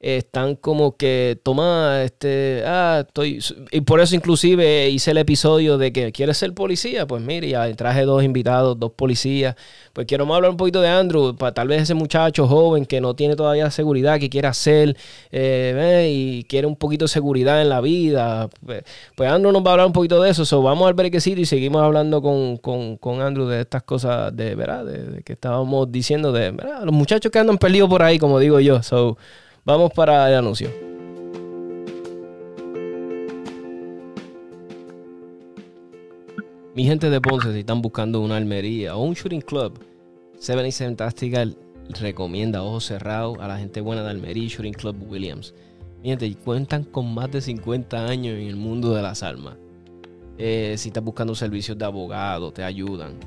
están 0.00 0.54
como 0.54 0.96
que, 0.96 1.38
toma, 1.42 2.02
este, 2.02 2.62
ah, 2.66 3.04
estoy... 3.06 3.40
Y 3.70 3.80
por 3.80 4.00
eso 4.00 4.14
inclusive 4.14 4.88
hice 4.90 5.10
el 5.10 5.18
episodio 5.18 5.78
de 5.78 5.92
que 5.92 6.12
quieres 6.12 6.38
ser 6.38 6.54
policía. 6.54 7.06
Pues 7.06 7.22
mire, 7.22 7.48
ya 7.48 7.72
traje 7.74 8.02
dos 8.02 8.22
invitados, 8.22 8.78
dos 8.78 8.92
policías. 8.92 9.56
Pues 9.92 10.06
quiero 10.06 10.32
hablar 10.32 10.50
un 10.50 10.56
poquito 10.56 10.80
de 10.80 10.88
Andrew, 10.88 11.34
para 11.36 11.52
tal 11.52 11.68
vez 11.68 11.82
ese 11.82 11.94
muchacho 11.94 12.46
joven 12.46 12.86
que 12.86 13.00
no 13.00 13.14
tiene 13.14 13.34
todavía 13.36 13.70
seguridad, 13.70 14.20
que 14.20 14.30
quiere 14.30 14.48
hacer 14.48 14.96
eh, 15.32 16.08
y 16.12 16.44
quiere 16.44 16.66
un 16.66 16.76
poquito 16.76 17.06
de 17.06 17.08
seguridad 17.08 17.60
en 17.60 17.68
la 17.68 17.80
vida. 17.80 18.48
Pues, 18.64 18.84
pues 19.16 19.30
Andrew 19.30 19.52
nos 19.52 19.64
va 19.64 19.70
a 19.70 19.72
hablar 19.72 19.86
un 19.86 19.92
poquito 19.92 20.22
de 20.22 20.30
eso. 20.30 20.44
So, 20.44 20.62
vamos 20.62 20.86
al 20.86 20.94
brequecito 20.94 21.40
y 21.40 21.46
seguimos 21.46 21.82
hablando 21.82 22.22
con, 22.22 22.56
con, 22.58 22.96
con 22.96 23.20
Andrew 23.20 23.46
de 23.46 23.60
estas 23.62 23.82
cosas 23.82 24.34
de 24.36 24.54
verdad, 24.54 24.84
de, 24.84 25.02
de 25.04 25.22
que 25.22 25.32
estábamos 25.32 25.90
diciendo 25.90 26.32
de 26.32 26.52
¿verdad? 26.52 26.82
los 26.84 26.94
muchachos 26.94 27.32
que 27.32 27.38
andan 27.38 27.58
perdidos 27.58 27.88
por 27.88 28.02
ahí, 28.02 28.18
como 28.18 28.38
digo 28.38 28.60
yo. 28.60 28.82
So, 28.82 29.18
vamos 29.68 29.92
para 29.92 30.26
el 30.30 30.36
anuncio. 30.36 30.70
Mi 36.74 36.84
gente 36.84 37.10
de 37.10 37.20
Ponce, 37.20 37.52
si 37.52 37.58
están 37.58 37.82
buscando 37.82 38.22
una 38.22 38.38
almería 38.38 38.96
o 38.96 39.02
un 39.02 39.12
shooting 39.12 39.42
club, 39.42 39.78
77 40.38 40.94
Tactical 40.94 41.58
recomienda 42.00 42.62
ojos 42.62 42.84
cerrados 42.84 43.36
a 43.40 43.48
la 43.48 43.58
gente 43.58 43.82
buena 43.82 44.02
de 44.02 44.10
Almería 44.10 44.44
y 44.44 44.48
Shooting 44.48 44.72
Club 44.72 44.96
Williams. 45.10 45.54
Mi 46.02 46.10
gente, 46.10 46.34
cuentan 46.36 46.84
con 46.84 47.12
más 47.12 47.30
de 47.30 47.42
50 47.42 48.06
años 48.06 48.38
en 48.38 48.46
el 48.46 48.56
mundo 48.56 48.94
de 48.94 49.02
las 49.02 49.22
armas. 49.22 49.56
Eh, 50.38 50.76
si 50.78 50.88
estás 50.88 51.04
buscando 51.04 51.34
servicios 51.34 51.76
de 51.76 51.84
abogado, 51.84 52.52
te 52.52 52.62
ayudan 52.62 53.18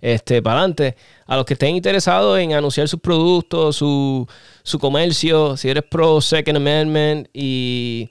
este, 0.00 0.42
para 0.42 0.60
adelante. 0.60 0.96
A 1.26 1.36
los 1.36 1.44
que 1.44 1.54
estén 1.54 1.76
interesados 1.76 2.38
en 2.38 2.52
anunciar 2.52 2.88
sus 2.88 3.00
productos, 3.00 3.76
su, 3.76 4.26
su 4.62 4.78
comercio, 4.78 5.56
si 5.56 5.68
eres 5.68 5.84
pro 5.84 6.20
Second 6.20 6.56
Amendment 6.56 7.28
y 7.32 8.10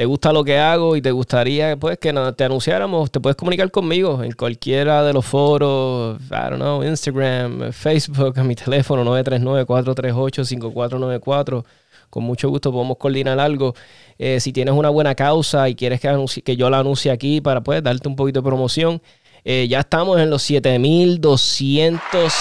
te 0.00 0.06
gusta 0.06 0.32
lo 0.32 0.42
que 0.42 0.58
hago 0.58 0.96
y 0.96 1.02
te 1.02 1.10
gustaría 1.10 1.76
pues, 1.76 1.98
que 1.98 2.14
te 2.34 2.44
anunciáramos, 2.44 3.10
te 3.10 3.20
puedes 3.20 3.36
comunicar 3.36 3.70
conmigo 3.70 4.24
en 4.24 4.32
cualquiera 4.32 5.04
de 5.04 5.12
los 5.12 5.26
foros, 5.26 6.18
I 6.30 6.30
don't 6.30 6.56
know, 6.56 6.82
Instagram, 6.82 7.70
Facebook, 7.70 8.38
a 8.38 8.44
mi 8.44 8.54
teléfono 8.54 9.04
939-438-5494. 9.04 11.64
Con 12.08 12.24
mucho 12.24 12.48
gusto 12.48 12.72
podemos 12.72 12.96
coordinar 12.96 13.38
algo. 13.38 13.74
Eh, 14.18 14.40
si 14.40 14.54
tienes 14.54 14.72
una 14.72 14.88
buena 14.88 15.14
causa 15.14 15.68
y 15.68 15.74
quieres 15.74 16.00
que, 16.00 16.08
que 16.42 16.56
yo 16.56 16.70
la 16.70 16.78
anuncie 16.78 17.10
aquí 17.10 17.42
para 17.42 17.60
pues, 17.60 17.82
darte 17.82 18.08
un 18.08 18.16
poquito 18.16 18.40
de 18.40 18.46
promoción, 18.46 19.02
eh, 19.44 19.66
ya 19.68 19.80
estamos 19.80 20.20
en 20.20 20.30
los 20.30 20.42
7200 20.42 22.32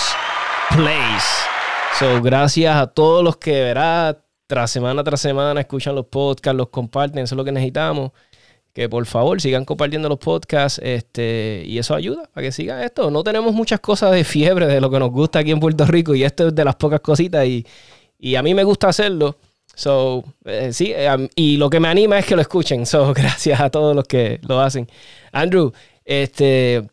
plays. 0.76 1.24
So, 1.97 2.22
gracias 2.22 2.76
a 2.76 2.88
todos 2.88 3.24
los 3.24 3.38
que 3.38 3.52
verá 3.62 4.24
tras 4.47 4.72
semana 4.72 5.04
tras 5.04 5.22
semana 5.22 5.60
escuchan 5.60 5.95
los 5.95 6.08
podcasts, 6.08 6.58
los 6.58 6.70
comparten, 6.70 7.24
eso 7.24 7.36
es 7.36 7.38
lo 7.38 7.45
que 7.45 7.52
necesitamos. 7.52 8.12
Que 8.74 8.88
por 8.88 9.06
favor 9.06 9.41
sigan 9.41 9.66
compartiendo 9.66 10.10
los 10.10 10.20
podcasts 10.20 10.80
este, 10.84 11.64
y 11.66 11.78
eso 11.80 11.95
ayuda 11.95 12.30
a 12.34 12.41
que 12.41 12.52
sigan 12.52 12.82
esto. 12.82 13.12
No 13.12 13.24
tenemos 13.24 13.54
muchas 13.54 13.80
cosas 13.80 14.12
de 14.12 14.24
fiebre 14.24 14.68
de 14.68 14.80
lo 14.80 14.89
que 14.89 15.00
nos 15.00 15.12
gusta 15.12 15.39
aquí 15.39 15.52
en 15.52 15.60
Puerto 15.60 15.86
Rico 15.86 16.16
y 16.16 16.24
esto 16.24 16.47
es 16.47 16.56
de 16.56 16.66
las 16.66 16.76
pocas 16.76 17.00
cositas 17.00 17.45
y, 17.45 17.66
y 18.18 18.36
a 18.36 18.43
mí 18.43 18.54
me 18.54 18.64
gusta 18.64 18.89
hacerlo. 18.89 19.38
So, 19.76 20.24
eh, 20.45 20.74
sí, 20.74 20.93
eh, 20.95 21.30
y 21.36 21.58
lo 21.58 21.70
que 21.70 21.80
me 21.80 21.88
anima 21.88 22.20
es 22.20 22.26
que 22.26 22.36
lo 22.36 22.41
escuchen. 22.41 22.86
So, 22.86 23.14
gracias 23.16 23.60
a 23.60 23.70
todos 23.70 23.95
los 23.95 24.06
que 24.06 24.39
lo 24.47 24.60
hacen. 24.60 24.88
Andrew, 25.32 25.72
este, 26.10 26.89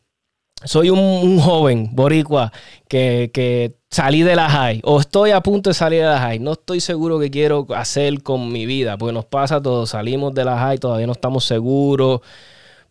soy 0.63 0.91
un, 0.91 1.41
joven 1.41 1.89
boricua 1.93 2.53
que, 2.87 3.31
que, 3.33 3.77
salí 3.91 4.23
de 4.23 4.37
la 4.37 4.51
high 4.51 4.83
o 4.85 5.01
estoy 5.01 5.31
a 5.31 5.41
punto 5.41 5.71
de 5.71 5.75
salir 5.75 6.03
de 6.03 6.07
la 6.07 6.19
high. 6.19 6.39
No 6.39 6.53
estoy 6.53 6.81
seguro 6.81 7.19
qué 7.19 7.31
quiero 7.31 7.67
hacer 7.75 8.23
con 8.23 8.53
mi 8.53 8.67
vida, 8.67 8.99
porque 8.99 9.15
nos 9.15 9.25
pasa 9.25 9.63
todo. 9.63 9.87
Salimos 9.87 10.35
de 10.35 10.45
la 10.45 10.59
high, 10.59 10.79
todavía 10.79 11.07
no 11.07 11.15
estamos 11.15 11.47
seguros. 11.47 12.21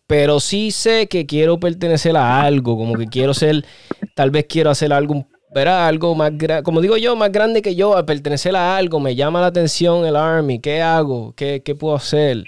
Pero 0.08 0.40
sí 0.40 0.72
sé 0.72 1.06
que 1.06 1.26
quiero 1.26 1.60
pertenecer 1.60 2.16
a 2.16 2.42
algo, 2.42 2.76
como 2.76 2.94
que 2.94 3.06
quiero 3.06 3.32
ser, 3.32 3.64
tal 4.14 4.30
vez 4.30 4.46
quiero 4.48 4.70
hacer 4.70 4.92
algo, 4.92 5.26
verá, 5.54 5.86
algo 5.86 6.14
más 6.16 6.36
grande, 6.36 6.64
como 6.64 6.80
digo 6.80 6.96
yo, 6.96 7.14
más 7.16 7.32
grande 7.32 7.62
que 7.62 7.74
yo, 7.74 8.04
pertenecer 8.06 8.54
a 8.56 8.76
algo, 8.76 9.00
me 9.00 9.16
llama 9.16 9.40
la 9.40 9.48
atención 9.48 10.06
el 10.06 10.14
Army, 10.16 10.60
¿qué 10.60 10.80
hago? 10.80 11.34
¿Qué, 11.36 11.62
qué 11.64 11.74
puedo 11.74 11.96
hacer? 11.96 12.44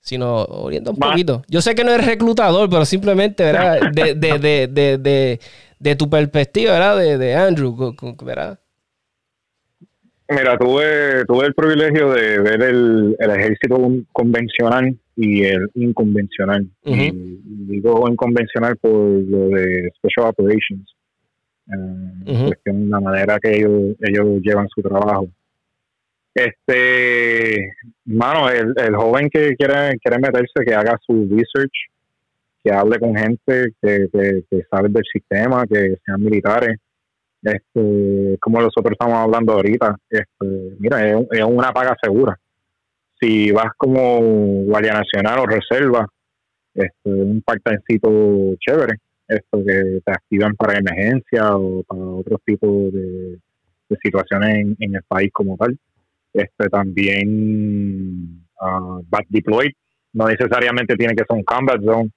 Sino 0.00 0.44
orienta 0.44 0.90
un 0.90 0.96
poquito. 0.98 1.42
Yo 1.48 1.60
sé 1.60 1.74
que 1.74 1.84
no 1.84 1.92
eres 1.92 2.06
reclutador, 2.06 2.68
pero 2.70 2.84
simplemente, 2.84 3.44
¿verdad? 3.44 3.80
De, 3.92 4.14
de, 4.14 4.38
de, 4.38 4.98
de, 4.98 5.40
de 5.78 5.96
tu 5.96 6.08
perspectiva, 6.08 6.72
¿verdad? 6.72 6.98
De, 6.98 7.18
de 7.18 7.34
Andrew, 7.34 7.94
¿verdad? 8.22 8.58
Mira, 10.28 10.56
tuve, 10.56 11.24
tuve 11.26 11.46
el 11.46 11.54
privilegio 11.54 12.12
de 12.12 12.38
ver 12.38 12.62
el, 12.62 13.16
el 13.18 13.30
ejército 13.30 13.76
convencional 14.12 14.96
y 15.16 15.42
el 15.42 15.68
inconvencional. 15.74 16.68
y 16.84 17.10
digo 17.66 18.08
inconvencional 18.08 18.76
por 18.76 18.92
lo 18.92 19.48
de 19.48 19.90
Special 19.96 20.28
Operations. 20.28 20.94
Eh, 21.66 22.52
la 22.64 23.00
manera 23.00 23.38
que 23.40 23.56
ellos, 23.56 23.96
ellos 24.00 24.40
llevan 24.42 24.68
su 24.68 24.80
trabajo. 24.82 25.28
Este, 26.34 27.72
mano, 28.04 28.48
el, 28.50 28.72
el 28.76 28.94
joven 28.94 29.28
que 29.30 29.56
quiere, 29.56 29.98
quiere 29.98 30.18
meterse, 30.18 30.64
que 30.64 30.74
haga 30.74 30.98
su 31.04 31.28
research, 31.28 31.72
que 32.62 32.72
hable 32.72 32.98
con 32.98 33.16
gente 33.16 33.72
que, 33.82 34.08
que, 34.48 34.62
sabe 34.70 34.88
del 34.90 35.04
sistema, 35.12 35.64
que 35.66 35.96
sean 36.04 36.22
militares. 36.22 36.78
Este, 37.42 38.36
como 38.38 38.60
nosotros 38.60 38.92
estamos 38.92 39.16
hablando 39.16 39.54
ahorita, 39.54 39.96
este, 40.10 40.76
mira, 40.78 41.10
es, 41.10 41.44
una 41.44 41.72
paga 41.72 41.96
segura. 42.00 42.38
Si 43.18 43.50
vas 43.50 43.72
como 43.76 44.20
Guardia 44.66 44.92
Nacional 44.92 45.40
o 45.40 45.46
Reserva, 45.46 46.06
este, 46.74 47.10
un 47.10 47.42
part-timecito 47.42 48.56
chévere, 48.58 48.98
esto 49.26 49.64
que 49.64 50.00
te 50.04 50.12
activan 50.12 50.54
para 50.54 50.78
emergencia 50.78 51.56
o 51.56 51.82
para 51.82 52.00
otros 52.00 52.40
tipos 52.44 52.92
de, 52.92 53.38
situaciones 54.02 54.76
en 54.78 54.94
el 54.94 55.02
país 55.08 55.30
como 55.32 55.56
tal 55.56 55.76
este 56.32 56.68
también 56.68 58.44
uh, 58.60 59.02
back 59.08 59.26
deployed. 59.28 59.72
No 60.12 60.26
necesariamente 60.28 60.96
tiene 60.96 61.14
que 61.14 61.24
ser 61.24 61.36
un 61.36 61.44
combat 61.44 61.80
zone. 61.82 62.10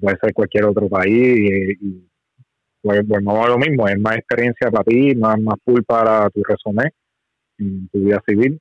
Puede 0.00 0.18
ser 0.20 0.32
cualquier 0.32 0.64
otro 0.64 0.88
país 0.88 1.38
y, 1.80 2.08
pues, 2.82 3.02
pues, 3.06 3.22
no 3.22 3.46
lo 3.46 3.58
mismo 3.58 3.86
es 3.86 3.98
más 4.00 4.16
experiencia 4.16 4.70
para 4.70 4.84
ti 4.84 5.14
más 5.14 5.38
más 5.38 5.56
full 5.64 5.82
para 5.82 6.28
tu 6.30 6.42
resumen 6.42 6.90
en 7.58 7.88
tu 7.88 8.00
vida 8.00 8.20
civil. 8.26 8.60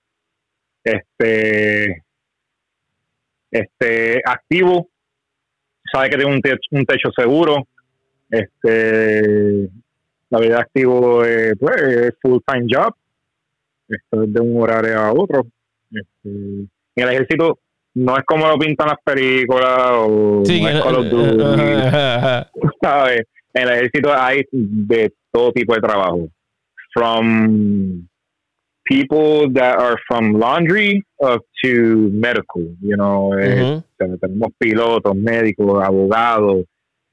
Este 0.83 2.03
este 3.49 4.21
activo 4.25 4.89
sabe 5.91 6.09
que 6.09 6.17
tiene 6.17 6.31
un, 6.35 6.41
un 6.71 6.85
techo 6.85 7.09
seguro. 7.15 7.65
Este 8.29 9.69
la 10.29 10.39
vida 10.39 10.59
activo 10.59 11.21
pues, 11.59 11.81
es 11.81 12.13
full 12.21 12.39
time 12.45 12.67
job 12.69 12.93
esto 13.87 14.23
es 14.23 14.33
de 14.33 14.41
un 14.41 14.61
horario 14.61 14.99
a 14.99 15.13
otro. 15.13 15.45
Este, 15.91 16.29
en 16.29 16.69
el 16.95 17.09
ejército 17.09 17.59
no 17.95 18.17
es 18.17 18.23
como 18.25 18.47
lo 18.47 18.57
pintan 18.57 18.87
las 18.87 18.97
películas 19.03 19.79
o 19.93 20.43
no 20.45 20.69
es 20.69 20.83
Call 20.83 20.95
of 20.95 21.05
Duty, 21.09 21.37
¿sabes? 22.81 23.23
En 23.53 23.63
el 23.63 23.69
ejército 23.69 24.13
hay 24.13 24.43
de 24.51 25.13
todo 25.31 25.51
tipo 25.51 25.73
de 25.73 25.81
trabajo. 25.81 26.27
From 26.93 28.07
people 28.85 29.51
that 29.53 29.77
are 29.79 29.97
from 30.07 30.33
laundry 30.33 31.03
up 31.21 31.41
to 31.63 32.09
medical, 32.11 32.61
you 32.81 32.95
know, 32.95 33.33
eh, 33.37 33.81
tenemos 33.97 34.49
pilotos, 34.57 35.15
médicos, 35.15 35.83
abogados, 35.83 36.65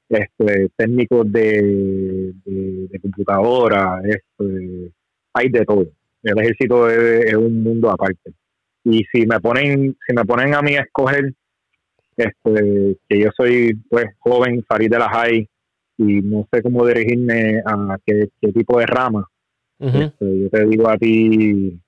este, 0.09 0.69
técnicos 0.77 1.31
de, 1.31 2.33
de, 2.45 2.87
de 2.89 2.99
computadora, 2.99 3.99
este, 4.05 4.91
hay 5.33 5.49
de 5.49 5.65
todo 5.65 5.85
el 6.23 6.39
ejército 6.39 6.89
es, 6.89 7.35
un 7.35 7.63
mundo 7.63 7.89
aparte. 7.89 8.33
Y 8.83 9.03
si 9.11 9.25
me 9.25 9.39
ponen, 9.39 9.95
si 10.07 10.15
me 10.15 10.25
ponen 10.25 10.53
a 10.55 10.61
mí 10.61 10.75
a 10.75 10.81
escoger, 10.81 11.33
este, 12.15 12.97
que 13.07 13.19
yo 13.19 13.29
soy 13.35 13.73
pues 13.89 14.05
joven, 14.19 14.63
salir 14.69 14.89
de 14.89 14.99
la 14.99 15.09
high 15.09 15.47
y 15.97 16.21
no 16.21 16.47
sé 16.51 16.61
cómo 16.61 16.85
dirigirme 16.85 17.61
a 17.65 17.97
qué, 18.05 18.29
tipo 18.53 18.79
de 18.79 18.85
rama, 18.85 19.27
este, 19.79 20.41
yo 20.41 20.49
te 20.49 20.65
digo 20.65 20.89
a 20.89 20.97
ti, 20.97 21.79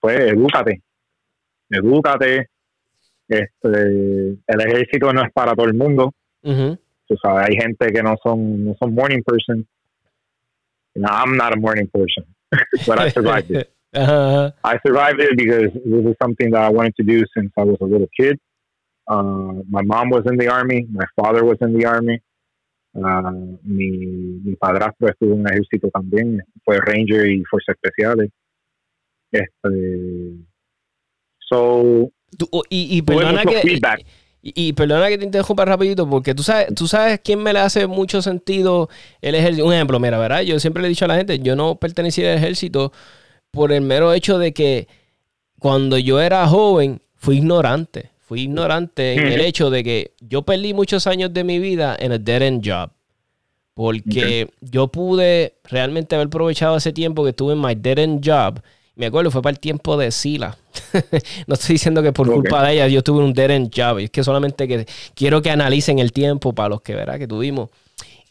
pues 0.00 0.18
edúcate, 0.32 0.82
edúcate. 1.70 2.48
Este, 3.28 4.38
el 4.46 4.60
ejército 4.60 5.12
no 5.12 5.22
es 5.22 5.32
para 5.32 5.54
todo 5.54 5.66
el 5.66 5.74
mundo. 5.74 6.12
Tú 6.42 7.16
sabes, 7.22 7.48
hay 7.48 7.56
gente 7.56 7.92
que 7.92 8.02
no 8.02 8.16
son, 8.22 8.64
no 8.64 8.74
son 8.78 8.94
morning 8.94 9.22
person. 9.22 9.66
No, 10.94 11.08
I'm 11.08 11.36
not 11.36 11.54
a 11.54 11.56
morning 11.56 11.86
person. 11.86 12.26
but 12.86 12.98
I 12.98 13.08
survived 13.10 13.50
it. 13.50 13.72
Uh-huh. 13.94 14.50
I 14.64 14.78
survived 14.86 15.20
it 15.20 15.36
because 15.36 15.70
this 15.74 16.06
is 16.06 16.16
something 16.22 16.50
that 16.52 16.62
I 16.62 16.70
wanted 16.70 16.96
to 16.96 17.02
do 17.02 17.22
since 17.36 17.52
I 17.58 17.62
was 17.62 17.76
a 17.82 17.84
little 17.84 18.08
kid. 18.18 18.38
Uh, 19.06 19.60
my 19.68 19.82
mom 19.82 20.08
was 20.08 20.22
in 20.24 20.38
the 20.38 20.48
army. 20.48 20.86
My 20.90 21.04
father 21.14 21.44
was 21.44 21.58
in 21.60 21.76
the 21.76 21.84
army. 21.84 22.18
Uh, 22.96 23.58
mi, 23.62 24.40
mi 24.42 24.56
padrastro 24.56 25.08
estuvo 25.08 25.34
en 25.34 25.46
el 25.46 25.52
ejército 25.52 25.90
también. 25.90 26.40
Fue 26.64 26.78
ranger 26.78 27.26
y 27.26 27.44
fuerzas 27.44 27.76
especiales. 27.76 28.30
Este, 29.30 30.36
so, 31.38 32.10
tú, 32.38 32.48
y, 32.70 32.96
y 32.96 33.02
perdona 33.02 33.44
que, 33.44 33.60
feedback. 33.60 34.06
Y, 34.44 34.72
perdona 34.72 35.08
que 35.08 35.18
te 35.18 35.24
interrumpa 35.24 35.64
rapidito, 35.64 36.10
porque 36.10 36.34
tú 36.34 36.42
sabes, 36.42 36.74
tú 36.74 36.88
sabes 36.88 37.20
quién 37.22 37.40
me 37.40 37.52
le 37.52 37.60
hace 37.60 37.86
mucho 37.86 38.20
sentido 38.22 38.88
el 39.20 39.36
ejército. 39.36 39.64
Un 39.64 39.72
ejemplo, 39.72 40.00
mira, 40.00 40.18
¿verdad? 40.18 40.40
Yo 40.40 40.58
siempre 40.58 40.82
le 40.82 40.88
he 40.88 40.90
dicho 40.90 41.04
a 41.04 41.08
la 41.08 41.14
gente, 41.14 41.38
yo 41.38 41.54
no 41.54 41.76
pertenecía 41.76 42.32
al 42.32 42.38
ejército 42.38 42.92
por 43.52 43.70
el 43.70 43.82
mero 43.82 44.12
hecho 44.12 44.38
de 44.38 44.52
que 44.52 44.88
cuando 45.60 45.96
yo 45.96 46.20
era 46.20 46.44
joven 46.48 47.00
fui 47.14 47.36
ignorante. 47.36 48.10
Fui 48.18 48.42
ignorante 48.42 49.12
en 49.14 49.28
el 49.28 49.40
hecho 49.42 49.70
de 49.70 49.84
que 49.84 50.14
yo 50.20 50.42
perdí 50.42 50.74
muchos 50.74 51.06
años 51.06 51.32
de 51.32 51.44
mi 51.44 51.60
vida 51.60 51.96
en 51.96 52.10
el 52.10 52.24
dead 52.24 52.42
end 52.42 52.68
job. 52.68 52.90
Porque 53.74 54.50
yo 54.60 54.88
pude 54.88 55.54
realmente 55.64 56.16
haber 56.16 56.26
aprovechado 56.26 56.76
ese 56.76 56.92
tiempo 56.92 57.22
que 57.22 57.30
estuve 57.30 57.52
en 57.52 57.60
my 57.60 57.76
dead 57.76 57.98
end 57.98 58.28
job 58.28 58.60
me 59.02 59.08
acuerdo, 59.08 59.32
fue 59.32 59.42
para 59.42 59.50
el 59.50 59.58
tiempo 59.58 59.96
de 59.96 60.12
Sila. 60.12 60.56
no 61.48 61.54
estoy 61.54 61.74
diciendo 61.74 62.04
que 62.04 62.12
por 62.12 62.30
culpa 62.30 62.64
de 62.64 62.74
ella 62.74 62.86
yo 62.86 63.02
tuve 63.02 63.24
un 63.24 63.32
dead 63.32 63.50
end 63.50 63.72
job. 63.74 63.98
Es 63.98 64.10
que 64.10 64.22
solamente 64.22 64.68
que 64.68 64.86
quiero 65.14 65.42
que 65.42 65.50
analicen 65.50 65.98
el 65.98 66.12
tiempo 66.12 66.52
para 66.52 66.68
los 66.68 66.82
que 66.82 66.94
verá 66.94 67.18
que 67.18 67.26
tuvimos. 67.26 67.70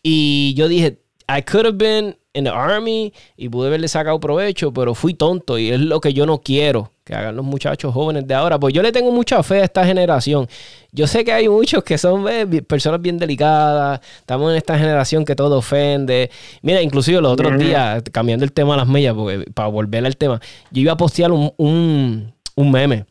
Y 0.01 0.53
yo 0.55 0.69
dije, 0.69 0.99
I 1.27 1.41
could 1.41 1.65
have 1.65 1.75
been 1.77 2.15
in 2.33 2.45
the 2.45 2.49
army 2.49 3.13
y 3.35 3.49
pude 3.49 3.67
haberle 3.67 3.87
sacado 3.87 4.19
provecho, 4.19 4.73
pero 4.73 4.95
fui 4.95 5.13
tonto 5.13 5.57
y 5.57 5.69
es 5.69 5.79
lo 5.79 5.99
que 5.99 6.13
yo 6.13 6.25
no 6.25 6.39
quiero 6.39 6.91
que 7.03 7.15
hagan 7.15 7.35
los 7.35 7.45
muchachos 7.45 7.93
jóvenes 7.93 8.27
de 8.27 8.33
ahora. 8.33 8.59
Pues 8.59 8.73
yo 8.73 8.81
le 8.81 8.91
tengo 8.91 9.11
mucha 9.11 9.41
fe 9.43 9.61
a 9.61 9.63
esta 9.65 9.85
generación. 9.85 10.47
Yo 10.91 11.07
sé 11.07 11.25
que 11.25 11.33
hay 11.33 11.49
muchos 11.49 11.83
que 11.83 11.97
son 11.97 12.25
personas 12.67 13.01
bien 13.01 13.17
delicadas. 13.17 13.99
Estamos 14.19 14.51
en 14.51 14.57
esta 14.57 14.77
generación 14.77 15.25
que 15.25 15.35
todo 15.35 15.57
ofende. 15.57 16.29
Mira, 16.61 16.81
inclusive 16.81 17.19
los 17.19 17.33
otros 17.33 17.57
días, 17.57 18.03
cambiando 18.11 18.45
el 18.45 18.53
tema 18.53 18.75
a 18.75 18.77
las 18.77 18.87
millas, 18.87 19.15
porque 19.15 19.45
para 19.53 19.69
volver 19.69 20.05
al 20.05 20.15
tema, 20.15 20.39
yo 20.71 20.81
iba 20.81 20.93
a 20.93 20.97
postear 20.97 21.31
un, 21.31 21.51
un, 21.57 22.33
un 22.55 22.71
meme 22.71 23.05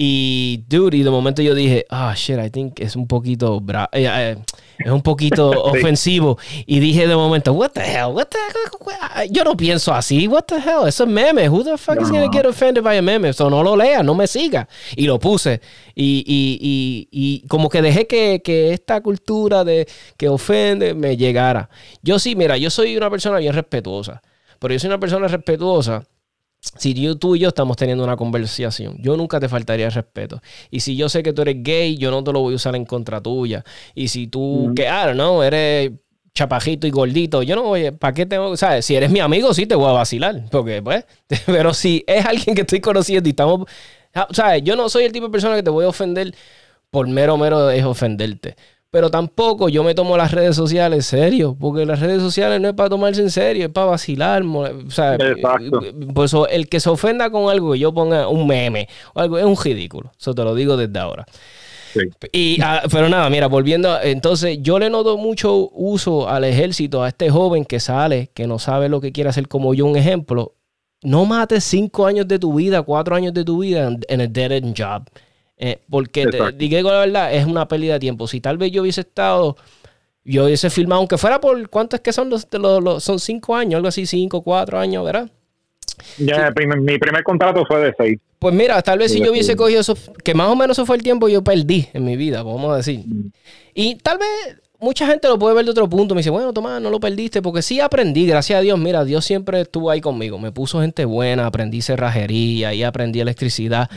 y, 0.00 0.62
dude, 0.68 0.96
y 0.96 1.02
de 1.02 1.10
momento 1.10 1.42
yo 1.42 1.56
dije, 1.56 1.84
ah, 1.90 2.14
shit, 2.16 2.38
I 2.38 2.50
think 2.50 2.78
es 2.78 2.94
un 2.94 3.08
poquito, 3.08 3.60
bra 3.60 3.90
eh, 3.92 4.06
eh, 4.08 4.36
es 4.78 4.92
un 4.92 5.02
poquito 5.02 5.50
ofensivo. 5.64 6.38
Y 6.66 6.78
dije 6.78 7.08
de 7.08 7.16
momento, 7.16 7.52
what 7.52 7.70
the 7.70 7.80
hell, 7.80 8.12
what 8.12 8.28
the 8.28 8.38
hell? 8.38 9.28
Yo 9.28 9.42
no 9.42 9.56
pienso 9.56 9.92
así, 9.92 10.28
what 10.28 10.44
the 10.44 10.54
hell, 10.54 10.86
eso 10.86 11.02
es 11.02 11.10
meme. 11.10 11.48
Who 11.48 11.64
the 11.64 11.76
fuck 11.76 12.00
is 12.00 12.12
gonna 12.12 12.30
get 12.30 12.46
offended 12.46 12.84
by 12.84 12.96
a 12.96 13.02
meme? 13.02 13.32
So 13.32 13.50
no 13.50 13.60
lo 13.60 13.74
lea, 13.74 14.04
no 14.04 14.14
me 14.14 14.28
siga. 14.28 14.68
Y 14.94 15.06
lo 15.06 15.18
puse. 15.18 15.60
Y, 15.96 16.22
y, 16.24 16.58
y, 16.60 17.08
y 17.10 17.48
como 17.48 17.68
que 17.68 17.82
dejé 17.82 18.06
que, 18.06 18.40
que 18.40 18.72
esta 18.72 19.00
cultura 19.00 19.64
de 19.64 19.88
que 20.16 20.28
ofende 20.28 20.94
me 20.94 21.16
llegara. 21.16 21.70
Yo 22.02 22.20
sí, 22.20 22.36
mira, 22.36 22.56
yo 22.56 22.70
soy 22.70 22.96
una 22.96 23.10
persona 23.10 23.38
bien 23.38 23.52
respetuosa. 23.52 24.22
Pero 24.60 24.74
yo 24.74 24.78
soy 24.78 24.88
una 24.90 25.00
persona 25.00 25.26
respetuosa 25.26 26.04
si 26.60 26.94
yo, 26.94 27.16
tú 27.16 27.36
y 27.36 27.40
yo 27.40 27.48
estamos 27.48 27.76
teniendo 27.76 28.04
una 28.04 28.16
conversación, 28.16 28.96
yo 28.98 29.16
nunca 29.16 29.38
te 29.40 29.48
faltaría 29.48 29.90
respeto. 29.90 30.40
Y 30.70 30.80
si 30.80 30.96
yo 30.96 31.08
sé 31.08 31.22
que 31.22 31.32
tú 31.32 31.42
eres 31.42 31.56
gay, 31.62 31.96
yo 31.96 32.10
no 32.10 32.22
te 32.24 32.32
lo 32.32 32.40
voy 32.40 32.54
a 32.54 32.56
usar 32.56 32.74
en 32.76 32.84
contra 32.84 33.20
tuya. 33.22 33.64
Y 33.94 34.08
si 34.08 34.26
tú, 34.26 34.72
que, 34.74 34.88
ah, 34.88 35.14
no, 35.14 35.42
eres 35.42 35.92
chapajito 36.34 36.86
y 36.86 36.90
gordito, 36.90 37.42
yo 37.42 37.56
no 37.56 37.64
voy, 37.64 37.90
¿para 37.90 38.14
qué 38.14 38.26
tengo, 38.26 38.56
sabes? 38.56 38.84
Si 38.84 38.94
eres 38.94 39.10
mi 39.10 39.20
amigo, 39.20 39.52
sí 39.54 39.66
te 39.66 39.74
voy 39.74 39.88
a 39.88 39.92
vacilar, 39.92 40.44
porque 40.50 40.82
pues, 40.82 41.04
pero 41.46 41.74
si 41.74 42.04
es 42.06 42.24
alguien 42.24 42.54
que 42.54 42.62
estoy 42.62 42.80
conociendo 42.80 43.28
y 43.28 43.30
estamos, 43.30 43.66
sabes, 44.30 44.62
yo 44.62 44.76
no 44.76 44.88
soy 44.88 45.04
el 45.04 45.12
tipo 45.12 45.26
de 45.26 45.32
persona 45.32 45.56
que 45.56 45.62
te 45.62 45.70
voy 45.70 45.84
a 45.84 45.88
ofender 45.88 46.34
por 46.90 47.06
mero, 47.08 47.36
mero 47.36 47.70
es 47.70 47.84
ofenderte. 47.84 48.56
Pero 48.90 49.10
tampoco 49.10 49.68
yo 49.68 49.84
me 49.84 49.94
tomo 49.94 50.16
las 50.16 50.32
redes 50.32 50.56
sociales 50.56 50.96
en 50.98 51.02
serio, 51.02 51.56
porque 51.60 51.84
las 51.84 52.00
redes 52.00 52.22
sociales 52.22 52.58
no 52.58 52.68
es 52.68 52.74
para 52.74 52.88
tomarse 52.88 53.20
en 53.20 53.30
serio, 53.30 53.66
es 53.66 53.72
para 53.72 53.88
vacilar. 53.88 54.42
O 54.42 54.90
sea, 54.90 55.16
Exacto. 55.16 55.80
por 56.14 56.24
eso 56.24 56.48
el 56.48 56.68
que 56.68 56.80
se 56.80 56.88
ofenda 56.88 57.30
con 57.30 57.50
algo 57.50 57.72
que 57.72 57.78
yo 57.78 57.92
ponga 57.92 58.28
un 58.28 58.46
meme 58.46 58.88
o 59.12 59.20
algo 59.20 59.38
es 59.38 59.44
un 59.44 59.56
ridículo. 59.56 60.10
Eso 60.18 60.34
te 60.34 60.42
lo 60.42 60.54
digo 60.54 60.78
desde 60.78 60.98
ahora. 60.98 61.26
Y, 62.32 62.58
ah, 62.62 62.82
pero 62.90 63.08
nada, 63.08 63.28
mira, 63.28 63.46
volviendo, 63.46 64.00
entonces 64.00 64.58
yo 64.62 64.78
le 64.78 64.88
noto 64.88 65.18
mucho 65.18 65.70
uso 65.72 66.28
al 66.28 66.44
ejército, 66.44 67.02
a 67.02 67.08
este 67.08 67.30
joven 67.30 67.64
que 67.64 67.80
sale, 67.80 68.30
que 68.34 68.46
no 68.46 68.58
sabe 68.58 68.88
lo 68.88 69.00
que 69.00 69.12
quiere 69.12 69.30
hacer 69.30 69.48
como 69.48 69.74
yo, 69.74 69.84
un 69.86 69.96
ejemplo. 69.96 70.54
No 71.02 71.26
mates 71.26 71.64
cinco 71.64 72.06
años 72.06 72.26
de 72.26 72.38
tu 72.38 72.54
vida, 72.54 72.82
cuatro 72.82 73.14
años 73.14 73.32
de 73.34 73.44
tu 73.44 73.58
vida 73.58 73.90
en 74.08 74.20
el 74.20 74.32
dead 74.32 74.52
end 74.52 74.74
job. 74.76 75.04
Eh, 75.58 75.80
porque 75.90 76.26
te 76.26 76.52
digo 76.52 76.90
la 76.90 77.00
verdad, 77.00 77.34
es 77.34 77.44
una 77.44 77.66
pérdida 77.66 77.94
de 77.94 78.00
tiempo. 78.00 78.28
Si 78.28 78.40
tal 78.40 78.58
vez 78.58 78.70
yo 78.70 78.82
hubiese 78.82 79.00
estado, 79.00 79.56
yo 80.24 80.44
hubiese 80.44 80.70
filmado, 80.70 81.00
aunque 81.00 81.18
fuera 81.18 81.40
por 81.40 81.68
cuántos 81.68 82.00
que 82.00 82.12
son 82.12 82.30
los, 82.30 82.46
los, 82.52 83.02
son 83.02 83.18
cinco 83.18 83.56
años, 83.56 83.76
algo 83.76 83.88
así, 83.88 84.06
cinco, 84.06 84.42
cuatro 84.42 84.78
años, 84.78 85.04
¿verdad? 85.04 85.28
Ya, 86.16 86.52
mi 86.76 86.98
primer 86.98 87.24
contrato 87.24 87.64
fue 87.66 87.80
de 87.80 87.94
seis. 87.98 88.20
Pues 88.38 88.54
mira, 88.54 88.80
tal 88.82 89.00
vez 89.00 89.10
si 89.10 89.18
yo 89.20 89.32
hubiese 89.32 89.56
cogido 89.56 89.80
eso, 89.80 89.96
que 90.22 90.32
más 90.32 90.48
o 90.48 90.54
menos 90.54 90.78
eso 90.78 90.86
fue 90.86 90.94
el 90.94 91.02
tiempo 91.02 91.26
que 91.26 91.32
yo 91.32 91.42
perdí 91.42 91.88
en 91.92 92.04
mi 92.04 92.16
vida, 92.16 92.44
vamos 92.44 92.72
a 92.72 92.76
decir. 92.76 93.00
Mm. 93.04 93.32
Y 93.74 93.96
tal 93.96 94.18
vez 94.18 94.60
mucha 94.80 95.06
gente 95.06 95.28
lo 95.28 95.38
puede 95.38 95.54
ver 95.54 95.64
de 95.64 95.70
otro 95.70 95.88
punto. 95.88 96.14
Me 96.14 96.20
dice, 96.20 96.30
bueno, 96.30 96.52
Tomás, 96.52 96.80
no 96.80 96.90
lo 96.90 97.00
perdiste, 97.00 97.42
porque 97.42 97.62
sí 97.62 97.80
aprendí, 97.80 98.26
gracias 98.26 98.58
a 98.58 98.62
Dios. 98.62 98.78
Mira, 98.78 99.04
Dios 99.04 99.24
siempre 99.24 99.62
estuvo 99.62 99.90
ahí 99.90 100.00
conmigo. 100.00 100.38
Me 100.38 100.52
puso 100.52 100.80
gente 100.80 101.04
buena, 101.04 101.46
aprendí 101.46 101.82
cerrajería 101.82 102.72
y 102.74 102.82
aprendí 102.82 103.20
electricidad. 103.20 103.90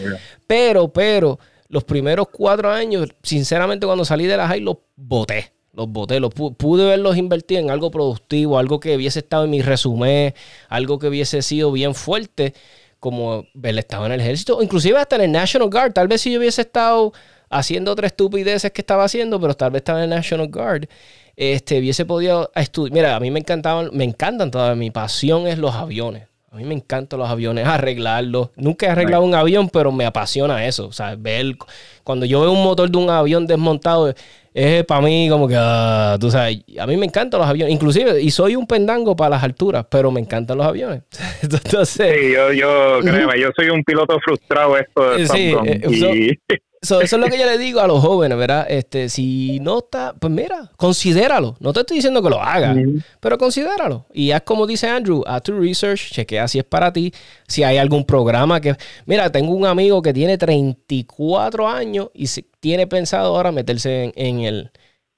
Pero, 0.47 0.87
pero, 0.89 1.39
los 1.71 1.85
primeros 1.85 2.27
cuatro 2.29 2.69
años, 2.69 3.07
sinceramente, 3.23 3.85
cuando 3.85 4.03
salí 4.03 4.27
de 4.27 4.35
la 4.35 4.47
high, 4.47 4.59
los 4.59 4.77
boté. 4.97 5.53
Los 5.73 5.87
boté, 5.87 6.19
los 6.19 6.33
pude 6.33 6.85
verlos 6.85 7.15
invertir 7.15 7.59
en 7.59 7.71
algo 7.71 7.89
productivo, 7.91 8.59
algo 8.59 8.81
que 8.81 8.93
hubiese 8.97 9.19
estado 9.19 9.45
en 9.45 9.51
mi 9.51 9.61
resumen, 9.61 10.33
algo 10.67 10.99
que 10.99 11.07
hubiese 11.07 11.41
sido 11.41 11.71
bien 11.71 11.95
fuerte, 11.95 12.53
como 12.99 13.45
haber 13.55 13.79
estado 13.79 14.05
en 14.05 14.11
el 14.11 14.19
ejército, 14.19 14.61
inclusive 14.61 14.99
hasta 14.99 15.15
en 15.15 15.21
el 15.21 15.31
National 15.31 15.69
Guard. 15.69 15.93
Tal 15.93 16.09
vez 16.09 16.19
si 16.19 16.33
yo 16.33 16.39
hubiese 16.39 16.61
estado 16.63 17.13
haciendo 17.49 17.93
otras 17.93 18.11
estupideces 18.11 18.71
que 18.71 18.81
estaba 18.81 19.05
haciendo, 19.05 19.39
pero 19.39 19.53
tal 19.53 19.71
vez 19.71 19.79
estaba 19.79 19.99
en 19.99 20.11
el 20.11 20.17
National 20.17 20.49
Guard, 20.49 20.89
este, 21.37 21.79
hubiese 21.79 22.05
podido 22.05 22.51
estudiar. 22.53 22.93
Mira, 22.93 23.15
a 23.15 23.19
mí 23.21 23.31
me 23.31 23.39
encantaban, 23.39 23.91
me 23.93 24.03
encantan 24.03 24.51
todas, 24.51 24.75
mi 24.75 24.91
pasión 24.91 25.47
es 25.47 25.57
los 25.57 25.73
aviones. 25.73 26.30
A 26.51 26.57
mí 26.57 26.65
me 26.65 26.73
encantan 26.73 27.17
los 27.17 27.29
aviones, 27.29 27.65
arreglarlos. 27.65 28.49
Nunca 28.57 28.85
he 28.85 28.89
arreglado 28.89 29.23
un 29.23 29.33
avión, 29.33 29.69
pero 29.69 29.89
me 29.93 30.05
apasiona 30.05 30.65
eso. 30.65 30.87
O 30.87 30.91
sea, 30.91 31.15
ver 31.15 31.55
cuando 32.03 32.25
yo 32.25 32.41
veo 32.41 32.51
un 32.51 32.61
motor 32.61 32.91
de 32.91 32.97
un 32.97 33.09
avión 33.09 33.47
desmontado, 33.47 34.13
es 34.53 34.83
para 34.83 34.99
mí 34.99 35.29
como 35.29 35.47
que, 35.47 35.55
ah, 35.57 36.17
tú 36.19 36.29
sabes, 36.29 36.59
a 36.77 36.85
mí 36.87 36.97
me 36.97 37.05
encantan 37.05 37.39
los 37.39 37.47
aviones. 37.49 37.73
Inclusive, 37.73 38.21
y 38.21 38.31
soy 38.31 38.57
un 38.57 38.67
pendango 38.67 39.15
para 39.15 39.29
las 39.29 39.43
alturas, 39.43 39.85
pero 39.89 40.11
me 40.11 40.19
encantan 40.19 40.57
los 40.57 40.67
aviones. 40.67 41.03
Entonces, 41.41 41.87
sí, 42.19 42.33
yo, 42.33 42.51
yo, 42.51 42.99
créeme, 43.01 43.39
yo 43.39 43.51
soy 43.55 43.69
un 43.69 43.81
piloto 43.85 44.19
frustrado 44.19 44.75
esto 44.77 45.11
de 45.11 45.27
sí, 45.29 45.55
eh, 45.65 46.37
eso 46.81 46.99
es 46.99 47.11
lo 47.11 47.27
que 47.27 47.37
yo 47.37 47.45
le 47.45 47.59
digo 47.59 47.79
a 47.79 47.85
los 47.85 48.01
jóvenes, 48.01 48.35
¿verdad? 48.39 48.65
Este, 48.67 49.07
si 49.07 49.59
no 49.59 49.79
está, 49.79 50.15
pues 50.17 50.33
mira, 50.33 50.71
considéralo. 50.77 51.55
No 51.59 51.73
te 51.73 51.81
estoy 51.81 51.97
diciendo 51.97 52.23
que 52.23 52.29
lo 52.31 52.41
hagas, 52.41 52.75
pero 53.19 53.37
considéralo. 53.37 54.07
Y 54.11 54.31
haz 54.31 54.41
como 54.41 54.65
dice 54.65 54.87
Andrew, 54.87 55.23
haz 55.27 55.43
tu 55.43 55.59
research, 55.59 56.11
chequea 56.11 56.47
si 56.47 56.57
es 56.57 56.65
para 56.65 56.91
ti, 56.91 57.13
si 57.47 57.63
hay 57.63 57.77
algún 57.77 58.03
programa 58.03 58.59
que... 58.59 58.75
Mira, 59.05 59.31
tengo 59.31 59.53
un 59.53 59.67
amigo 59.67 60.01
que 60.01 60.11
tiene 60.11 60.39
34 60.39 61.69
años 61.69 62.09
y 62.15 62.27
tiene 62.59 62.87
pensado 62.87 63.35
ahora 63.35 63.51
meterse 63.51 64.11
en, 64.15 64.39
el, 64.39 64.71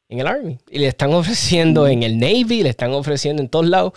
en 0.09 0.20
el 0.20 0.28
Army. 0.28 0.57
Y 0.70 0.80
le 0.80 0.88
están 0.88 1.14
ofreciendo 1.14 1.88
en 1.88 2.03
el 2.03 2.20
Navy, 2.20 2.64
le 2.64 2.70
están 2.70 2.91
ofreciendo 2.91 3.41
en 3.41 3.47
todos 3.47 3.68
lados, 3.68 3.93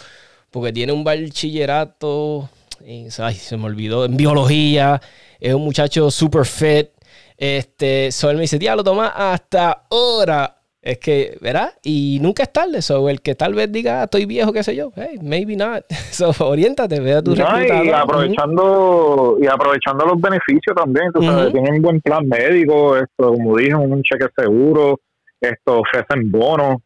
porque 0.53 0.73
tiene 0.73 0.93
un 0.93 1.03
bachillerato, 1.03 2.49
y, 2.87 3.09
ay, 3.19 3.35
se 3.35 3.57
me 3.57 3.65
olvidó, 3.65 4.05
en 4.05 4.17
biología, 4.17 5.01
es 5.41 5.53
un 5.53 5.65
muchacho 5.65 6.13
super 6.13 6.47
fit 6.47 6.91
este, 7.37 8.13
Sol 8.13 8.37
me 8.37 8.43
dice, 8.43 8.59
lo 8.59 8.85
toma 8.85 9.09
hasta 9.09 9.87
ahora. 9.91 10.53
Es 10.87 10.99
que, 10.99 11.37
¿verdad? 11.41 11.73
Y 11.83 12.21
nunca 12.23 12.45
es 12.45 12.53
tarde. 12.53 12.81
So, 12.81 13.09
el 13.09 13.21
que 13.21 13.35
tal 13.35 13.55
vez 13.55 13.73
diga, 13.73 14.03
ah, 14.03 14.05
estoy 14.05 14.25
viejo, 14.25 14.53
qué 14.53 14.63
sé 14.63 14.77
yo. 14.77 14.93
Hey, 14.95 15.19
maybe 15.21 15.57
not. 15.57 15.85
So, 16.13 16.31
oriéntate, 16.47 17.01
ve 17.01 17.15
a 17.15 17.23
tu 17.23 17.35
no, 17.35 17.45
Y 17.85 17.91
aprovechando, 17.91 19.37
y 19.43 19.47
aprovechando 19.49 20.07
los 20.07 20.21
beneficios 20.21 20.77
también. 20.77 21.11
Tú 21.13 21.23
sabes, 21.23 21.53
tienen 21.53 21.75
un 21.75 21.83
buen 21.83 22.01
plan 22.01 22.27
médico, 22.29 22.97
esto, 22.97 23.33
como 23.33 23.57
dije, 23.57 23.75
un 23.75 24.01
cheque 24.03 24.27
seguro, 24.37 25.01
esto, 25.41 25.81
ofrecen 25.81 26.31
bonos. 26.31 26.77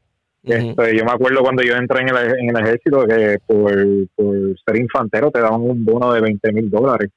Este, 0.42 0.96
yo 0.96 1.04
me 1.04 1.12
acuerdo 1.12 1.42
cuando 1.42 1.62
yo 1.62 1.76
entré 1.76 2.00
en 2.00 2.08
el, 2.08 2.16
en 2.16 2.56
el 2.56 2.64
ejército 2.64 3.04
que 3.06 3.36
por, 3.46 3.70
por 4.14 4.34
ser 4.64 4.76
infantero 4.78 5.30
te 5.30 5.40
daban 5.40 5.60
un 5.60 5.84
bono 5.84 6.10
de 6.14 6.22
20 6.22 6.52
mil 6.52 6.70
dólares. 6.70 7.10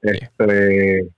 Este, 0.00 1.08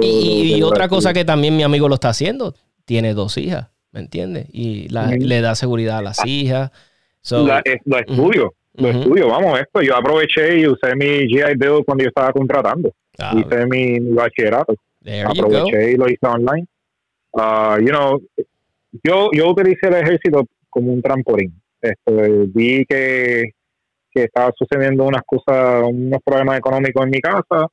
y, 0.00 0.62
otra 0.62 0.88
cosa 0.88 1.12
que 1.12 1.24
también 1.24 1.56
mi 1.56 1.62
amigo 1.62 1.88
lo 1.88 1.94
está 1.94 2.10
haciendo, 2.10 2.54
tiene 2.84 3.14
dos 3.14 3.36
hijas, 3.38 3.68
¿me 3.92 4.00
entiendes? 4.00 4.46
Y 4.52 4.88
le 4.88 5.40
da 5.40 5.54
seguridad 5.54 5.98
a 5.98 6.02
las 6.02 6.20
ah. 6.20 6.26
hijas. 6.26 6.70
lo 7.30 7.98
estudio, 7.98 8.54
lo 8.74 8.88
estudio, 8.88 9.28
vamos, 9.28 9.60
esto. 9.60 9.82
Yo 9.82 9.96
aproveché 9.96 10.60
y 10.60 10.66
usé 10.66 10.94
mi 10.96 11.26
GI 11.26 11.56
Bill 11.56 11.84
cuando 11.84 12.04
yo 12.04 12.08
estaba 12.08 12.32
contratando. 12.32 12.92
Ah, 13.18 13.34
hice 13.36 13.66
mi, 13.66 14.00
bachillerato. 14.00 14.74
Aproveché 15.26 15.92
y 15.92 15.96
lo 15.96 16.08
hice 16.08 16.26
online. 16.26 16.66
Uh, 17.32 17.78
you 17.80 17.88
know, 17.88 18.22
yo, 19.02 19.30
yo 19.32 19.50
utilicé 19.50 19.88
el 19.88 19.94
ejército 19.94 20.46
como 20.70 20.92
un 20.92 21.02
trampolín. 21.02 21.60
Esto, 21.80 22.12
vi 22.54 22.84
que 22.86 23.52
que 24.14 24.24
estaba 24.24 24.52
sucediendo 24.56 25.04
unas 25.04 25.22
cosas, 25.26 25.84
unos 25.84 26.20
problemas 26.24 26.58
económicos 26.58 27.04
en 27.04 27.10
mi 27.10 27.20
casa 27.20 27.66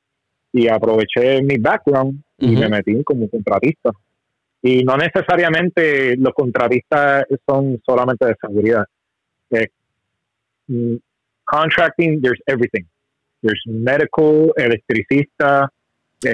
y 0.52 0.68
aproveché 0.68 1.40
mi 1.42 1.56
background 1.56 2.20
y 2.38 2.56
me 2.56 2.68
metí 2.68 3.02
como 3.04 3.28
contratista. 3.30 3.90
Y 4.60 4.84
no 4.84 4.96
necesariamente 4.96 6.16
los 6.16 6.32
contratistas 6.34 7.24
son 7.46 7.80
solamente 7.84 8.26
de 8.26 8.36
seguridad. 8.40 8.84
Eh, 9.50 9.68
mm, 10.68 10.96
contracting, 11.44 12.20
there's 12.20 12.40
everything. 12.46 12.84
There's 13.42 13.62
medical, 13.66 14.52
electricista, 14.56 15.68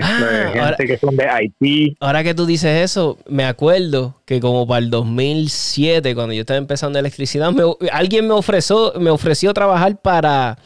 Ah, 0.02 0.74
gente 0.76 0.86
que 0.86 0.98
son 0.98 1.16
de 1.16 1.28
Haití. 1.28 1.96
Ahora 2.00 2.22
que 2.22 2.34
tú 2.34 2.46
dices 2.46 2.82
eso, 2.82 3.18
me 3.28 3.44
acuerdo 3.44 4.14
que 4.24 4.40
como 4.40 4.66
para 4.66 4.78
el 4.78 4.90
2007, 4.90 6.14
cuando 6.14 6.34
yo 6.34 6.40
estaba 6.40 6.58
empezando 6.58 6.98
electricidad, 6.98 7.52
alguien 7.92 8.26
me 8.26 8.34
ofreció, 8.34 8.92
me 8.98 9.10
ofreció 9.10 9.52
trabajar 9.54 10.00
para... 10.00 10.58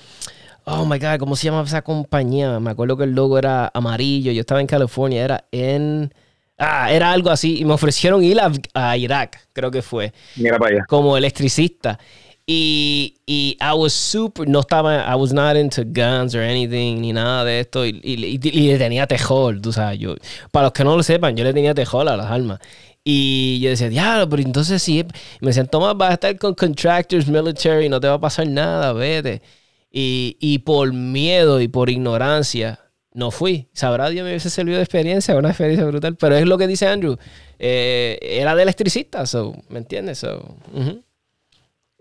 Oh 0.65 0.85
my 0.87 0.99
God, 0.99 1.19
¿cómo 1.19 1.35
se 1.35 1.47
llama 1.47 1.63
esa 1.63 1.83
compañía? 1.83 2.61
Me 2.61 2.71
acuerdo 2.71 2.97
que 2.97 3.05
el 3.05 3.13
logo 3.13 3.37
era 3.37 3.71
amarillo. 3.75 4.31
Yo 4.31 4.41
estaba 4.41 4.61
en 4.61 4.69
California, 4.69 5.25
era 5.25 5.45
en. 5.51 6.15
Ah, 6.57 6.93
era 6.93 7.11
algo 7.11 7.31
así. 7.31 7.59
Y 7.59 7.65
me 7.65 7.73
ofrecieron 7.73 8.23
ir 8.23 8.39
a, 8.39 8.53
a 8.73 8.97
Irak, 8.97 9.49
creo 9.53 9.73
que 9.73 9.83
fue. 9.83 10.13
Mira 10.37 10.59
para 10.59 10.77
allá. 10.77 10.85
Como 10.89 11.17
electricista. 11.17 11.99
Y, 12.45 13.15
y 13.25 13.57
I 13.61 13.73
was 13.77 13.93
super, 13.93 14.49
no 14.49 14.61
estaba, 14.61 15.07
I 15.07 15.15
was 15.15 15.33
not 15.33 15.57
into 15.57 15.85
guns 15.85 16.35
or 16.35 16.43
anything, 16.43 17.01
ni 17.01 17.13
nada 17.13 17.45
de 17.45 17.61
esto. 17.61 17.87
Y, 17.87 18.01
y, 18.03 18.17
le 18.39 18.79
tenía 18.79 19.07
tejol, 19.07 19.61
tú 19.61 19.73
sabes. 19.73 19.99
Yo, 19.99 20.17
para 20.51 20.65
los 20.67 20.73
que 20.73 20.85
no 20.85 20.97
lo 20.97 21.03
sepan, 21.03 21.37
yo 21.37 21.45
le 21.45 21.53
tenía 21.55 21.75
tejol 21.75 22.09
a 22.09 22.17
las 22.17 22.27
armas. 22.27 22.59
Y 23.05 23.61
yo 23.61 23.71
decía, 23.71 23.89
diablo, 23.89 24.29
pero 24.29 24.43
entonces 24.43 24.83
sí. 24.83 25.05
Me 25.41 25.49
decían, 25.49 25.69
Tomás, 25.69 25.97
vas 25.97 26.11
a 26.11 26.15
estar 26.15 26.37
con 26.39 26.55
contractors 26.55 27.29
military, 27.29 27.89
no 27.89 28.01
te 28.01 28.09
va 28.09 28.15
a 28.15 28.21
pasar 28.21 28.47
nada, 28.49 28.93
vete. 28.93 29.43
Y, 29.91 30.37
y 30.41 30.59
por 30.61 30.93
miedo 30.93 31.61
y 31.61 31.69
por 31.69 31.91
ignorancia, 31.91 32.81
no 33.15 33.31
fui. 33.31 33.69
Sabrá 33.73 34.09
Dios 34.09 34.25
me 34.25 34.31
hubiese 34.31 34.51
servido 34.51 34.79
de 34.79 34.85
experiencia, 34.85 35.37
una 35.37 35.51
experiencia 35.51 35.87
brutal. 35.87 36.17
Pero 36.17 36.37
es 36.37 36.47
lo 36.47 36.59
que 36.59 36.67
dice 36.67 36.87
Andrew. 36.89 37.17
Eh, 37.59 38.19
era 38.21 38.55
de 38.55 38.63
electricista, 38.63 39.27
so, 39.27 39.55
¿me 39.69 39.79
entiendes? 39.79 40.19
So, 40.19 40.57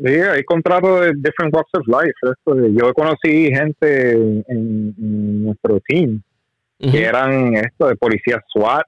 Sí, 0.03 0.13
hay 0.13 0.43
contratos 0.43 1.01
de 1.01 1.13
different 1.15 1.53
walks 1.53 1.71
of 1.73 1.87
life. 1.87 2.13
yo 2.73 2.93
conocí 2.93 3.53
gente 3.53 4.13
en, 4.13 5.43
nuestro 5.43 5.79
team 5.87 6.21
que 6.79 7.03
eran 7.03 7.53
esto 7.55 7.87
de 7.87 7.95
policía 7.95 8.41
SWAT, 8.51 8.85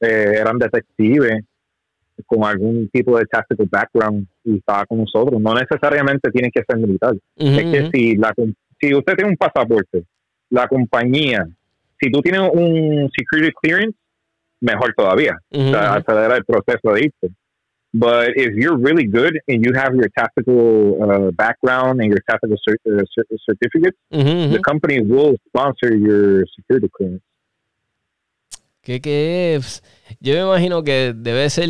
eh, 0.00 0.34
eran 0.36 0.58
detectives, 0.58 1.44
con 2.26 2.44
algún 2.44 2.88
tipo 2.90 3.18
de 3.18 3.24
tactical 3.26 3.66
background 3.70 4.26
y 4.44 4.58
estaba 4.58 4.86
con 4.86 4.98
nosotros. 4.98 5.40
No 5.40 5.54
necesariamente 5.54 6.30
tiene 6.30 6.50
que 6.50 6.62
ser 6.68 6.78
militar. 6.78 7.12
Ujú, 7.12 7.48
Es 7.48 7.64
que 7.64 7.90
si, 7.92 8.16
la, 8.16 8.32
si 8.80 8.94
usted 8.94 9.14
tiene 9.14 9.30
un 9.30 9.36
pasaporte, 9.36 10.04
la 10.50 10.68
compañía, 10.68 11.46
si 12.00 12.10
tú 12.10 12.20
tienes 12.20 12.42
un 12.52 13.10
security 13.16 13.52
clearance, 13.60 13.96
mejor 14.60 14.94
todavía. 14.96 15.36
Ujú, 15.50 15.68
O 15.68 15.70
sea, 15.70 15.90
ujú. 15.90 15.98
acelerar 15.98 16.38
el 16.38 16.44
proceso 16.44 16.92
de 16.92 17.00
irse. 17.00 17.34
But 17.94 18.30
if 18.36 18.54
you're 18.54 18.78
really 18.78 19.04
good 19.06 19.34
and 19.48 19.62
you 19.64 19.72
have 19.74 19.94
your 19.94 20.08
tactical 20.16 20.96
uh, 21.02 21.30
background 21.32 22.00
and 22.00 22.08
your 22.08 22.22
tactical 22.26 22.56
cer- 22.64 22.78
uh, 22.86 23.04
cer- 23.14 23.26
certificates, 23.44 23.98
Ujú, 24.10 24.48
ujú. 24.48 24.52
the 24.52 24.60
company 24.62 25.00
will 25.02 25.36
sponsor 25.48 25.94
your 25.94 26.44
security 26.56 26.88
clearance. 26.88 27.22
¿Qué, 28.82 29.00
qué 29.00 29.54
es? 29.56 29.82
Yo 30.20 30.32
me 30.34 30.40
imagino 30.40 30.82
que 30.82 31.12
debe 31.14 31.48
ser 31.50 31.68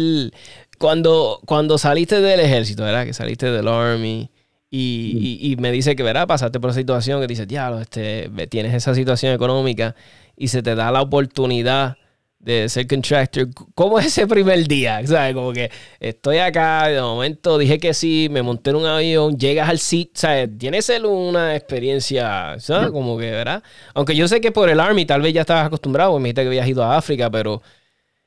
cuando, 0.79 1.41
cuando 1.45 1.77
saliste 1.77 2.21
del 2.21 2.41
ejército, 2.41 2.85
¿verdad? 2.85 3.05
Que 3.05 3.13
saliste 3.13 3.51
del 3.51 3.69
army 3.69 4.31
y, 4.71 5.39
y- 5.43 5.53
y 5.53 5.57
me 5.57 5.71
dice 5.73 5.95
que, 5.97 6.03
¿verdad? 6.03 6.27
Pasaste 6.27 6.59
por 6.61 6.71
esa 6.71 6.79
situación 6.81 7.21
que 7.21 7.27
dices, 7.27 7.47
diablo, 7.47 7.81
este, 7.81 8.31
tienes 8.49 8.73
esa 8.75 8.95
situación 8.95 9.35
económica 9.35 9.95
y 10.37 10.49
se 10.49 10.63
te 10.63 10.75
da 10.75 10.91
la 10.91 11.03
oportunidad 11.03 11.97
de 12.43 12.69
ser 12.69 12.87
contractor. 12.89 13.47
¿Cómo 13.75 13.99
es 13.99 14.07
ese 14.07 14.27
primer 14.27 14.67
día? 14.67 15.01
¿Sabes? 15.07 15.35
Como 15.35 15.53
que 15.53 15.71
estoy 16.01 16.39
acá, 16.39 16.89
de 16.89 17.01
momento 17.01 17.57
dije 17.57 17.79
que 17.79 17.95
sí, 17.95 18.29
me 18.31 18.43
monté 18.43 18.71
en 18.71 18.77
un 18.77 18.87
avión, 18.87 19.39
llegas 19.39 19.69
al 19.69 19.79
sitio, 19.79 20.13
¿sabes? 20.15 20.51
Tiene 20.59 20.79
que 20.79 20.83
ser 20.83 21.07
una 21.07 21.57
experiencia, 21.57 22.59
¿sabes? 22.59 22.91
Como 22.91 23.17
que, 23.17 23.31
¿verdad? 23.31 23.63
Aunque 23.95 24.17
yo 24.17 24.29
sé 24.29 24.41
que 24.41 24.51
por 24.51 24.69
el 24.69 24.81
Army 24.81 25.07
tal 25.07 25.23
vez 25.23 25.33
ya 25.33 25.43
estabas 25.43 25.67
acostumbrado, 25.67 26.19
me 26.19 26.25
dijiste 26.25 26.43
que 26.43 26.49
habías 26.49 26.69
ido 26.69 26.83
a 26.83 26.97
África, 26.97 27.31
pero 27.31 27.63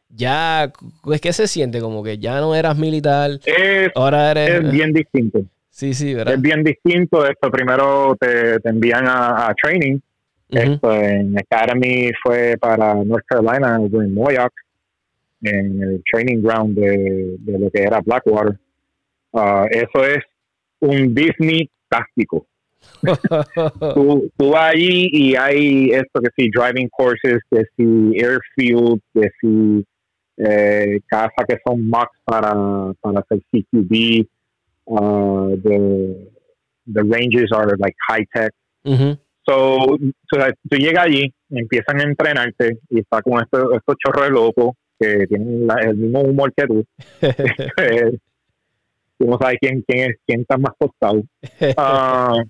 ya, 0.07 0.71
es 1.11 1.21
que 1.21 1.33
se 1.33 1.47
siente 1.47 1.81
como 1.81 2.01
que 2.01 2.17
ya 2.17 2.39
no 2.39 2.55
eras 2.55 2.77
militar, 2.77 3.31
Es, 3.45 3.91
ahora 3.95 4.31
eres... 4.31 4.63
es 4.63 4.71
bien 4.71 4.93
distinto. 4.93 5.41
Sí, 5.69 5.93
sí, 5.93 6.13
¿verdad? 6.13 6.35
Es 6.35 6.41
bien 6.41 6.63
distinto. 6.63 7.27
Esto 7.27 7.51
primero 7.51 8.15
te, 8.17 8.61
te 8.61 8.69
envían 8.69 9.09
a, 9.09 9.49
a 9.49 9.53
training. 9.61 9.99
Ujú. 10.59 10.73
Esto 10.73 10.93
en 10.93 11.37
Academy 11.37 12.11
fue 12.23 12.55
para 12.59 12.95
North 13.03 13.25
Carolina, 13.27 13.77
en 13.77 14.13
Moyock, 14.13 14.53
en 15.41 15.81
el 15.81 16.03
training 16.09 16.41
ground 16.41 16.77
de, 16.77 17.35
de 17.39 17.59
lo 17.59 17.69
que 17.69 17.83
era 17.83 17.99
Blackwater. 18.01 18.57
Ah, 19.33 19.65
eso 19.69 20.05
es 20.05 20.23
un 20.79 21.13
Disney 21.13 21.69
táctico. 21.89 22.47
tú, 23.93 24.31
tú 24.37 24.49
vas 24.51 24.73
allí 24.73 25.09
y 25.11 25.35
hay 25.35 25.89
esto 25.91 26.21
que 26.21 26.29
sí, 26.37 26.49
driving 26.51 26.89
courses, 26.89 27.39
que 27.49 27.63
sí, 27.75 28.13
airfield, 28.15 29.01
que 29.13 29.29
sí, 29.41 29.85
eh, 30.37 30.99
casas 31.07 31.45
que 31.47 31.57
son 31.65 31.89
mocks 31.89 32.17
para, 32.23 32.53
para 33.01 33.19
hacer 33.19 33.39
CQB. 33.51 34.27
Uh, 34.87 35.55
the, 35.63 36.29
the 36.85 37.03
ranges 37.03 37.51
are 37.51 37.75
like 37.79 37.95
high 38.07 38.25
tech. 38.35 38.53
So, 39.47 39.97
so, 40.31 40.37
tú 40.69 40.77
llegas 40.77 41.05
allí, 41.05 41.31
empiezan 41.51 41.99
a 41.99 42.03
entrenarte 42.03 42.79
y 42.89 42.99
está 42.99 43.21
con 43.21 43.41
estos, 43.41 43.73
estos 43.75 43.95
chorros 44.03 44.23
de 44.25 44.31
locos 44.31 44.71
que 44.99 45.27
tienen 45.27 45.67
la- 45.67 45.81
el 45.81 45.95
mismo 45.97 46.21
humor 46.21 46.51
que 46.55 46.65
tú. 46.65 46.83
Eh, 47.77 48.17
tú 49.19 49.27
no 49.27 49.37
sabes 49.39 49.57
quién, 49.61 49.83
quién, 49.87 50.09
es, 50.11 50.17
quién 50.25 50.41
está 50.41 50.57
más 50.57 50.73
tostado. 50.79 51.21
Uh, 51.77 52.43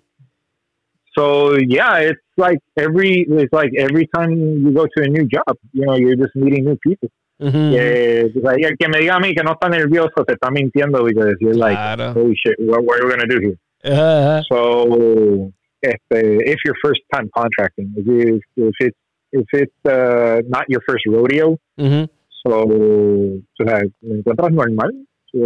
so 1.17 1.55
yeah, 1.57 1.99
it's 2.01 2.19
like 2.37 2.59
every 2.77 3.25
it's 3.29 3.53
like 3.53 3.71
every 3.77 4.07
time 4.07 4.31
you 4.63 4.71
go 4.73 4.85
to 4.85 5.03
a 5.03 5.07
new 5.07 5.27
job, 5.27 5.57
you 5.73 5.85
know, 5.85 5.95
you're 5.95 6.15
just 6.15 6.35
meeting 6.35 6.65
new 6.65 6.77
people. 6.77 7.09
Que, 7.37 8.31
o 8.33 8.39
sea, 8.41 8.57
y 8.57 8.63
el 8.63 8.77
que 8.77 8.87
me 8.87 8.99
diga 8.99 9.15
a 9.15 9.19
mí 9.19 9.33
que 9.35 9.43
no 9.43 9.51
está 9.53 9.67
nervioso 9.69 10.23
te 10.25 10.33
está 10.33 10.49
mintiendo 10.51 11.03
because 11.03 11.35
you're 11.41 11.53
like, 11.53 11.75
Claro. 11.75 12.13
holy 12.13 12.33
shit, 12.35 12.55
what, 12.59 12.81
what 12.85 12.99
are 12.99 13.05
we 13.05 13.11
gonna 13.11 13.27
do 13.27 13.39
here? 13.41 13.57
Ajá, 13.83 14.37
ajá. 14.39 14.43
So, 14.49 15.51
este, 15.85 16.51
if 16.51 16.57
you're 16.65 16.75
first 16.83 17.01
time 17.13 17.29
contracting, 17.33 17.93
if, 17.95 18.41
if 18.55 18.75
it's 18.79 18.97
if 19.31 19.47
it's 19.53 19.85
uh, 19.85 20.41
not 20.47 20.65
your 20.69 20.81
first 20.87 21.05
rodeo, 21.07 21.57
Ujú. 21.77 22.09
so, 22.41 22.51
o 22.63 23.63
sea, 23.65 23.81
encuentras 24.01 24.51
normal, 24.51 24.91
so, 25.31 25.37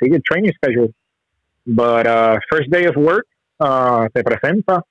sigue 0.00 0.16
el 0.16 0.22
training 0.22 0.52
schedule. 0.56 0.92
But 1.66 2.06
uh, 2.06 2.38
first 2.50 2.70
day 2.70 2.86
of 2.86 2.96
work, 2.96 3.26
uh, 3.60 4.08
te 4.14 4.22
presenta, 4.22 4.82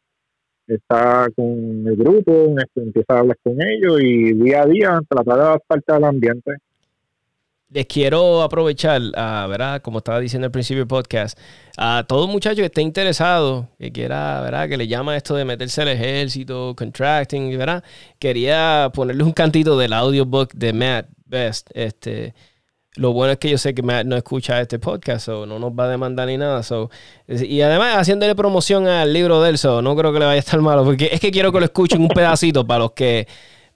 está 0.67 1.27
con 1.35 1.87
el 1.87 1.95
grupo, 1.95 2.53
empieza 2.75 3.15
a 3.15 3.19
hablar 3.19 3.37
con 3.43 3.57
ellos 3.59 3.99
y 4.01 4.33
día 4.33 4.61
a 4.61 4.65
día 4.67 4.99
trata 5.09 5.35
de 5.35 5.41
adaptarte 5.41 5.93
al 5.93 6.03
ambiente. 6.03 6.51
Les 7.69 7.85
quiero 7.85 8.43
aprovechar, 8.43 9.01
ah, 9.15 9.45
¿verdad? 9.49 9.81
Como 9.81 9.97
estaba 9.97 10.21
diciendo 10.21 10.45
al 10.45 10.51
principio 10.51 10.79
del 10.79 10.87
podcast, 10.87 11.37
a 11.75 12.05
todo 12.07 12.25
muchacho 12.27 12.57
que 12.61 12.67
esté 12.67 12.81
interesado, 12.81 13.67
que 13.77 13.91
quiera, 13.91 14.39
¿verdad? 14.41 14.69
Que 14.69 14.77
le 14.77 14.87
llama 14.87 15.17
esto 15.17 15.35
de 15.35 15.43
meterse 15.43 15.81
al 15.81 15.89
ejército, 15.89 16.73
contracting, 16.77 17.57
¿verdad? 17.57 17.83
Quería 18.19 18.89
ponerle 18.93 19.23
un 19.23 19.33
cantito 19.33 19.77
del 19.77 19.91
audiobook 19.91 20.53
de 20.53 20.71
Matt 20.71 21.07
Best. 21.25 21.69
Este, 21.73 22.33
lo 22.95 23.11
bueno 23.11 23.33
es 23.33 23.37
que 23.37 23.49
yo 23.49 23.57
sé 23.57 23.75
que 23.75 23.83
Matt 23.83 24.05
no 24.05 24.15
escucha 24.15 24.61
este 24.61 24.79
podcast, 24.79 25.27
o 25.27 25.45
no 25.45 25.59
nos 25.59 25.71
va 25.71 25.85
a 25.85 25.89
demandar 25.89 26.27
ni 26.27 26.37
nada. 26.37 26.63
So, 26.63 26.89
y 27.27 27.59
además 27.59 27.97
haciéndole 27.97 28.33
promoción 28.33 28.87
al 28.87 29.11
libro 29.11 29.41
de 29.41 29.49
él, 29.49 29.57
so, 29.57 29.81
no 29.81 29.93
creo 29.97 30.13
que 30.13 30.19
le 30.19 30.25
vaya 30.25 30.37
a 30.37 30.39
estar 30.39 30.61
malo, 30.61 30.85
porque 30.85 31.09
es 31.11 31.19
que 31.19 31.31
quiero 31.31 31.51
que 31.51 31.59
lo 31.59 31.65
escuchen 31.65 32.01
un 32.01 32.07
pedacito 32.07 32.65
para 32.65 32.79
los 32.79 32.93
que 32.93 33.27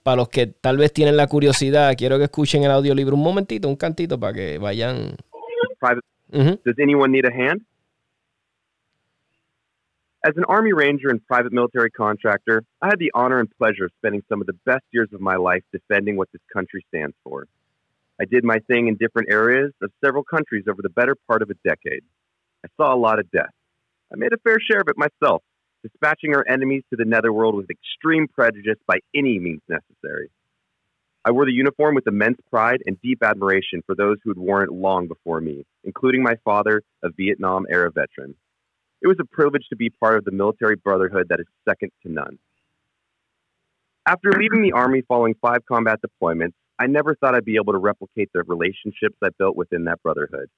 para 0.02 0.16
los 0.16 0.28
que 0.28 0.46
tal 0.46 0.76
vez 0.76 0.92
tienen 0.92 1.16
la 1.16 1.26
curiosidad, 1.26 1.94
quiero 1.96 2.18
que 2.18 2.24
escuchen 2.24 2.64
el 2.64 2.70
audiolibro 2.70 3.14
un 3.14 3.22
momentito, 3.22 3.68
un 3.68 3.76
cantito 3.76 4.18
para 4.18 4.32
que 4.32 4.58
vayan. 4.58 5.16
Does 6.30 6.78
anyone 6.78 7.12
need 7.12 7.26
a 7.26 7.32
hand? 7.32 7.62
As 10.24 10.36
an 10.36 10.44
Army 10.44 10.72
Ranger 10.72 11.08
and 11.08 11.20
private 11.26 11.52
military 11.52 11.90
contractor, 11.90 12.62
I 12.80 12.86
had 12.86 13.00
the 13.00 13.10
honor 13.12 13.40
and 13.40 13.48
pleasure 13.58 13.86
of 13.86 13.92
spending 13.98 14.22
some 14.28 14.40
of 14.40 14.46
the 14.46 14.56
best 14.64 14.84
years 14.92 15.08
of 15.12 15.20
my 15.20 15.34
life 15.34 15.64
defending 15.72 16.16
what 16.16 16.28
this 16.32 16.42
country 16.52 16.84
stands 16.88 17.16
for. 17.24 17.48
I 18.20 18.24
did 18.24 18.44
my 18.44 18.60
thing 18.68 18.86
in 18.86 18.94
different 18.94 19.32
areas 19.32 19.72
of 19.82 19.90
several 20.04 20.22
countries 20.22 20.66
over 20.70 20.80
the 20.80 20.90
better 20.90 21.16
part 21.26 21.42
of 21.42 21.50
a 21.50 21.54
decade. 21.64 22.04
I 22.64 22.68
saw 22.76 22.94
a 22.94 22.96
lot 22.96 23.18
of 23.18 23.28
death. 23.32 23.50
I 24.12 24.16
made 24.16 24.32
a 24.32 24.38
fair 24.38 24.58
share 24.60 24.80
of 24.80 24.88
it 24.88 24.96
myself, 24.96 25.42
dispatching 25.82 26.34
our 26.34 26.44
enemies 26.48 26.82
to 26.90 26.96
the 26.96 27.04
netherworld 27.04 27.54
with 27.54 27.70
extreme 27.70 28.28
prejudice 28.28 28.78
by 28.86 28.98
any 29.14 29.38
means 29.38 29.62
necessary. 29.68 30.30
I 31.24 31.30
wore 31.30 31.44
the 31.44 31.52
uniform 31.52 31.94
with 31.94 32.06
immense 32.06 32.38
pride 32.50 32.82
and 32.84 33.00
deep 33.00 33.22
admiration 33.22 33.82
for 33.86 33.94
those 33.94 34.16
who 34.22 34.30
had 34.30 34.38
worn 34.38 34.64
it 34.64 34.72
long 34.72 35.06
before 35.06 35.40
me, 35.40 35.64
including 35.84 36.22
my 36.22 36.34
father, 36.44 36.82
a 37.02 37.10
Vietnam 37.10 37.66
era 37.70 37.90
veteran. 37.90 38.34
It 39.02 39.08
was 39.08 39.18
a 39.20 39.24
privilege 39.24 39.66
to 39.70 39.76
be 39.76 39.90
part 39.90 40.18
of 40.18 40.24
the 40.24 40.32
military 40.32 40.76
brotherhood 40.76 41.26
that 41.28 41.40
is 41.40 41.46
second 41.68 41.90
to 42.04 42.12
none. 42.12 42.38
After 44.06 44.32
leaving 44.32 44.62
the 44.62 44.72
Army 44.72 45.02
following 45.06 45.34
five 45.40 45.64
combat 45.66 46.00
deployments, 46.04 46.54
I 46.78 46.86
never 46.88 47.14
thought 47.14 47.36
I'd 47.36 47.44
be 47.44 47.56
able 47.56 47.72
to 47.72 47.78
replicate 47.78 48.30
the 48.34 48.42
relationships 48.42 49.16
I 49.22 49.28
built 49.38 49.56
within 49.56 49.84
that 49.84 50.02
brotherhood. 50.02 50.48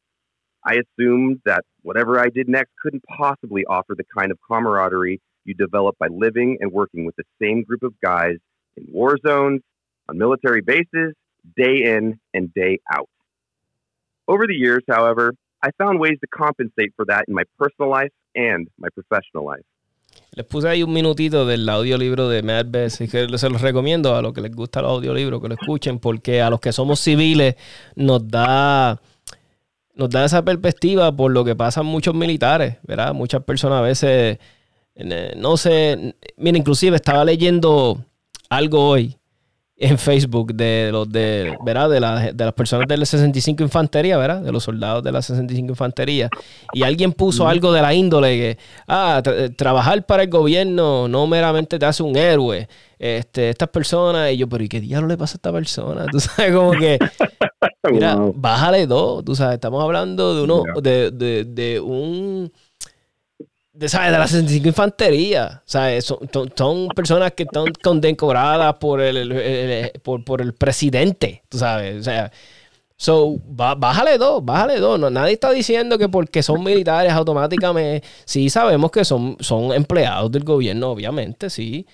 I 0.64 0.76
assumed 0.82 1.40
that 1.44 1.64
whatever 1.82 2.18
I 2.18 2.28
did 2.28 2.48
next 2.48 2.70
couldn't 2.82 3.04
possibly 3.04 3.64
offer 3.66 3.94
the 3.94 4.04
kind 4.16 4.30
of 4.30 4.38
camaraderie 4.48 5.20
you 5.44 5.54
develop 5.54 5.96
by 5.98 6.06
living 6.10 6.58
and 6.60 6.72
working 6.72 7.04
with 7.04 7.16
the 7.16 7.24
same 7.40 7.62
group 7.62 7.82
of 7.82 7.92
guys 8.00 8.36
in 8.76 8.86
war 8.90 9.18
zones, 9.26 9.60
on 10.08 10.18
military 10.18 10.62
bases, 10.62 11.14
day 11.56 11.84
in 11.84 12.18
and 12.32 12.52
day 12.54 12.80
out. 12.90 13.08
Over 14.26 14.46
the 14.46 14.54
years, 14.54 14.82
however, 14.88 15.34
I 15.62 15.70
found 15.78 16.00
ways 16.00 16.18
to 16.20 16.26
compensate 16.26 16.92
for 16.96 17.04
that 17.06 17.24
in 17.28 17.34
my 17.34 17.44
personal 17.58 17.90
life 17.90 18.12
and 18.34 18.68
my 18.78 18.88
professional 18.88 19.44
life. 19.44 19.64
Les 20.32 20.44
puse 20.44 20.68
ahí 20.68 20.82
un 20.82 20.92
minutito 20.92 21.44
del 21.46 21.68
audiolibro 21.68 22.28
de 22.28 22.42
Matt 22.42 22.70
Best 22.70 23.00
y 23.00 23.08
que 23.08 23.26
se 23.36 23.50
los 23.50 23.60
recomiendo 23.60 24.14
a 24.14 24.22
los 24.22 24.32
que 24.32 24.40
les 24.40 24.54
gusta 24.54 24.80
el 24.80 24.86
audiolibro 24.86 25.40
que 25.40 25.48
lo 25.48 25.54
escuchen 25.54 25.98
porque 25.98 26.40
a 26.40 26.50
los 26.50 26.60
que 26.60 26.72
somos 26.72 27.00
civiles 27.00 27.56
nos 27.96 28.28
da 28.28 29.00
nos 29.94 30.10
da 30.10 30.24
esa 30.24 30.44
perspectiva 30.44 31.10
por 31.14 31.30
lo 31.32 31.44
que 31.44 31.54
pasan 31.56 31.86
muchos 31.86 32.14
militares, 32.14 32.76
¿verdad? 32.82 33.14
Muchas 33.14 33.42
personas 33.44 33.78
a 33.78 33.82
veces 33.82 34.38
eh, 34.96 35.32
no 35.36 35.56
sé, 35.56 36.14
mira, 36.36 36.56
inclusive 36.58 36.96
estaba 36.96 37.24
leyendo 37.24 37.98
algo 38.48 38.88
hoy 38.88 39.16
en 39.76 39.98
Facebook 39.98 40.54
de 40.54 40.90
los 40.92 41.10
de, 41.10 41.52
¿verdad? 41.64 41.90
De, 41.90 41.98
la- 41.98 42.32
de 42.32 42.44
las 42.44 42.54
personas 42.54 42.86
de 42.86 42.96
la 42.96 43.04
65 43.04 43.60
Infantería, 43.64 44.16
¿verdad? 44.16 44.40
De 44.40 44.52
los 44.52 44.62
soldados 44.62 45.02
de 45.02 45.10
la 45.10 45.20
65 45.20 45.72
Infantería. 45.72 46.28
Y 46.72 46.84
alguien 46.84 47.12
puso 47.12 47.48
algo 47.48 47.72
de 47.72 47.82
la 47.82 47.92
índole 47.92 48.28
que, 48.36 48.58
ah, 48.86 49.20
tra- 49.24 49.54
trabajar 49.56 50.06
para 50.06 50.22
el 50.22 50.30
gobierno 50.30 51.08
no 51.08 51.26
meramente 51.26 51.76
te 51.80 51.86
hace 51.86 52.04
un 52.04 52.16
héroe. 52.16 52.68
Este, 53.00 53.50
estas 53.50 53.68
personas, 53.68 54.30
y 54.30 54.36
yo, 54.36 54.48
pero 54.48 54.62
¿y 54.62 54.68
qué 54.68 54.80
diablo 54.80 55.08
le 55.08 55.16
pasa 55.18 55.34
a 55.34 55.38
esta 55.38 55.52
persona? 55.52 56.06
Tú 56.12 56.20
sabes, 56.20 56.54
como 56.54 56.70
que, 56.70 56.96
mira, 57.92 58.16
Wow. 58.16 58.32
bájale 58.36 58.86
dos, 58.86 59.24
tú 59.24 59.34
sabes, 59.34 59.54
estamos 59.54 59.82
hablando 59.82 60.34
de 60.36 60.42
uno, 60.42 60.62
de, 60.82 61.10
de, 61.10 61.44
de 61.44 61.80
un 61.80 62.52
de, 63.72 63.88
¿sabes? 63.88 64.12
de 64.12 64.18
la 64.18 64.26
65 64.26 64.68
Infantería. 64.68 65.62
¿sabes? 65.66 66.04
Son, 66.04 66.18
son- 66.32 66.52
son 66.56 66.88
personas 66.88 67.32
que 67.32 67.42
están 67.44 67.64
condecoradas 67.82 68.74
por 68.74 69.00
el, 69.00 69.16
el- 69.16 69.32
el- 69.32 69.92
por, 70.02 70.24
por 70.24 70.40
el 70.40 70.54
presidente, 70.54 71.42
tú 71.48 71.58
sabes. 71.58 72.00
O 72.00 72.02
sea, 72.02 72.30
So, 72.96 73.38
bájale 73.48 74.18
dos, 74.18 74.44
bájale 74.44 74.78
dos. 74.78 75.00
No, 75.00 75.10
nadie 75.10 75.32
está 75.32 75.50
diciendo 75.50 75.98
que 75.98 76.08
porque 76.08 76.44
son 76.44 76.62
militares 76.62 77.12
automáticamente. 77.12 78.06
Sí, 78.24 78.48
sabemos 78.48 78.92
que 78.92 79.04
son, 79.04 79.36
son 79.40 79.72
empleados 79.72 80.30
del 80.30 80.44
gobierno, 80.44 80.90
obviamente, 80.90 81.50
sí. 81.50 81.86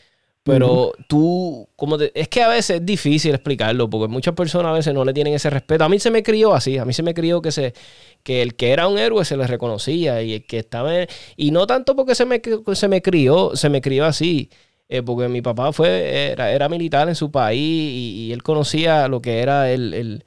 Pero 0.42 0.92
tú, 1.06 1.68
como 1.76 1.98
es 1.98 2.28
que 2.28 2.42
a 2.42 2.48
veces 2.48 2.76
es 2.76 2.86
difícil 2.86 3.34
explicarlo, 3.34 3.90
porque 3.90 4.08
muchas 4.08 4.34
personas 4.34 4.70
a 4.70 4.74
veces 4.74 4.94
no 4.94 5.04
le 5.04 5.12
tienen 5.12 5.34
ese 5.34 5.50
respeto. 5.50 5.84
A 5.84 5.88
mí 5.88 5.98
se 5.98 6.10
me 6.10 6.22
crió 6.22 6.54
así, 6.54 6.78
a 6.78 6.86
mí 6.86 6.94
se 6.94 7.02
me 7.02 7.12
crió 7.12 7.42
que 7.42 7.52
se 7.52 7.74
que 8.22 8.42
el 8.42 8.54
que 8.54 8.70
era 8.72 8.88
un 8.88 8.98
héroe 8.98 9.24
se 9.24 9.36
le 9.36 9.46
reconocía 9.46 10.22
y 10.22 10.34
el 10.34 10.46
que 10.46 10.58
estaba 10.58 10.92
y 11.36 11.50
no 11.50 11.66
tanto 11.66 11.94
porque 11.94 12.14
se 12.14 12.24
me, 12.24 12.40
se 12.74 12.88
me 12.88 13.02
crió, 13.02 13.54
se 13.54 13.68
me 13.68 13.80
crió 13.82 14.06
así, 14.06 14.50
eh, 14.88 15.02
porque 15.02 15.28
mi 15.28 15.42
papá 15.42 15.72
fue 15.72 16.30
era, 16.32 16.50
era 16.52 16.68
militar 16.68 17.08
en 17.08 17.14
su 17.14 17.30
país 17.30 17.60
y, 17.60 18.32
él 18.32 18.42
conocía 18.42 19.08
lo 19.08 19.20
que 19.20 19.40
era 19.40 19.70
el, 19.70 19.94
el, 19.94 20.24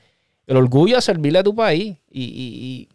el, 0.48 0.58
orgullo 0.58 0.96
de 0.96 1.02
servirle 1.02 1.40
a 1.40 1.44
tu 1.44 1.56
país 1.56 1.98
y, 2.12 2.24
y, 2.24 2.90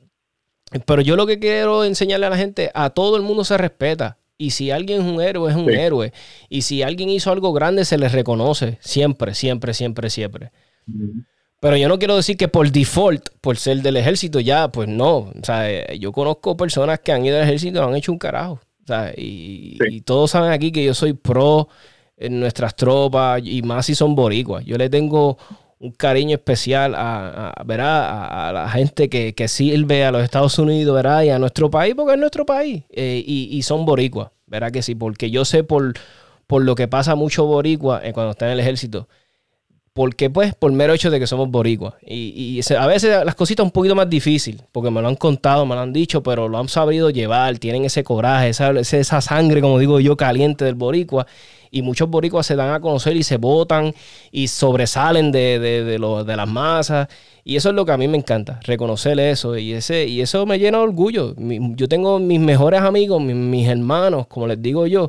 pero 0.87 1.03
yo 1.03 1.17
lo 1.17 1.27
que 1.27 1.39
quiero 1.39 1.85
enseñarle 1.85 2.27
a 2.27 2.31
la 2.31 2.37
gente, 2.37 2.71
a 2.75 2.91
todo 2.91 3.17
el 3.17 3.23
mundo 3.23 3.45
se 3.45 3.57
respeta. 3.57 4.19
Y 4.39 4.51
si 4.51 4.71
alguien 4.71 5.03
es 5.03 5.07
un 5.07 5.21
héroe, 5.21 5.51
es 5.51 5.57
un 5.57 5.69
héroe. 5.69 6.13
Y 6.49 6.63
si 6.63 6.83
alguien 6.83 7.11
hizo 7.11 7.33
algo 7.33 7.53
grande, 7.53 7.85
se 7.85 7.99
le 7.99 8.09
reconoce. 8.09 8.79
Siempre, 8.81 9.35
siempre, 9.35 9.75
siempre, 9.75 10.09
siempre. 10.11 10.53
Pero 11.61 11.77
yo 11.77 11.89
no 11.89 11.99
quiero 11.99 12.15
decir 12.15 12.37
que 12.37 12.47
por 12.47 12.71
default, 12.71 13.31
por 13.41 13.57
ser 13.57 13.83
del 13.83 13.97
ejército, 13.97 14.39
ya, 14.39 14.69
pues 14.69 14.89
no. 14.89 15.17
O 15.17 15.33
sea, 15.43 15.93
yo 15.95 16.13
conozco 16.13 16.57
personas 16.57 17.01
que 17.01 17.11
han 17.11 17.27
ido 17.27 17.37
al 17.37 17.43
ejército 17.43 17.79
y 17.79 17.81
no 17.81 17.89
han 17.89 17.97
hecho 17.97 18.13
un 18.13 18.19
carajo. 18.19 18.61
O 18.85 18.87
sea, 18.87 19.13
y, 19.17 20.01
todos 20.03 20.31
saben 20.31 20.53
aquí 20.53 20.71
que 20.71 20.85
yo 20.85 20.95
soy 20.95 21.15
pro 21.15 21.69
en 22.17 22.39
nuestras 22.39 22.77
tropas 22.77 23.43
y 23.45 23.61
más 23.63 23.87
si 23.87 23.97
son 23.97 24.15
boricuas. 24.15 24.65
Yo 24.65 24.79
le 24.79 24.89
tengo 24.89 25.37
un 25.81 25.93
cariño 25.93 26.37
especial 26.37 26.95
a, 26.95 27.53
a, 27.57 28.49
a 28.49 28.53
la 28.53 28.69
gente 28.71 29.09
que, 29.09 29.49
sirve 29.49 30.05
a 30.05 30.11
los 30.11 30.23
Estados 30.23 30.59
Unidos 30.59 30.95
¿verdad? 30.95 31.23
y 31.23 31.31
a 31.31 31.39
nuestro 31.39 31.71
país, 31.71 31.95
porque 31.95 32.15
es 32.15 32.19
nuestro 32.19 32.45
país, 32.45 32.83
eh, 32.91 33.23
y, 33.25 33.63
son 33.63 33.85
boricuas, 33.85 34.31
¿verdad 34.47 34.73
que 34.73 34.83
sí? 34.83 34.95
Porque 34.95 35.31
yo 35.31 35.45
sé 35.45 35.65
por, 35.65 35.95
por 36.47 36.65
lo 36.65 36.75
que 36.75 36.89
pasa 36.89 37.15
mucho 37.15 37.45
boricua 37.47 38.01
eh, 38.05 38.13
cuando 38.13 38.33
está 38.33 38.47
en 38.47 38.53
el 38.53 38.61
ejército, 38.61 39.09
porque 39.93 40.31
pues 40.31 40.55
por 40.55 40.71
mero 40.73 40.93
hecho 40.93 41.11
de 41.11 41.19
que 41.19 41.27
somos 41.27 41.51
boricuas. 41.51 41.95
Y, 42.07 42.61
a 42.77 42.87
veces 42.87 43.25
las 43.25 43.35
cositas 43.35 43.65
un 43.65 43.71
poquito 43.71 43.95
más 43.95 44.09
difícil, 44.09 44.63
porque 44.73 44.91
me 44.91 45.03
lo 45.03 45.09
han 45.09 45.17
contado, 45.17 45.67
me 45.67 45.75
lo 45.75 45.81
han 45.81 45.93
dicho, 45.93 46.23
pero 46.23 46.49
lo 46.49 46.59
han 46.59 46.69
sabido 46.69 47.11
llevar, 47.11 47.59
tienen 47.59 47.85
ese 47.85 48.05
coraje, 48.05 48.51
esa, 48.51 48.71
esa 48.71 49.21
sangre, 49.21 49.61
como 49.61 49.79
digo 49.79 50.01
yo, 50.01 50.17
caliente 50.17 50.65
del 50.65 50.75
boricua 50.75 51.27
y 51.71 51.83
muchos 51.83 52.09
boricuas 52.09 52.47
se 52.47 52.57
dan 52.57 52.73
a 52.73 52.81
conocer 52.81 53.17
y 53.17 53.23
se 53.23 53.37
votan 53.37 53.95
y 54.31 54.49
sobresalen 54.49 55.33
de, 55.33 55.59
de, 55.59 55.85
de, 55.85 56.37
las 56.37 56.49
masas. 56.49 57.09
Y 57.45 57.57
eso 57.57 57.71
es 57.71 57.75
lo 57.75 57.85
que 57.85 57.93
a 57.93 57.97
mí 57.97 58.09
me 58.09 58.19
encanta, 58.19 58.61
reconocer 58.65 59.19
eso. 59.21 59.57
Y, 59.57 59.73
ese, 59.73 60.07
y 60.07 60.21
eso 60.21 60.47
me 60.47 60.59
llena 60.59 60.79
de 60.79 60.85
orgullo. 60.85 61.35
yo 61.37 61.89
tengo 61.89 62.19
mis 62.19 62.41
mejores 62.41 62.81
amigos, 62.81 63.23
mis, 63.23 63.69
hermanos, 63.69 64.27
como 64.27 64.47
les 64.47 64.61
digo 64.61 64.87
yo, 64.87 65.09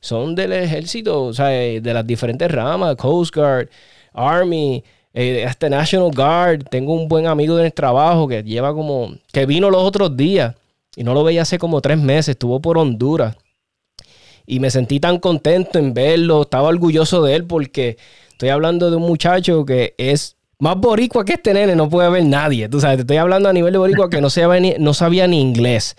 son 0.00 0.34
del 0.34 0.52
ejército, 0.52 1.24
o 1.24 1.32
sea, 1.32 1.48
de 1.48 1.94
las 1.94 2.06
diferentes 2.06 2.50
ramas, 2.50 2.96
Coast 2.96 3.34
Guard, 3.34 3.68
Army, 4.12 4.82
eh, 5.14 5.44
hasta 5.46 5.68
National 5.68 6.10
Guard. 6.14 6.64
Tengo 6.64 6.94
un 6.94 7.08
buen 7.08 7.26
amigo 7.26 7.56
del 7.56 7.72
trabajo 7.72 8.28
que 8.28 8.42
lleva 8.42 8.74
como, 8.74 9.14
que 9.32 9.46
vino 9.46 9.70
los 9.70 9.82
otros 9.82 10.16
días 10.16 10.54
y 10.96 11.04
no 11.04 11.14
lo 11.14 11.24
veía 11.24 11.42
hace 11.42 11.58
como 11.58 11.80
tres 11.80 11.98
meses, 11.98 12.30
estuvo 12.30 12.60
por 12.60 12.78
Honduras 12.78 13.36
y 14.50 14.58
me 14.58 14.70
sentí 14.70 14.98
tan 14.98 15.18
contento 15.20 15.78
en 15.78 15.94
verlo, 15.94 16.42
estaba 16.42 16.68
orgulloso 16.68 17.22
de 17.22 17.36
él 17.36 17.44
porque 17.44 17.96
estoy 18.32 18.48
hablando 18.48 18.90
de 18.90 18.96
un 18.96 19.02
muchacho 19.02 19.64
que 19.64 19.94
es 19.96 20.36
más 20.58 20.76
boricua 20.76 21.24
que 21.24 21.34
este 21.34 21.54
nene, 21.54 21.76
no 21.76 21.88
puede 21.88 22.08
haber 22.08 22.24
nadie. 22.24 22.68
Tú 22.68 22.80
sabes, 22.80 22.96
te 22.96 23.02
estoy 23.02 23.18
hablando 23.18 23.48
a 23.48 23.52
nivel 23.52 23.72
de 23.72 23.78
boricua 23.78 24.10
que 24.10 24.20
no 24.20 24.28
sabía 24.28 24.60
ni, 24.60 24.74
no 24.78 24.92
sabía 24.92 25.28
ni 25.28 25.40
inglés. 25.40 25.96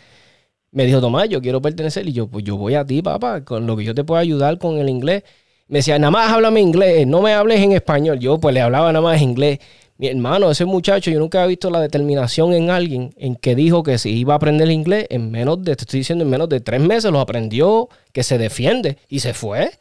Me 0.71 0.85
dijo, 0.85 0.99
Tomás, 0.99 1.29
yo 1.29 1.41
quiero 1.41 1.61
pertenecer. 1.61 2.07
Y 2.07 2.11
yo, 2.11 2.27
pues 2.27 2.43
yo 2.43 2.57
voy 2.57 2.75
a 2.75 2.85
ti, 2.85 3.01
papá, 3.01 3.43
con 3.45 3.65
lo 3.67 3.77
que 3.77 3.85
yo 3.85 3.95
te 3.95 4.03
puedo 4.03 4.19
ayudar 4.19 4.57
con 4.57 4.77
el 4.77 4.89
inglés. 4.89 5.23
Me 5.71 5.79
decía, 5.79 5.97
nada 5.97 6.11
más 6.11 6.29
háblame 6.29 6.59
inglés, 6.59 7.07
no 7.07 7.21
me 7.21 7.33
hables 7.33 7.61
en 7.61 7.71
español. 7.71 8.19
Yo, 8.19 8.37
pues 8.41 8.53
le 8.53 8.59
hablaba 8.59 8.91
nada 8.91 9.01
más 9.01 9.21
inglés. 9.21 9.59
Mi 9.97 10.07
hermano, 10.07 10.51
ese 10.51 10.65
muchacho, 10.65 11.09
yo 11.09 11.17
nunca 11.17 11.39
había 11.39 11.47
visto 11.47 11.69
la 11.69 11.79
determinación 11.79 12.51
en 12.51 12.69
alguien 12.69 13.13
en 13.15 13.37
que 13.37 13.55
dijo 13.55 13.81
que 13.81 13.97
si 13.97 14.09
iba 14.09 14.33
a 14.33 14.35
aprender 14.35 14.67
el 14.67 14.73
inglés 14.73 15.07
en 15.09 15.31
menos 15.31 15.63
de, 15.63 15.77
te 15.77 15.83
estoy 15.83 16.01
diciendo, 16.01 16.25
en 16.25 16.29
menos 16.29 16.49
de 16.49 16.59
tres 16.59 16.81
meses 16.81 17.09
lo 17.09 17.21
aprendió, 17.21 17.87
que 18.11 18.21
se 18.21 18.37
defiende 18.37 18.97
y 19.07 19.19
se 19.19 19.33
fue. 19.33 19.71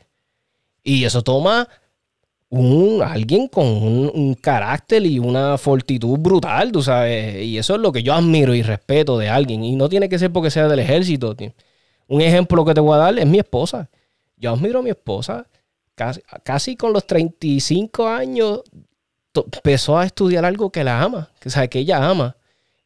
Y 0.85 1.03
eso 1.03 1.23
toma 1.23 1.69
un, 2.51 3.03
alguien 3.03 3.49
con 3.49 3.67
un, 3.67 4.35
carácter 4.41 5.05
y 5.05 5.19
una 5.19 5.59
fortitud 5.59 6.17
brutal, 6.21 6.71
tú 6.71 6.83
sabes. 6.83 7.45
Y 7.45 7.59
eso 7.59 7.75
es 7.75 7.81
lo 7.81 7.91
que 7.91 8.05
yo 8.05 8.15
admiro 8.15 8.55
y 8.55 8.63
respeto 8.63 9.19
de 9.19 9.29
alguien. 9.29 9.65
Y 9.65 9.75
no 9.75 9.89
tiene 9.89 10.09
que 10.09 10.21
ser 10.21 10.31
porque 10.31 10.53
sea 10.53 10.69
del 10.69 10.79
ejército. 10.79 11.35
Un 12.07 12.21
ejemplo 12.21 12.65
que 12.65 12.75
te 12.75 12.81
voy 12.81 12.95
a 12.95 12.99
dar 12.99 13.19
es 13.19 13.27
mi 13.27 13.41
esposa. 13.41 13.91
Yo 14.37 14.53
admiro 14.53 14.79
a 14.79 14.83
mi 14.83 14.91
esposa. 14.91 15.49
Casi, 16.45 16.77
con 16.77 16.95
los 16.95 17.07
35 17.07 18.09
años 18.09 18.63
empezó 19.35 19.99
a 19.99 20.07
estudiar 20.07 20.47
algo 20.47 20.71
que 20.71 20.83
la 20.83 21.03
ama, 21.03 21.31
que 21.39 21.51
sabe 21.51 21.69
que 21.69 21.81
ella 21.81 22.09
ama. 22.09 22.37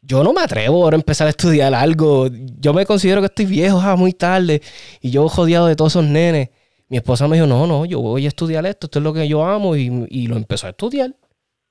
Yo 0.02 0.24
no 0.24 0.32
me 0.32 0.42
atrevo 0.42 0.82
ahora 0.82 0.96
a 0.96 1.00
empezar 1.00 1.28
a 1.28 1.30
estudiar 1.30 1.72
algo. 1.74 2.28
Yo 2.58 2.74
me 2.74 2.84
considero 2.84 3.20
que 3.20 3.26
estoy 3.26 3.46
viejo, 3.46 3.80
ah, 3.80 3.94
muy 3.96 4.12
tarde, 4.12 4.60
y 5.00 5.10
yo 5.10 5.28
jodido 5.28 5.66
de 5.66 5.76
todos 5.76 5.92
esos 5.92 6.04
nenes. 6.04 6.50
Mi 6.88 6.96
esposa 6.96 7.28
me 7.28 7.36
dijo, 7.36 7.46
no, 7.46 7.66
no, 7.66 7.84
yo 7.84 8.00
voy 8.00 8.24
a 8.24 8.28
estudiar 8.28 8.66
esto, 8.66 8.88
esto 8.88 8.98
es 8.98 9.02
lo 9.02 9.14
que 9.14 9.28
yo 9.28 9.44
amo, 9.44 9.76
y, 9.76 10.26
lo 10.26 10.36
empezó 10.36 10.66
a 10.66 10.70
estudiar. 10.70 11.14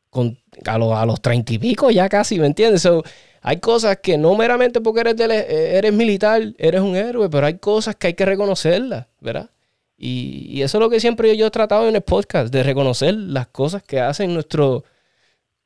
Con, 0.09 0.39
a, 0.65 1.05
los, 1.05 1.21
treinta 1.21 1.53
y 1.53 1.57
pico 1.57 1.91
ya 1.91 2.07
casi, 2.07 2.39
¿me 2.39 2.45
entiendes? 2.45 2.87
hay 3.41 3.57
cosas 3.57 3.97
que 4.01 4.17
no 4.17 4.35
meramente 4.35 4.79
porque 4.79 5.01
eres, 5.01 5.19
eres 5.19 5.91
militar, 5.91 6.53
eres 6.57 6.81
un 6.81 6.95
héroe, 6.95 7.29
pero 7.29 7.47
hay 7.47 7.57
cosas 7.57 7.95
que 7.95 8.07
hay 8.07 8.13
que 8.13 8.25
reconocerlas, 8.25 9.07
¿verdad? 9.19 9.49
Y, 9.97 10.61
eso 10.61 10.77
es 10.77 10.81
lo 10.81 10.89
que 10.89 10.99
siempre 10.99 11.35
yo, 11.37 11.47
he 11.47 11.51
tratado 11.51 11.87
en 11.87 11.95
el 11.95 12.01
podcast, 12.01 12.53
de 12.53 12.63
reconocer 12.63 13.13
las 13.13 13.47
cosas 13.47 13.83
que 13.83 13.99
hacen 13.99 14.33
nuestros 14.33 14.83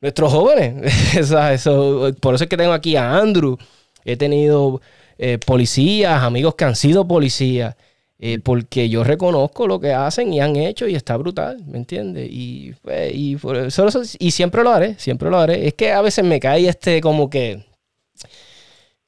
jóvenes. 0.01 1.15
eso, 1.15 2.11
por 2.21 2.35
eso 2.35 2.43
es 2.43 2.49
que 2.49 2.57
tengo 2.57 2.73
aquí 2.73 2.95
a 2.95 3.17
Andrew. 3.17 3.57
He 4.05 4.17
tenido 4.17 4.81
eh, 5.17 5.37
policías, 5.37 6.23
amigos 6.23 6.55
que 6.55 6.65
han 6.65 6.75
sido 6.75 7.07
policías, 7.07 7.75
eh, 8.19 8.39
porque 8.39 8.89
yo 8.89 9.03
reconozco 9.03 9.67
lo 9.67 9.79
que 9.79 9.93
hacen 9.93 10.33
y 10.33 10.39
han 10.39 10.55
hecho 10.55 10.87
y 10.87 10.95
está 10.95 11.17
brutal, 11.17 11.63
¿me 11.65 11.77
entiendes? 11.77 12.27
Y, 12.31 12.73
pues, 12.81 13.13
y, 13.13 13.37
y 14.19 14.31
siempre 14.31 14.63
lo 14.63 14.71
haré, 14.71 14.95
siempre 14.99 15.29
lo 15.29 15.39
haré. 15.39 15.67
Es 15.67 15.73
que 15.73 15.91
a 15.91 16.01
veces 16.01 16.25
me 16.25 16.39
cae 16.39 16.67
este 16.67 17.01
como 17.01 17.29
que 17.29 17.65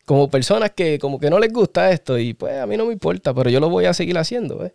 como 0.06 0.30
personas 0.30 0.72
que 0.72 0.98
como 0.98 1.20
que 1.20 1.30
no 1.30 1.38
les 1.40 1.54
gusta 1.54 1.92
esto 1.92 2.18
y 2.18 2.34
pues 2.34 2.60
a 2.60 2.66
mí 2.66 2.76
no 2.78 2.86
me 2.88 2.94
importa, 2.94 3.34
pero 3.34 3.50
yo 3.52 3.60
lo 3.60 3.70
voy 3.70 3.86
a 3.86 3.94
seguir 3.94 4.18
haciendo, 4.18 4.66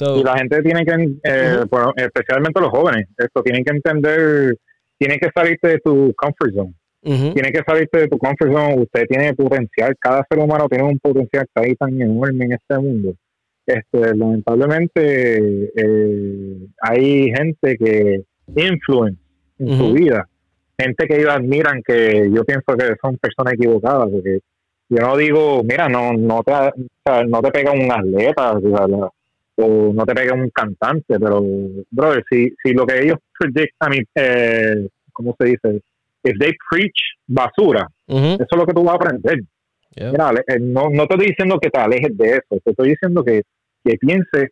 y 0.00 0.22
la 0.22 0.36
gente 0.36 0.62
tiene 0.62 0.84
que, 0.84 0.92
eh, 1.24 1.64
especialmente 1.96 2.60
los 2.60 2.70
jóvenes, 2.70 3.08
esto 3.16 3.42
tienen 3.42 3.64
que 3.64 3.74
entender, 3.74 4.56
tienen 4.98 5.18
que 5.18 5.30
salirte 5.34 5.68
de 5.68 5.78
tu 5.78 6.12
comfort 6.14 6.54
zone. 6.54 6.74
Tiene 7.02 7.52
que 7.52 7.62
salirte 7.64 8.00
de 8.00 8.08
tu 8.08 8.18
comfort 8.18 8.52
zone. 8.52 8.80
Usted 8.80 9.06
tiene 9.06 9.32
potencial. 9.32 9.94
Cada 10.00 10.26
ser 10.28 10.40
humano 10.40 10.66
tiene 10.68 10.84
un 10.84 10.98
potencial 10.98 11.46
que 11.54 11.62
hay 11.62 11.74
tan 11.76 12.00
enorme 12.00 12.46
en 12.46 12.52
este 12.52 12.78
mundo. 12.78 13.14
Este, 13.64 14.16
lamentablemente, 14.16 15.70
eh, 15.76 16.66
hay 16.80 17.30
gente 17.32 17.76
que 17.78 18.22
influye 18.56 19.14
en 19.58 19.78
su 19.78 19.92
vida. 19.92 20.28
Gente 20.76 21.06
que 21.06 21.16
ellos 21.16 21.30
admiran, 21.30 21.80
que 21.86 22.28
yo 22.34 22.44
pienso 22.44 22.76
que 22.76 22.96
son 23.00 23.16
personas 23.18 23.54
equivocadas. 23.54 24.08
Porque 24.10 24.40
yo 24.88 24.98
no 24.98 25.16
digo, 25.16 25.62
mira, 25.62 25.88
no, 25.88 26.12
no, 26.12 26.42
te, 26.42 26.52
no 27.28 27.40
te 27.40 27.50
pega 27.52 27.70
un 27.70 27.90
atleta 27.90 28.52
o 28.52 29.12
no 29.56 30.04
te 30.04 30.14
pegue 30.14 30.32
un 30.32 30.50
cantante, 30.50 31.18
pero, 31.18 31.42
brother, 31.90 32.24
si, 32.30 32.54
si 32.62 32.72
lo 32.72 32.86
que 32.86 33.02
ellos 33.02 33.18
predict, 33.38 33.74
I 33.80 33.88
mean, 33.90 34.04
eh, 34.14 34.88
¿cómo 35.12 35.34
se 35.38 35.46
dice? 35.46 35.82
If 36.22 36.38
they 36.38 36.54
preach 36.70 36.98
basura, 37.26 37.88
eso 38.06 38.46
es 38.50 38.56
lo 38.56 38.66
que 38.66 38.74
tú 38.74 38.82
vas 38.84 38.94
a 38.94 38.96
aprender. 38.96 39.42
Mira, 39.96 40.30
eh, 40.46 40.58
no, 40.60 40.90
no 40.90 41.06
te 41.06 41.14
estoy 41.14 41.26
diciendo 41.28 41.58
que 41.58 41.70
te 41.70 41.80
alejes 41.80 42.16
de 42.16 42.30
eso, 42.32 42.60
te 42.62 42.70
estoy 42.70 42.90
diciendo 42.90 43.24
que, 43.24 43.42
que 43.82 43.96
pienses, 43.96 44.50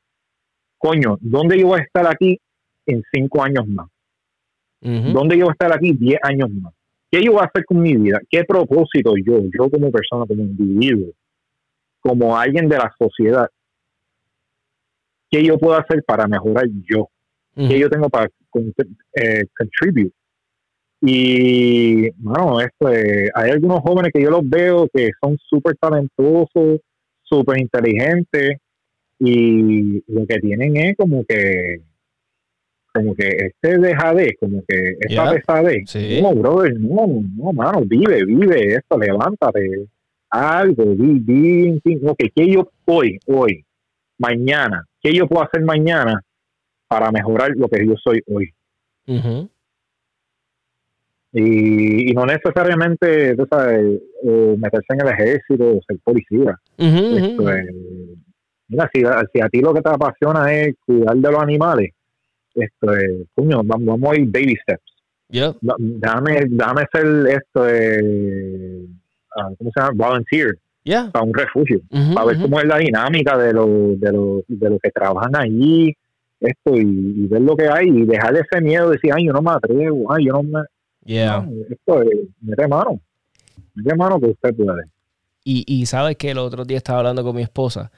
coño, 0.78 1.18
¿dónde 1.20 1.58
yo 1.58 1.66
voy 1.68 1.80
a 1.80 1.82
estar 1.82 2.06
aquí 2.06 2.40
en 2.86 3.02
cinco 3.12 3.42
años 3.42 3.66
más? 3.66 3.88
¿Dónde 4.80 5.38
yo 5.38 5.46
voy 5.46 5.52
a 5.52 5.52
estar 5.52 5.74
aquí 5.74 5.92
diez 5.92 6.18
años 6.22 6.50
más? 6.50 6.72
¿Qué 7.10 7.22
yo 7.22 7.32
voy 7.32 7.40
a 7.42 7.46
hacer 7.46 7.64
con 7.64 7.80
mi 7.80 7.96
vida? 7.96 8.20
¿Qué 8.28 8.44
propósito 8.44 9.14
yo, 9.16 9.40
yo 9.52 9.70
como 9.70 9.90
persona, 9.90 10.26
como 10.26 10.42
individuo, 10.42 11.12
como 12.00 12.36
alguien 12.36 12.68
de 12.68 12.76
la 12.76 12.92
sociedad, 12.98 13.48
qué 15.30 15.44
yo 15.44 15.58
puedo 15.58 15.76
hacer 15.78 16.02
para 16.04 16.26
mejorar 16.26 16.66
yo, 16.88 17.08
qué 17.56 17.78
yo 17.78 17.88
tengo 17.88 18.08
para 18.08 18.28
eh, 19.14 19.42
contribuir. 19.56 20.12
Y, 21.00 22.10
bueno, 22.12 22.60
esto, 22.60 22.86
hay 22.88 23.50
algunos 23.50 23.80
jóvenes 23.80 24.10
que 24.12 24.22
yo 24.22 24.30
los 24.30 24.48
veo 24.48 24.88
que 24.92 25.10
son 25.20 25.36
súper 25.38 25.76
talentosos, 25.76 26.80
súper 27.22 27.58
inteligentes, 27.58 28.58
y 29.18 30.02
lo 30.12 30.26
que 30.26 30.38
tienen 30.40 30.76
es 30.76 30.96
como 30.96 31.24
que 31.24 31.80
como 32.94 33.12
que 33.16 33.26
este 33.26 33.78
dejadez, 33.78 34.34
como 34.38 34.62
que 34.68 34.90
esta 35.00 35.08
Yeah. 35.08 35.32
pesadez. 35.32 35.82
Sí. 35.90 36.20
No, 36.22 36.32
brother, 36.32 36.78
no, 36.78 37.06
no, 37.36 37.52
mano, 37.52 37.82
vive, 37.84 38.24
vive 38.24 38.76
esto, 38.76 38.96
levántate, 38.96 39.88
algo, 40.30 40.84
di, 40.94 41.80
ok, 42.04 42.18
¿qué 42.34 42.48
yo 42.52 42.70
hoy, 42.84 43.18
hoy, 43.26 43.64
mañana, 44.18 44.86
qué 45.04 45.14
yo 45.14 45.28
puedo 45.28 45.44
hacer 45.44 45.62
mañana 45.62 46.20
para 46.88 47.10
mejorar 47.12 47.50
lo 47.54 47.68
que 47.68 47.86
yo 47.86 47.94
soy 48.02 48.20
hoy? 48.26 48.52
Y, 51.32 52.10
y 52.10 52.14
no 52.14 52.24
necesariamente, 52.26 53.34
tú 53.36 53.46
sabes, 53.50 54.00
eh, 54.22 54.54
meterse 54.56 54.86
en 54.94 55.00
el 55.00 55.08
ejército 55.12 55.76
o 55.76 55.80
ser 55.86 55.98
policía. 56.04 56.58
Esto 57.18 57.50
mira, 58.68 58.90
si, 58.94 59.04
a- 59.04 59.24
si 59.32 59.40
a 59.40 59.48
ti 59.48 59.60
lo 59.60 59.74
que 59.74 59.82
te 59.82 59.90
apasiona 59.90 60.52
es 60.52 60.74
cuidar 60.86 61.16
de 61.16 61.30
los 61.32 61.42
animales, 61.42 61.90
esto 62.54 62.94
es, 62.94 63.26
coño, 63.34 63.62
vamos, 63.64 64.00
a 64.12 64.16
ir 64.16 64.26
baby 64.30 64.56
steps. 64.62 64.94
Yep. 65.30 65.56
Da- 65.60 65.74
Déjame, 65.78 66.44
déjame 66.48 66.82
ser 66.92 67.26
esto, 67.36 67.68
eh, 67.68 68.86
¿cómo 69.58 69.70
se 69.74 69.80
llama? 69.80 69.92
Volunteer 69.94 70.56
Yeah. 70.84 71.10
para 71.10 71.24
un 71.24 71.32
refugio, 71.32 71.80
Ujú, 71.90 72.14
para 72.14 72.26
ver 72.26 72.40
cómo 72.42 72.60
es 72.60 72.66
la 72.66 72.76
dinámica 72.76 73.38
de 73.38 73.54
los 73.54 73.98
de 73.98 74.12
los 74.12 74.42
de 74.46 74.68
los 74.70 74.78
que 74.82 74.90
trabajan 74.90 75.34
allí, 75.34 75.96
esto, 76.40 76.76
y, 76.76 76.80
y 76.82 77.26
ver 77.26 77.40
lo 77.40 77.56
que 77.56 77.66
hay, 77.68 77.88
y 77.88 78.04
dejar 78.04 78.34
ese 78.36 78.60
miedo 78.60 78.90
de 78.90 78.96
decir, 78.96 79.10
ay, 79.14 79.26
yo 79.26 79.32
no 79.32 79.40
me 79.40 79.52
atrevo, 79.52 80.12
ay, 80.12 80.26
yo 80.26 80.32
no 80.34 80.42
me. 80.42 80.60
Yeah. 81.04 81.40
no, 81.40 81.50
esto 81.70 82.02
es, 82.02 82.28
mete 82.42 82.68
mano, 82.68 83.00
mete 83.74 83.96
mano 83.96 84.20
que 84.20 84.26
usted 84.26 84.54
puede. 84.54 84.84
Y, 85.42 85.64
y 85.66 85.86
sabes 85.86 86.16
que 86.16 86.30
el 86.30 86.38
otro 86.38 86.64
día 86.64 86.76
estaba 86.76 86.98
hablando 86.98 87.22
con 87.22 87.36
mi 87.36 87.42
esposa. 87.42 87.90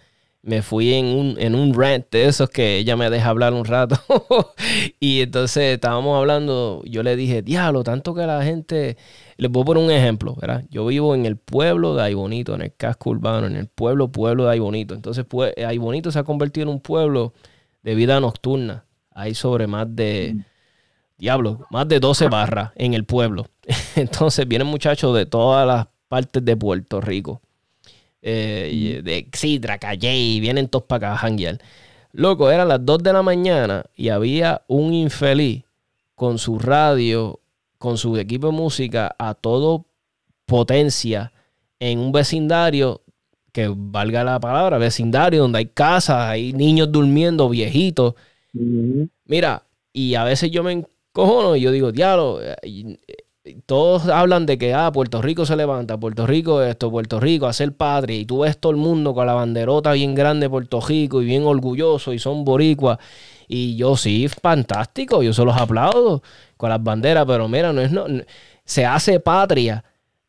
Me 0.46 0.62
fui 0.62 0.94
en 0.94 1.06
un, 1.06 1.34
en 1.40 1.56
un 1.56 1.74
rant 1.74 2.08
de 2.08 2.26
esos 2.26 2.48
que 2.48 2.76
ella 2.76 2.96
me 2.96 3.10
deja 3.10 3.30
hablar 3.30 3.52
un 3.52 3.64
rato. 3.64 3.98
y 5.00 5.20
entonces 5.22 5.74
estábamos 5.74 6.16
hablando, 6.16 6.82
yo 6.84 7.02
le 7.02 7.16
dije, 7.16 7.42
diablo, 7.42 7.82
tanto 7.82 8.14
que 8.14 8.24
la 8.26 8.44
gente... 8.44 8.96
Les 9.38 9.50
voy 9.50 9.62
a 9.62 9.64
poner 9.64 9.84
un 9.84 9.90
ejemplo, 9.90 10.36
¿verdad? 10.40 10.64
Yo 10.70 10.86
vivo 10.86 11.16
en 11.16 11.26
el 11.26 11.36
pueblo 11.36 11.96
de 11.96 12.04
Aybonito, 12.04 12.54
en 12.54 12.62
el 12.62 12.72
casco 12.74 13.10
urbano, 13.10 13.48
en 13.48 13.56
el 13.56 13.66
pueblo, 13.66 14.12
pueblo 14.12 14.44
de 14.44 14.52
Aybonito. 14.52 14.94
Entonces, 14.94 15.24
pues, 15.28 15.52
Aybonito 15.58 16.12
se 16.12 16.20
ha 16.20 16.22
convertido 16.22 16.62
en 16.62 16.68
un 16.68 16.80
pueblo 16.80 17.34
de 17.82 17.96
vida 17.96 18.20
nocturna. 18.20 18.84
Hay 19.10 19.34
sobre 19.34 19.66
más 19.66 19.94
de... 19.96 20.36
Diablo, 21.18 21.66
más 21.70 21.88
de 21.88 21.98
12 21.98 22.28
barras 22.28 22.70
en 22.76 22.94
el 22.94 23.04
pueblo. 23.04 23.46
Entonces 23.96 24.46
vienen 24.46 24.68
muchachos 24.68 25.12
de 25.16 25.26
todas 25.26 25.66
las 25.66 25.88
partes 26.06 26.44
de 26.44 26.56
Puerto 26.56 27.00
Rico. 27.00 27.42
Eh, 28.22 28.70
y 28.72 29.02
de 29.02 29.28
Sidra, 29.32 29.78
Calle, 29.78 30.16
y 30.16 30.40
vienen 30.40 30.68
todos 30.68 30.84
para 30.86 31.08
acá 31.08 31.14
a 31.14 31.18
janguear. 31.18 31.58
Loco, 32.12 32.50
eran 32.50 32.68
las 32.68 32.84
2 32.84 33.02
de 33.02 33.12
la 33.12 33.22
mañana 33.22 33.84
y 33.94 34.08
había 34.08 34.62
un 34.68 34.94
infeliz 34.94 35.64
con 36.14 36.38
su 36.38 36.58
radio, 36.58 37.40
con 37.78 37.98
su 37.98 38.16
equipo 38.16 38.48
de 38.48 38.52
música 38.54 39.14
a 39.18 39.34
todo 39.34 39.84
potencia 40.46 41.32
en 41.78 41.98
un 41.98 42.12
vecindario 42.12 43.02
que 43.52 43.72
valga 43.74 44.24
la 44.24 44.40
palabra, 44.40 44.78
vecindario 44.78 45.42
donde 45.42 45.58
hay 45.58 45.66
casas, 45.66 46.30
hay 46.30 46.52
niños 46.52 46.90
durmiendo, 46.90 47.48
viejitos. 47.48 48.14
Mira, 49.24 49.64
y 49.92 50.14
a 50.14 50.24
veces 50.24 50.50
yo 50.50 50.62
me 50.62 50.72
encojono 50.72 51.56
y 51.56 51.60
yo 51.60 51.70
digo, 51.70 51.92
diablo, 51.92 52.40
eh, 52.42 52.56
todos 53.66 54.08
hablan 54.08 54.46
de 54.46 54.58
que 54.58 54.74
ah, 54.74 54.90
Puerto 54.92 55.22
Rico 55.22 55.46
se 55.46 55.56
levanta, 55.56 55.98
Puerto 55.98 56.26
Rico 56.26 56.62
esto, 56.62 56.90
Puerto 56.90 57.20
Rico 57.20 57.46
a 57.46 57.52
ser 57.52 57.72
patria, 57.72 58.18
y 58.18 58.24
tú 58.24 58.40
ves 58.40 58.58
todo 58.58 58.72
el 58.72 58.78
mundo 58.78 59.14
con 59.14 59.26
la 59.26 59.34
banderota 59.34 59.92
bien 59.92 60.14
grande 60.14 60.46
de 60.46 60.50
Puerto 60.50 60.80
Rico 60.80 61.22
y 61.22 61.26
bien 61.26 61.44
orgulloso 61.44 62.12
y 62.12 62.18
son 62.18 62.44
boricuas. 62.44 62.98
Y 63.48 63.76
yo 63.76 63.96
sí, 63.96 64.28
fantástico, 64.28 65.22
yo 65.22 65.32
se 65.32 65.44
los 65.44 65.56
aplaudo 65.56 66.22
con 66.56 66.70
las 66.70 66.82
banderas, 66.82 67.24
pero 67.26 67.48
mira, 67.48 67.72
no 67.72 67.80
es 67.80 67.92
no, 67.92 68.06
se 68.64 68.84
hace 68.84 69.20
patria 69.20 69.84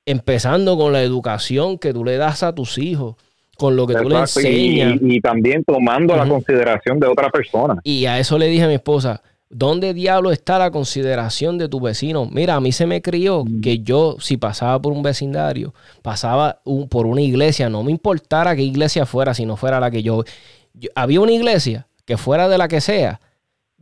empezando 0.05 0.77
con 0.77 0.93
la 0.93 1.01
educación 1.01 1.77
que 1.77 1.93
tú 1.93 2.05
le 2.05 2.17
das 2.17 2.43
a 2.43 2.53
tus 2.53 2.77
hijos, 2.77 3.15
con 3.57 3.75
lo 3.75 3.87
que 3.87 3.95
tú 3.95 4.09
le 4.09 4.19
enseñas. 4.19 4.99
y, 5.01 5.15
y 5.15 5.21
también 5.21 5.63
tomando 5.63 6.15
la 6.15 6.27
consideración 6.27 6.99
de 6.99 7.07
otra 7.07 7.29
persona. 7.29 7.79
Y 7.83 8.05
a 8.05 8.19
eso 8.19 8.37
le 8.37 8.47
dije 8.47 8.63
a 8.63 8.67
mi 8.67 8.75
esposa, 8.75 9.21
¿dónde 9.49 9.93
diablo 9.93 10.31
está 10.31 10.59
la 10.59 10.71
consideración 10.71 11.57
de 11.57 11.69
tu 11.69 11.79
vecino? 11.79 12.27
Mira, 12.31 12.55
a 12.55 12.59
mí 12.59 12.71
se 12.71 12.85
me 12.85 13.01
crió 13.01 13.45
que 13.61 13.79
yo, 13.79 14.17
si 14.19 14.37
pasaba 14.37 14.81
por 14.81 14.93
un 14.93 15.03
vecindario, 15.03 15.73
pasaba 16.01 16.61
un- 16.65 16.87
por 16.89 17.05
una 17.05 17.21
iglesia, 17.21 17.69
no 17.69 17.83
me 17.83 17.91
importara 17.91 18.55
qué 18.55 18.61
iglesia 18.63 19.05
fuera, 19.05 19.33
si 19.33 19.45
no 19.45 19.55
fuera 19.57 19.79
la 19.79 19.89
que 19.91 20.03
yo, 20.03 20.23
yo- 20.73 20.89
Había 20.95 21.21
una 21.21 21.31
iglesia 21.31 21.87
que 22.05 22.17
fuera 22.17 22.47
de 22.49 22.57
la 22.57 22.67
que 22.67 22.81
sea, 22.81 23.19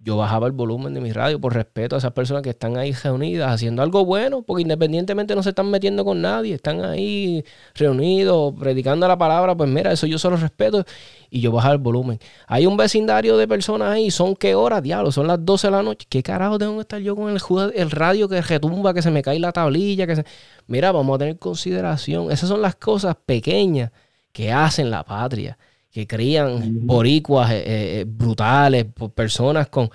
yo 0.05 0.15
bajaba 0.17 0.45
el 0.45 0.53
volumen 0.53 0.93
de 0.93 1.01
mi 1.01 1.11
radio 1.11 1.41
por 1.41 1.55
respeto 1.55 1.95
a 1.95 1.97
esas 1.97 2.11
personas 2.11 2.43
que 2.43 2.51
están 2.51 2.77
ahí 2.77 2.91
reunidas 2.93 3.51
haciendo 3.51 3.81
algo 3.81 4.05
bueno, 4.05 4.43
porque 4.43 4.61
independientemente 4.61 5.35
no 5.35 5.41
se 5.41 5.49
están 5.49 5.71
metiendo 5.71 6.05
con 6.05 6.21
nadie, 6.21 6.53
están 6.53 6.85
ahí 6.85 7.43
reunidos, 7.73 8.53
predicando 8.59 9.07
la 9.07 9.17
palabra, 9.17 9.57
pues 9.57 9.67
mira, 9.67 9.91
eso 9.91 10.05
yo 10.05 10.19
solo 10.19 10.37
respeto 10.37 10.85
y 11.31 11.41
yo 11.41 11.51
bajaba 11.51 11.73
el 11.73 11.79
volumen. 11.79 12.19
Hay 12.45 12.67
un 12.67 12.77
vecindario 12.77 13.35
de 13.35 13.47
personas 13.47 13.93
ahí, 13.93 14.11
son 14.11 14.35
qué 14.35 14.53
horas, 14.53 14.83
diablo, 14.83 15.11
son 15.11 15.25
las 15.25 15.43
12 15.43 15.67
de 15.67 15.71
la 15.71 15.81
noche. 15.81 16.05
¿Qué 16.07 16.21
carajo 16.21 16.59
tengo 16.59 16.75
que 16.75 16.81
estar 16.81 17.01
yo 17.01 17.15
con 17.15 17.31
el, 17.31 17.41
el 17.73 17.89
radio 17.89 18.29
que 18.29 18.43
retumba, 18.43 18.93
que 18.93 19.01
se 19.01 19.09
me 19.09 19.23
cae 19.23 19.39
la 19.39 19.51
tablilla? 19.51 20.05
que. 20.05 20.23
Mira, 20.67 20.91
vamos 20.91 21.15
a 21.15 21.17
tener 21.17 21.39
consideración. 21.39 22.31
Esas 22.31 22.47
son 22.47 22.61
las 22.61 22.75
cosas 22.75 23.15
pequeñas 23.25 23.91
que 24.31 24.51
hacen 24.51 24.91
la 24.91 25.03
patria, 25.03 25.57
que 25.95 26.05
crían 26.05 26.85
boricuas 26.85 27.51
eh, 27.51 27.63
eh, 28.01 28.05
brutales, 28.05 28.83
por 28.83 29.11
personas 29.11 29.69
con... 29.69 29.89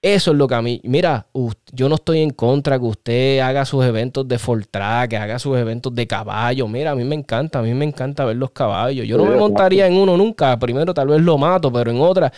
Eso 0.00 0.30
es 0.30 0.38
lo 0.38 0.48
que 0.48 0.54
a 0.54 0.62
mí, 0.62 0.80
mira, 0.84 1.26
yo 1.70 1.90
no 1.90 1.96
estoy 1.96 2.20
en 2.20 2.30
contra 2.30 2.78
que 2.78 2.84
usted 2.86 3.40
haga 3.40 3.66
sus 3.66 3.84
eventos 3.84 4.26
de 4.26 4.38
Fortrack, 4.38 5.10
que 5.10 5.16
haga 5.18 5.38
sus 5.38 5.58
eventos 5.58 5.94
de 5.94 6.06
caballo. 6.06 6.66
Mira, 6.66 6.92
a 6.92 6.94
mí 6.94 7.04
me 7.04 7.14
encanta, 7.14 7.58
a 7.58 7.62
mí 7.62 7.74
me 7.74 7.84
encanta 7.84 8.24
ver 8.24 8.36
los 8.36 8.52
caballos. 8.52 9.06
Yo 9.06 9.18
no 9.18 9.26
me 9.26 9.36
montaría 9.36 9.86
en 9.86 9.94
uno 9.96 10.16
nunca. 10.16 10.58
Primero 10.58 10.94
tal 10.94 11.08
vez 11.08 11.20
lo 11.20 11.36
mato, 11.36 11.70
pero 11.70 11.90
en 11.90 12.00
otra 12.00 12.32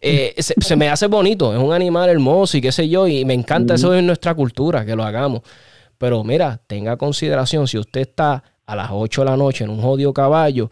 eh, 0.00 0.34
se, 0.38 0.54
se 0.58 0.76
me 0.76 0.88
hace 0.88 1.08
bonito. 1.08 1.54
Es 1.54 1.58
un 1.58 1.74
animal 1.74 2.08
hermoso 2.08 2.56
y 2.56 2.62
qué 2.62 2.72
sé 2.72 2.88
yo. 2.88 3.06
Y 3.06 3.26
me 3.26 3.34
encanta 3.34 3.74
eso 3.74 3.94
en 3.94 4.06
nuestra 4.06 4.34
cultura, 4.34 4.86
que 4.86 4.96
lo 4.96 5.04
hagamos. 5.04 5.42
Pero 5.98 6.24
mira, 6.24 6.58
tenga 6.66 6.96
consideración, 6.96 7.68
si 7.68 7.76
usted 7.76 8.00
está 8.00 8.42
a 8.64 8.76
las 8.76 8.88
8 8.92 9.24
de 9.24 9.30
la 9.30 9.36
noche 9.36 9.64
en 9.64 9.70
un 9.70 9.80
jodido 9.80 10.12
caballo, 10.14 10.70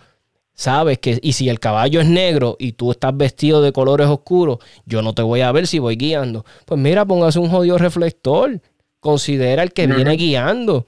sabes 0.54 0.98
que, 0.98 1.18
y 1.22 1.32
si 1.32 1.48
el 1.48 1.60
caballo 1.60 2.00
es 2.00 2.08
negro 2.08 2.56
y 2.58 2.72
tú 2.72 2.92
estás 2.92 3.16
vestido 3.16 3.60
de 3.60 3.72
colores 3.72 4.06
oscuros, 4.06 4.58
yo 4.86 5.02
no 5.02 5.14
te 5.14 5.22
voy 5.22 5.40
a 5.40 5.52
ver 5.52 5.66
si 5.66 5.78
voy 5.78 5.96
guiando. 5.96 6.44
Pues 6.64 6.80
mira, 6.80 7.04
póngase 7.04 7.38
un 7.38 7.50
jodido 7.50 7.78
reflector. 7.78 8.60
Considera 9.00 9.62
el 9.62 9.72
que 9.72 9.86
viene 9.86 10.16
guiando. 10.16 10.86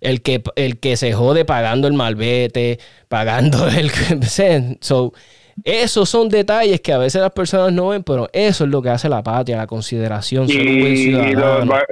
El 0.00 0.20
que, 0.20 0.42
el 0.56 0.78
que 0.80 0.98
se 0.98 1.14
jode 1.14 1.46
pagando 1.46 1.88
el 1.88 1.94
malvete, 1.94 2.78
pagando 3.08 3.68
el... 3.68 3.90
So, 4.80 5.14
esos 5.62 6.08
son 6.08 6.28
detalles 6.28 6.80
que 6.80 6.92
a 6.92 6.98
veces 6.98 7.20
las 7.20 7.30
personas 7.30 7.72
no 7.72 7.88
ven, 7.88 8.02
pero 8.02 8.28
eso 8.32 8.64
es 8.64 8.70
lo 8.70 8.82
que 8.82 8.88
hace 8.90 9.08
la 9.08 9.22
patria, 9.22 9.56
la 9.56 9.66
consideración, 9.66 10.46
Y, 10.48 11.14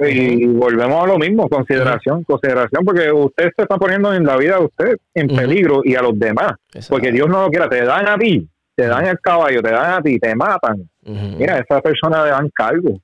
y 0.09 0.45
volvemos 0.47 1.03
a 1.03 1.07
lo 1.07 1.17
mismo, 1.17 1.47
consideración, 1.47 2.23
consideración, 2.23 2.83
porque 2.85 3.11
usted 3.11 3.49
se 3.55 3.61
está 3.63 3.77
poniendo 3.77 4.13
en 4.13 4.25
la 4.25 4.37
vida 4.37 4.57
de 4.57 4.65
usted 4.65 4.97
en 5.13 5.27
peligro 5.27 5.81
y 5.83 5.95
a 5.95 6.01
los 6.01 6.17
demás, 6.17 6.53
Exacto. 6.73 6.89
porque 6.95 7.11
Dios 7.11 7.27
no 7.29 7.43
lo 7.43 7.49
quiera, 7.49 7.69
te 7.69 7.83
dan 7.83 8.07
a 8.07 8.17
ti, 8.17 8.47
te 8.75 8.87
dan 8.87 9.05
el 9.05 9.19
caballo, 9.19 9.61
te 9.61 9.71
dan 9.71 9.93
a 9.93 10.01
ti, 10.01 10.19
te 10.19 10.35
matan. 10.35 10.89
Mira, 11.03 11.55
a 11.55 11.59
esa 11.59 11.81
persona 11.81 12.23
le 12.25 12.31
dan 12.31 12.49
cargo, 12.49 12.99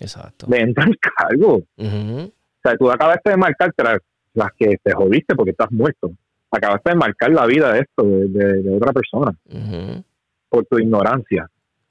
Exacto. 0.00 0.46
le 0.48 0.60
entran 0.60 0.92
cargo. 1.18 1.62
O 1.78 2.30
sea, 2.62 2.76
tú 2.76 2.90
acabaste 2.90 3.30
de 3.30 3.36
marcar 3.36 3.72
tras 3.74 3.98
las 4.34 4.50
que 4.56 4.76
te 4.82 4.92
jodiste 4.92 5.34
porque 5.34 5.50
estás 5.52 5.70
muerto. 5.72 6.10
Acabaste 6.50 6.90
de 6.90 6.96
marcar 6.96 7.30
la 7.30 7.46
vida 7.46 7.72
de 7.72 7.80
esto, 7.80 8.02
de, 8.02 8.26
de- 8.28 8.62
de 8.62 8.76
otra 8.76 8.92
persona, 8.92 9.32
por 10.48 10.64
tu 10.66 10.78
ignorancia. 10.78 11.48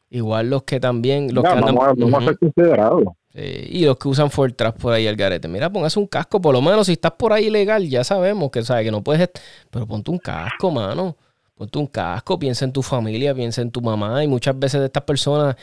Igual 0.09 0.49
los 0.49 0.63
que 0.63 0.79
también, 0.79 1.33
los 1.33 1.43
Ya, 1.43 1.51
que 1.51 1.57
andan, 1.59 1.75
vamos, 1.75 1.83
a, 1.89 1.93
vamos 1.97 2.13
a 2.13 2.17
Ujú. 2.17 2.25
ser 2.25 2.37
considerados. 2.39 3.03
Sí, 3.31 3.67
y 3.69 3.85
los 3.85 3.95
que 3.97 4.07
usan 4.07 4.31
Fortran 4.31 4.73
por 4.73 4.91
ahí 4.91 5.07
al 5.07 5.15
garete. 5.15 5.47
Mira, 5.47 5.69
póngase 5.71 5.99
un 5.99 6.07
casco, 6.07 6.41
por 6.41 6.53
lo 6.53 6.61
menos 6.61 6.87
si 6.87 6.93
estás 6.93 7.11
por 7.11 7.31
ahí 7.31 7.45
ilegal, 7.45 7.87
ya 7.87 8.03
sabemos 8.03 8.49
que 8.49 8.63
sabes 8.63 8.85
que 8.85 8.91
no 8.91 9.03
puedes, 9.03 9.29
pero 9.69 9.85
ponte 9.85 10.09
un 10.11 10.17
casco, 10.17 10.71
mano. 10.71 11.15
Ponte 11.55 11.77
un 11.77 11.87
casco, 11.87 12.39
piensa 12.39 12.65
en 12.65 12.71
tu 12.73 12.81
familia, 12.81 13.35
piensa 13.35 13.61
en 13.61 13.69
tu 13.69 13.81
mamá. 13.81 14.23
Y 14.23 14.27
muchas 14.27 14.57
veces 14.57 14.79
de 14.79 14.87
estas 14.87 15.03
personas, 15.03 15.55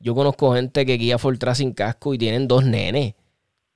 yo 0.00 0.14
conozco 0.14 0.52
gente 0.54 0.84
que 0.84 0.94
guía 0.96 1.16
Fortran 1.16 1.54
sin 1.54 1.72
casco 1.72 2.12
y 2.12 2.18
tienen 2.18 2.48
dos 2.48 2.64
nenes, 2.64 3.14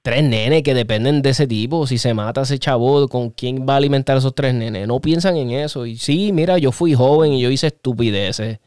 tres 0.06 0.22
nenes 0.22 0.62
que 0.62 0.72
dependen 0.72 1.20
de 1.20 1.30
ese 1.30 1.48
tipo. 1.48 1.84
Si 1.88 1.98
se 1.98 2.14
mata 2.14 2.42
ese 2.42 2.60
chavo, 2.60 3.08
¿con 3.08 3.30
quién 3.30 3.66
va 3.68 3.74
a 3.74 3.76
alimentar 3.78 4.14
a 4.14 4.18
esos 4.20 4.36
tres 4.36 4.54
nenes? 4.54 4.86
No 4.86 5.00
piensan 5.00 5.36
en 5.36 5.50
eso. 5.50 5.84
Y 5.84 5.96
sí, 5.96 6.30
mira, 6.32 6.58
yo 6.58 6.70
fui 6.70 6.94
joven 6.94 7.32
y 7.32 7.42
yo 7.42 7.50
hice 7.50 7.66
estupideces. 7.66 8.60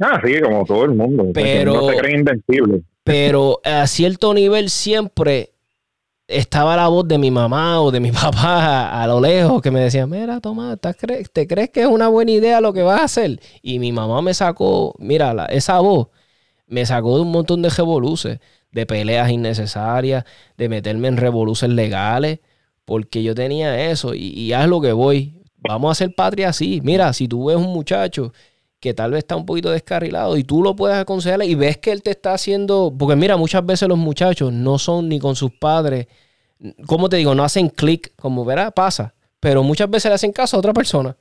Ah, 0.00 0.20
sí, 0.24 0.40
como 0.40 0.64
todo 0.64 0.84
el 0.86 0.90
mundo. 0.96 1.26
Pero- 1.32 1.74
No 1.74 1.88
se 1.90 1.96
creen 1.96 2.18
invencibles. 2.20 2.82
pero 3.04 3.60
a 3.62 3.86
cierto 3.86 4.34
nivel 4.34 4.68
siempre 4.68 5.52
estaba 6.26 6.74
la 6.74 6.88
voz 6.88 7.06
de 7.06 7.18
mi 7.18 7.30
mamá 7.30 7.80
o 7.80 7.92
de 7.92 8.00
mi 8.00 8.10
papá 8.12 9.00
a, 9.00 9.06
lo 9.06 9.20
lejos 9.20 9.62
que 9.62 9.70
me 9.70 9.78
decía, 9.78 10.08
mira, 10.08 10.40
toma, 10.40 10.76
¿te 10.76 10.92
crees, 10.94 11.30
¿te 11.30 11.46
crees 11.46 11.70
que 11.70 11.82
es 11.82 11.86
una 11.86 12.08
buena 12.08 12.32
idea 12.32 12.60
lo 12.60 12.72
que 12.72 12.82
vas 12.82 13.00
a 13.00 13.04
hacer? 13.04 13.38
Y 13.62 13.78
mi 13.78 13.92
mamá 13.92 14.22
me 14.22 14.34
sacó, 14.34 14.96
mira, 14.98 15.32
la- 15.34 15.46
esa 15.46 15.78
voz 15.78 16.08
me 16.66 16.84
sacó 16.84 17.14
de 17.14 17.22
un 17.22 17.30
montón 17.30 17.62
de 17.62 17.70
revoluces, 17.70 18.40
de 18.72 18.86
peleas 18.86 19.30
innecesarias, 19.30 20.24
de 20.56 20.68
meterme 20.68 21.08
en 21.08 21.16
revoluciones 21.16 21.76
legales, 21.76 22.40
porque 22.84 23.22
yo 23.22 23.34
tenía 23.34 23.90
eso 23.90 24.14
y, 24.14 24.28
y 24.28 24.52
haz 24.52 24.68
lo 24.68 24.80
que 24.80 24.92
voy. 24.92 25.42
Vamos 25.56 25.88
a 25.88 25.92
hacer 25.92 26.14
patria 26.14 26.50
así. 26.50 26.80
Mira, 26.82 27.12
si 27.12 27.28
tú 27.28 27.46
ves 27.46 27.56
un 27.56 27.72
muchacho 27.72 28.32
que 28.80 28.94
tal 28.94 29.10
vez 29.10 29.18
está 29.18 29.36
un 29.36 29.46
poquito 29.46 29.70
descarrilado 29.70 30.36
y 30.36 30.44
tú 30.44 30.62
lo 30.62 30.76
puedes 30.76 30.96
aconsejar 30.96 31.42
y 31.42 31.54
ves 31.54 31.78
que 31.78 31.90
él 31.90 32.02
te 32.02 32.10
está 32.10 32.34
haciendo, 32.34 32.94
porque 32.96 33.16
mira, 33.16 33.36
muchas 33.36 33.64
veces 33.66 33.88
los 33.88 33.98
muchachos 33.98 34.52
no 34.52 34.78
son 34.78 35.08
ni 35.08 35.18
con 35.18 35.34
sus 35.34 35.52
padres, 35.52 36.06
como 36.86 37.08
te 37.08 37.16
digo, 37.16 37.34
no 37.34 37.44
hacen 37.44 37.68
clic, 37.68 38.12
como 38.16 38.44
verá, 38.44 38.70
pasa, 38.70 39.14
pero 39.40 39.62
muchas 39.62 39.90
veces 39.90 40.10
le 40.10 40.14
hacen 40.14 40.32
caso 40.32 40.56
a 40.56 40.60
otra 40.60 40.72
persona. 40.72 41.16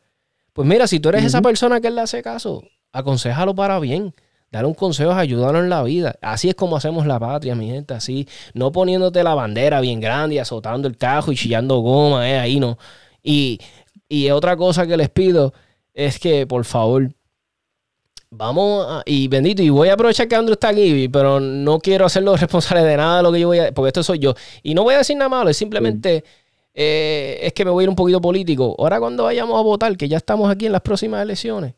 Pues 0.54 0.68
mira, 0.68 0.88
si 0.88 1.00
tú 1.00 1.10
eres 1.10 1.24
esa 1.24 1.42
persona 1.42 1.80
que 1.80 1.88
él 1.88 1.96
le 1.96 2.02
hace 2.02 2.24
caso, 2.24 2.64
aconsejalo 2.92 3.54
para 3.54 3.80
bien. 3.80 4.14
Dale 4.58 4.70
un 4.70 4.74
consejo, 4.74 5.12
ayúdalo 5.12 5.60
en 5.60 5.70
la 5.70 5.84
vida. 5.84 6.16
Así 6.20 6.50
es 6.50 6.56
como 6.56 6.78
hacemos 6.78 7.06
la 7.06 7.20
patria, 7.20 7.54
mi 7.54 7.68
gente. 7.68 7.94
Así, 7.94 8.28
no 8.56 8.72
poniéndote 8.72 9.24
la 9.24 9.36
bandera 9.36 9.80
bien 9.82 10.00
grande 10.00 10.38
y 10.38 10.40
azotando 10.40 10.88
el 10.88 10.98
cajo 10.98 11.32
y 11.32 11.36
chillando 11.36 11.78
goma, 11.78 12.28
eh, 12.28 12.40
ahí 12.40 12.60
no. 12.60 12.80
Y, 13.22 13.60
y 14.10 14.32
otra 14.32 14.58
cosa 14.58 14.88
que 14.88 14.98
les 14.98 15.10
pido 15.10 15.54
es 15.94 16.18
que, 16.18 16.48
por 16.48 16.66
favor, 16.66 17.12
vamos 18.32 18.88
a, 18.90 19.04
y 19.06 19.28
bendito, 19.28 19.62
y 19.62 19.70
voy 19.70 19.90
a 19.90 19.94
aprovechar 19.94 20.28
que 20.28 20.36
Andrew 20.36 20.54
está 20.54 20.70
aquí, 20.70 21.08
pero 21.08 21.40
no 21.40 21.78
quiero 21.78 22.08
hacerlo 22.08 22.36
responsable 22.36 22.84
de 22.84 22.98
nada 22.98 23.18
de 23.18 23.24
lo 23.24 23.32
que 23.32 23.40
yo 23.40 23.48
voy 23.50 23.60
a, 23.60 23.72
porque 23.72 23.90
esto 23.90 24.02
soy 24.02 24.18
yo. 24.18 24.34
Y 24.64 24.74
no 24.74 24.82
voy 24.82 24.96
a 24.96 24.98
decir 24.98 25.16
nada 25.18 25.30
malo, 25.30 25.52
es 25.52 25.58
simplemente 25.58 26.24
eh, 26.74 27.38
es 27.44 27.54
que 27.54 27.64
me 27.64 27.70
voy 27.70 27.84
a 27.84 27.86
ir 27.86 27.90
un 27.90 27.96
poquito 27.96 28.20
político. 28.20 28.76
Ahora 28.80 29.00
cuando 29.00 29.26
vayamos 29.26 29.60
a 29.60 29.62
votar, 29.62 29.96
que 29.98 30.08
ya 30.10 30.18
estamos 30.18 30.50
aquí 30.50 30.66
en 30.66 30.72
las 30.72 30.82
próximas 30.82 31.22
elecciones, 31.22 31.76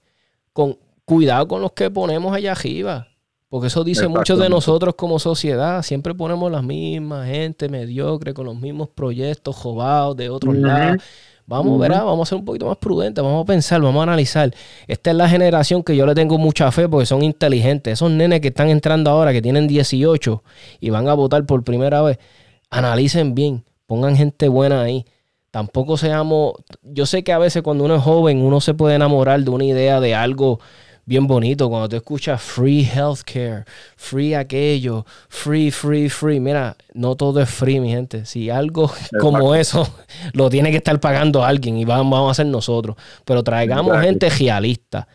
con 0.54 0.78
cuidado 1.10 1.48
con 1.48 1.62
los 1.62 1.72
que 1.72 1.90
ponemos 1.90 2.34
allá 2.36 2.52
arriba. 2.52 3.08
Porque 3.50 3.66
eso 3.66 3.84
dice 3.84 4.08
mucho 4.08 4.38
de 4.38 4.48
nosotros 4.48 4.94
como 4.94 5.18
sociedad. 5.18 5.82
Siempre 5.82 6.14
ponemos 6.14 6.52
la 6.52 6.62
misma 6.62 7.26
gente 7.26 7.68
mediocre 7.68 8.32
con 8.32 8.46
los 8.46 8.56
mismos 8.56 8.90
proyectos 8.90 9.56
jobados 9.56 10.16
de 10.16 10.30
otros 10.30 10.56
lados. 10.56 11.02
Vamos, 11.48 11.80
verá, 11.80 12.04
vamos 12.04 12.28
a 12.28 12.30
ser 12.30 12.38
un 12.38 12.46
poquito 12.46 12.68
más 12.68 12.78
prudentes, 12.78 13.24
vamos 13.24 13.42
a 13.42 13.46
pensar, 13.48 13.82
vamos 13.82 14.00
a 14.02 14.04
analizar. 14.04 14.54
Esta 14.86 15.10
es 15.10 15.18
la 15.18 15.28
generación 15.28 15.82
que 15.82 15.96
yo 15.96 16.06
le 16.06 16.14
tengo 16.14 16.38
mucha 16.38 16.72
fe 16.72 16.88
porque 16.88 17.08
son 17.08 17.24
inteligentes. 17.24 17.94
Esos 17.94 18.12
nenes 18.12 18.40
que 18.42 18.50
están 18.50 18.70
entrando 18.70 19.10
ahora, 19.10 19.34
que 19.34 19.42
tienen 19.42 19.68
18 19.68 20.44
y 20.80 20.92
van 20.92 21.08
a 21.08 21.16
votar 21.16 21.44
por 21.48 21.64
primera 21.64 22.04
vez, 22.04 22.20
analicen 22.70 23.34
bien, 23.34 23.64
pongan 23.88 24.16
gente 24.16 24.48
buena 24.48 24.84
ahí. 24.84 25.08
Tampoco 25.50 25.98
seamos, 25.98 26.54
yo 26.84 27.08
sé 27.08 27.24
que 27.24 27.34
a 27.34 27.40
veces 27.40 27.64
cuando 27.64 27.84
uno 27.84 27.96
es 27.96 28.04
joven 28.04 28.44
uno 28.44 28.62
se 28.62 28.76
puede 28.76 28.94
enamorar 28.94 29.42
de 29.42 29.50
una 29.50 29.66
idea 29.66 30.00
de 30.00 30.14
algo 30.14 30.60
bien 31.10 31.26
bonito 31.26 31.68
cuando 31.70 31.90
te 31.90 31.96
escuchas 31.96 32.40
free 32.40 32.84
healthcare, 32.84 33.66
free 33.98 34.36
aquello, 34.36 35.08
free, 35.28 35.72
free, 35.72 36.08
free. 36.08 36.40
Mira, 36.40 36.78
no 36.94 37.16
todo 37.16 37.42
es 37.42 37.50
free, 37.50 37.80
mi 37.80 37.90
gente. 37.90 38.28
Si 38.28 38.52
algo 38.52 38.92
como 39.20 39.56
eso 39.56 39.92
lo 40.34 40.52
tiene 40.52 40.70
que 40.70 40.78
estar 40.78 41.00
pagando 41.00 41.44
alguien 41.44 41.78
y 41.80 41.84
vamos, 41.84 42.30
a 42.30 42.34
ser 42.36 42.46
nosotros. 42.46 42.96
Pero 43.26 43.44
traigamos 43.44 44.00
gente 44.02 44.30
realista. 44.30 45.08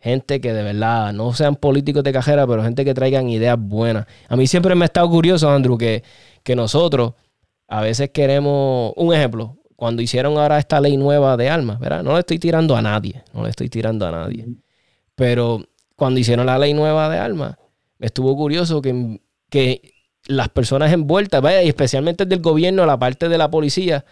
Gente 0.00 0.40
que 0.40 0.52
de 0.52 0.64
verdad 0.64 1.12
no 1.12 1.32
sean 1.32 1.54
políticos 1.54 2.02
de 2.02 2.12
cajera, 2.12 2.44
pero 2.46 2.64
gente 2.64 2.84
que 2.84 2.92
traigan 2.92 3.28
ideas 3.30 3.56
buenas. 3.58 4.06
A 4.28 4.34
mí 4.34 4.48
siempre 4.48 4.74
me 4.74 4.84
ha 4.84 4.86
estado 4.86 5.08
curioso, 5.08 5.48
Andrew, 5.48 5.78
que, 5.78 6.02
que 6.42 6.56
nosotros 6.56 7.12
a 7.68 7.80
veces 7.82 8.10
queremos, 8.10 8.92
un 8.96 9.14
ejemplo, 9.14 9.58
cuando 9.76 10.02
hicieron 10.02 10.38
ahora 10.38 10.58
esta 10.58 10.80
ley 10.80 10.96
nueva 10.96 11.36
de 11.36 11.50
armas, 11.50 11.78
¿verdad? 11.78 12.02
No 12.02 12.14
le 12.14 12.20
estoy 12.20 12.40
tirando 12.40 12.76
a 12.76 12.82
nadie, 12.82 13.22
no 13.32 13.44
le 13.44 13.50
estoy 13.50 13.68
tirando 13.68 14.06
a 14.06 14.10
nadie. 14.10 14.46
Pero 15.16 15.66
cuando 15.96 16.20
hicieron 16.20 16.46
la 16.46 16.58
ley 16.58 16.74
nueva 16.74 17.08
de 17.08 17.18
armas, 17.18 17.56
me 17.98 18.06
estuvo 18.06 18.36
curioso 18.36 18.80
que, 18.80 19.20
que 19.50 19.94
las 20.26 20.48
personas 20.50 20.92
envueltas, 20.92 21.42
vaya, 21.42 21.62
y 21.62 21.68
especialmente 21.68 22.26
del 22.26 22.40
gobierno, 22.40 22.86
la 22.86 22.98
parte 22.98 23.28
de 23.28 23.38
la 23.38 23.50
policía, 23.50 24.04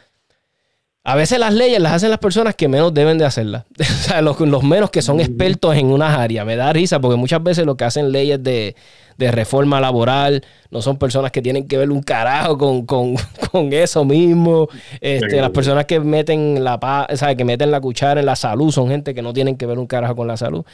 a 1.07 1.17
veces 1.17 1.39
las 1.39 1.53
leyes 1.53 1.79
las 1.81 1.93
hacen 1.93 2.09
las 2.09 2.19
personas 2.19 2.55
que 2.55 2.67
menos 2.67 2.95
deben 2.95 3.19
de 3.19 3.27
hacerlas. 3.27 3.65
o 3.79 3.85
sea, 3.85 4.23
los, 4.23 4.41
menos 4.63 4.91
que 4.91 5.03
son 5.03 5.21
expertos 5.21 5.77
en 5.77 5.89
unas 5.89 6.19
áreas. 6.19 6.47
Me 6.47 6.57
da 6.57 6.73
risa 6.73 6.99
porque 6.99 7.17
muchas 7.17 7.43
veces 7.43 7.67
lo 7.67 7.77
que 7.77 7.85
hacen 7.85 8.11
leyes 8.11 8.43
de, 8.43 8.75
reforma 9.19 9.81
laboral 9.81 10.45
no 10.71 10.81
son 10.81 10.97
personas 10.97 11.31
que 11.31 11.43
tienen 11.43 11.69
que 11.69 11.77
ver 11.77 11.91
un 11.91 12.03
carajo 12.03 12.57
con, 12.87 13.17
eso 13.73 14.07
mismo. 14.07 14.69
Este, 15.03 15.43
las 15.43 15.51
personas 15.51 15.85
que 15.85 16.01
meten 16.01 16.65
la 16.65 16.77
o 17.11 17.17
sea, 17.17 17.35
que 17.35 17.45
meten 17.45 17.71
la 17.71 17.83
cuchara 17.83 18.21
en 18.21 18.27
la 18.27 18.35
salud 18.35 18.73
son 18.73 18.89
gente 18.89 19.15
que 19.15 19.21
no 19.21 19.35
tienen 19.35 19.59
que 19.59 19.67
ver 19.67 19.79
un 19.79 19.87
carajo 19.87 20.17
con 20.17 20.27
la 20.27 20.39
salud. 20.39 20.65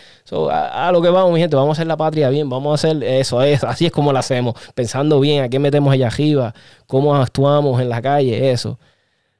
a, 0.52 0.90
lo 0.92 1.02
que 1.02 1.10
vamos, 1.10 1.32
mi 1.34 1.40
gente, 1.40 1.56
vamos 1.56 1.70
a 1.70 1.72
hacer 1.72 1.88
la 1.88 1.96
patria 1.96 2.30
bien, 2.30 2.48
vamos 2.48 2.70
a 2.70 2.74
hacer 2.74 3.02
eso, 3.02 3.42
es, 3.42 3.64
así 3.64 3.86
es 3.86 3.92
como 3.92 4.12
lo 4.12 4.18
hacemos, 4.20 4.54
pensando 4.76 5.18
bien 5.18 5.42
a 5.42 5.48
qué 5.48 5.58
metemos 5.58 5.92
allá 5.92 6.06
arriba, 6.06 6.54
cómo 6.86 7.16
actuamos 7.16 7.82
en 7.82 7.88
la 7.88 8.00
calle, 8.00 8.52
eso. 8.52 8.78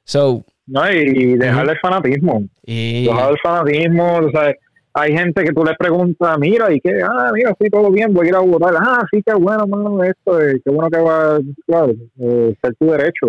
So, 0.03 0.43
no, 0.71 0.89
y 0.89 1.35
dejar 1.35 1.69
el 1.69 1.79
fanatismo. 1.79 2.43
Y... 2.63 3.05
Dejar 3.05 3.31
el 3.31 3.37
fanatismo, 3.43 4.19
o 4.19 4.31
sea, 4.31 4.53
hay 4.93 5.11
gente 5.11 5.43
que 5.43 5.51
tú 5.51 5.65
le 5.65 5.75
preguntas, 5.75 6.37
mira, 6.39 6.71
y 6.73 6.79
que, 6.79 7.01
ah, 7.03 7.29
mira, 7.33 7.53
sí, 7.59 7.69
todo 7.69 7.91
bien, 7.91 8.13
voy 8.13 8.27
a 8.27 8.29
ir 8.29 8.35
a 8.35 8.39
votar. 8.39 8.75
Ah, 8.77 9.05
sí, 9.11 9.21
qué 9.25 9.33
bueno, 9.33 9.67
mano, 9.67 10.01
esto, 10.01 10.37
qué 10.37 10.71
bueno 10.71 10.89
que 10.89 10.99
va, 10.99 11.39
claro, 11.67 11.93
eh, 12.19 12.55
ser 12.61 12.75
tu 12.79 12.89
derecho. 12.89 13.27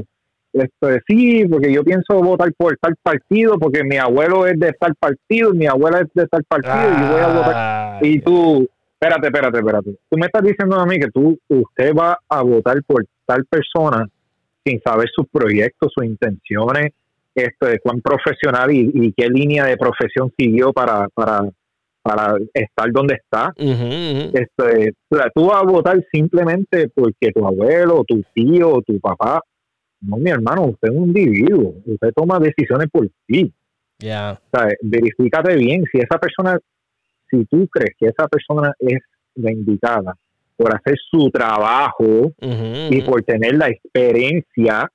Esto, 0.53 0.89
sí, 1.09 1.45
porque 1.51 1.73
yo 1.73 1.83
pienso 1.83 2.23
votar 2.23 2.53
por 2.57 2.77
tal 2.79 2.95
partido, 3.03 3.59
porque 3.59 3.83
mi 3.83 3.97
abuelo 3.97 4.47
es 4.47 4.57
de 4.61 4.73
tal 4.79 4.95
partido, 4.95 5.53
mi 5.53 5.67
abuela 5.67 6.01
es 6.01 6.09
de 6.15 6.29
tal 6.29 6.45
partido, 6.45 6.91
y 6.97 7.11
voy 7.11 7.21
a 7.21 7.27
votar. 7.27 8.07
Y 8.07 8.21
tú, 8.21 8.69
espérate, 9.01 9.27
espérate, 9.27 9.59
espérate. 9.59 9.91
Tú 10.09 10.17
me 10.17 10.27
estás 10.27 10.43
diciendo 10.43 10.79
a 10.79 10.87
mí 10.87 10.97
que 11.01 11.11
tú, 11.11 11.37
usted 11.49 11.93
va 11.93 12.19
a 12.29 12.43
votar 12.43 12.81
por 12.85 13.05
tal 13.27 13.45
persona 13.47 14.07
sin 14.65 14.81
saber 14.81 15.09
sus 15.13 15.27
proyectos, 15.29 15.91
sus 15.93 16.05
intenciones, 16.05 16.93
esto 17.35 17.67
de 17.67 17.79
cuán 17.79 18.01
profesional 18.01 18.71
y, 18.71 19.13
qué 19.17 19.29
línea 19.29 19.65
de 19.67 19.77
profesión 19.77 20.33
siguió 20.37 20.73
para, 20.73 21.09
para, 21.15 21.49
para 22.03 22.35
estar 22.53 22.91
donde 22.93 23.15
está. 23.15 23.53
Esto 23.57 24.65
tú 25.35 25.47
vas 25.47 25.63
a 25.63 25.67
votar 25.67 26.05
simplemente 26.13 26.89
porque 26.95 27.33
tu 27.33 27.47
abuelo, 27.47 28.05
tu 28.07 28.23
tío, 28.35 28.81
tu 28.87 28.99
papá. 29.01 29.41
No, 30.01 30.17
mi 30.17 30.31
hermano, 30.31 30.67
usted 30.67 30.89
es 30.89 30.95
un 30.95 31.07
individuo. 31.09 31.75
Usted 31.87 32.13
toma 32.15 32.39
decisiones 32.39 32.89
por 32.91 33.09
ti. 33.27 33.53
ya 33.99 34.39
verifícate 34.83 35.57
bien 35.57 35.85
si 35.91 35.99
esa 35.99 36.19
persona, 36.19 36.59
si 37.31 37.45
tú 37.45 37.69
crees 37.69 37.95
que 37.99 38.07
esa 38.07 38.27
persona 38.27 38.75
es 38.81 38.99
la 39.37 39.53
indicada 39.53 40.15
por 40.57 40.75
hacer 40.75 40.97
su 41.11 41.31
trabajo 41.31 42.33
y 42.91 43.03
por 43.03 43.23
tener 43.23 43.55
la 43.55 43.69
experiencia 43.69 44.91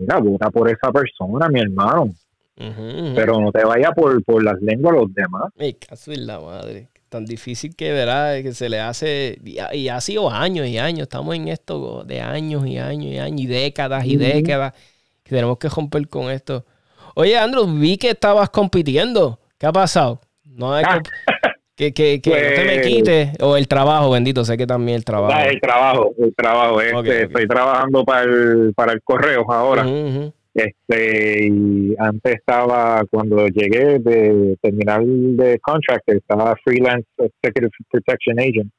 mira, 0.00 0.18
vota 0.18 0.50
por 0.50 0.68
esa 0.68 0.90
persona, 0.90 1.48
mi 1.48 1.60
hermano. 1.60 2.12
Pero 2.56 3.40
no 3.40 3.50
te 3.52 3.64
vayas 3.64 3.92
por, 3.94 4.22
por 4.22 4.42
las 4.42 4.60
lenguas 4.60 4.94
a 4.94 4.98
los 5.00 5.14
demás. 5.14 5.44
Mi 5.56 5.72
caso 5.74 6.12
es 6.12 6.18
la 6.18 6.40
madre. 6.40 6.88
Tan 7.08 7.24
difícil 7.24 7.74
que 7.74 7.90
verá 7.92 8.42
que 8.42 8.52
se 8.52 8.68
le 8.68 8.80
hace. 8.80 9.38
Y 9.72 9.88
ha 9.88 10.00
sido 10.00 10.30
años 10.30 10.66
y 10.66 10.76
años. 10.78 11.02
Estamos 11.02 11.34
en 11.34 11.48
esto 11.48 12.04
de 12.04 12.20
años 12.20 12.66
y 12.66 12.78
años 12.78 13.06
y 13.06 13.18
años 13.18 13.40
y 13.40 13.46
décadas 13.46 14.04
y 14.04 14.16
décadas. 14.16 14.74
Que 15.22 15.30
tenemos 15.30 15.58
que 15.58 15.68
romper 15.68 16.06
con 16.08 16.30
esto. 16.30 16.66
Oye, 17.14 17.38
Andrew, 17.38 17.66
vi 17.66 17.96
que 17.96 18.10
estabas 18.10 18.50
compitiendo. 18.50 19.40
¿Qué 19.56 19.66
ha 19.66 19.72
pasado? 19.72 20.20
No 20.44 20.74
hay. 20.74 20.84
Que, 21.80 21.94
que, 21.94 22.20
que 22.20 22.28
no 22.28 22.36
te 22.36 22.64
me 22.66 22.74
pues, 22.74 22.86
quite. 22.86 23.32
O 23.40 23.56
el 23.56 23.66
trabajo, 23.66 24.10
bendito, 24.10 24.44
sé 24.44 24.58
que 24.58 24.66
también 24.66 24.96
el 24.96 25.04
trabajo. 25.06 25.48
el 25.48 25.58
trabajo, 25.62 26.14
el 26.18 26.34
trabajo. 26.34 26.78
Este, 26.78 27.22
Estoy 27.22 27.48
trabajando 27.48 28.04
para 28.04 28.22
el, 28.24 28.74
para 28.74 28.92
el 28.92 29.00
correo 29.02 29.50
ahora. 29.50 29.86
Este, 30.52 31.48
y 31.48 31.94
antes 31.98 32.34
estaba, 32.34 33.02
cuando 33.10 33.46
llegué 33.46 33.98
de 33.98 34.58
terminal 34.60 35.38
de 35.38 35.58
contract, 35.60 36.06
estaba 36.10 36.54
freelance 36.62 37.08
executive 37.16 37.70
protection 37.90 38.38
agent 38.38 38.70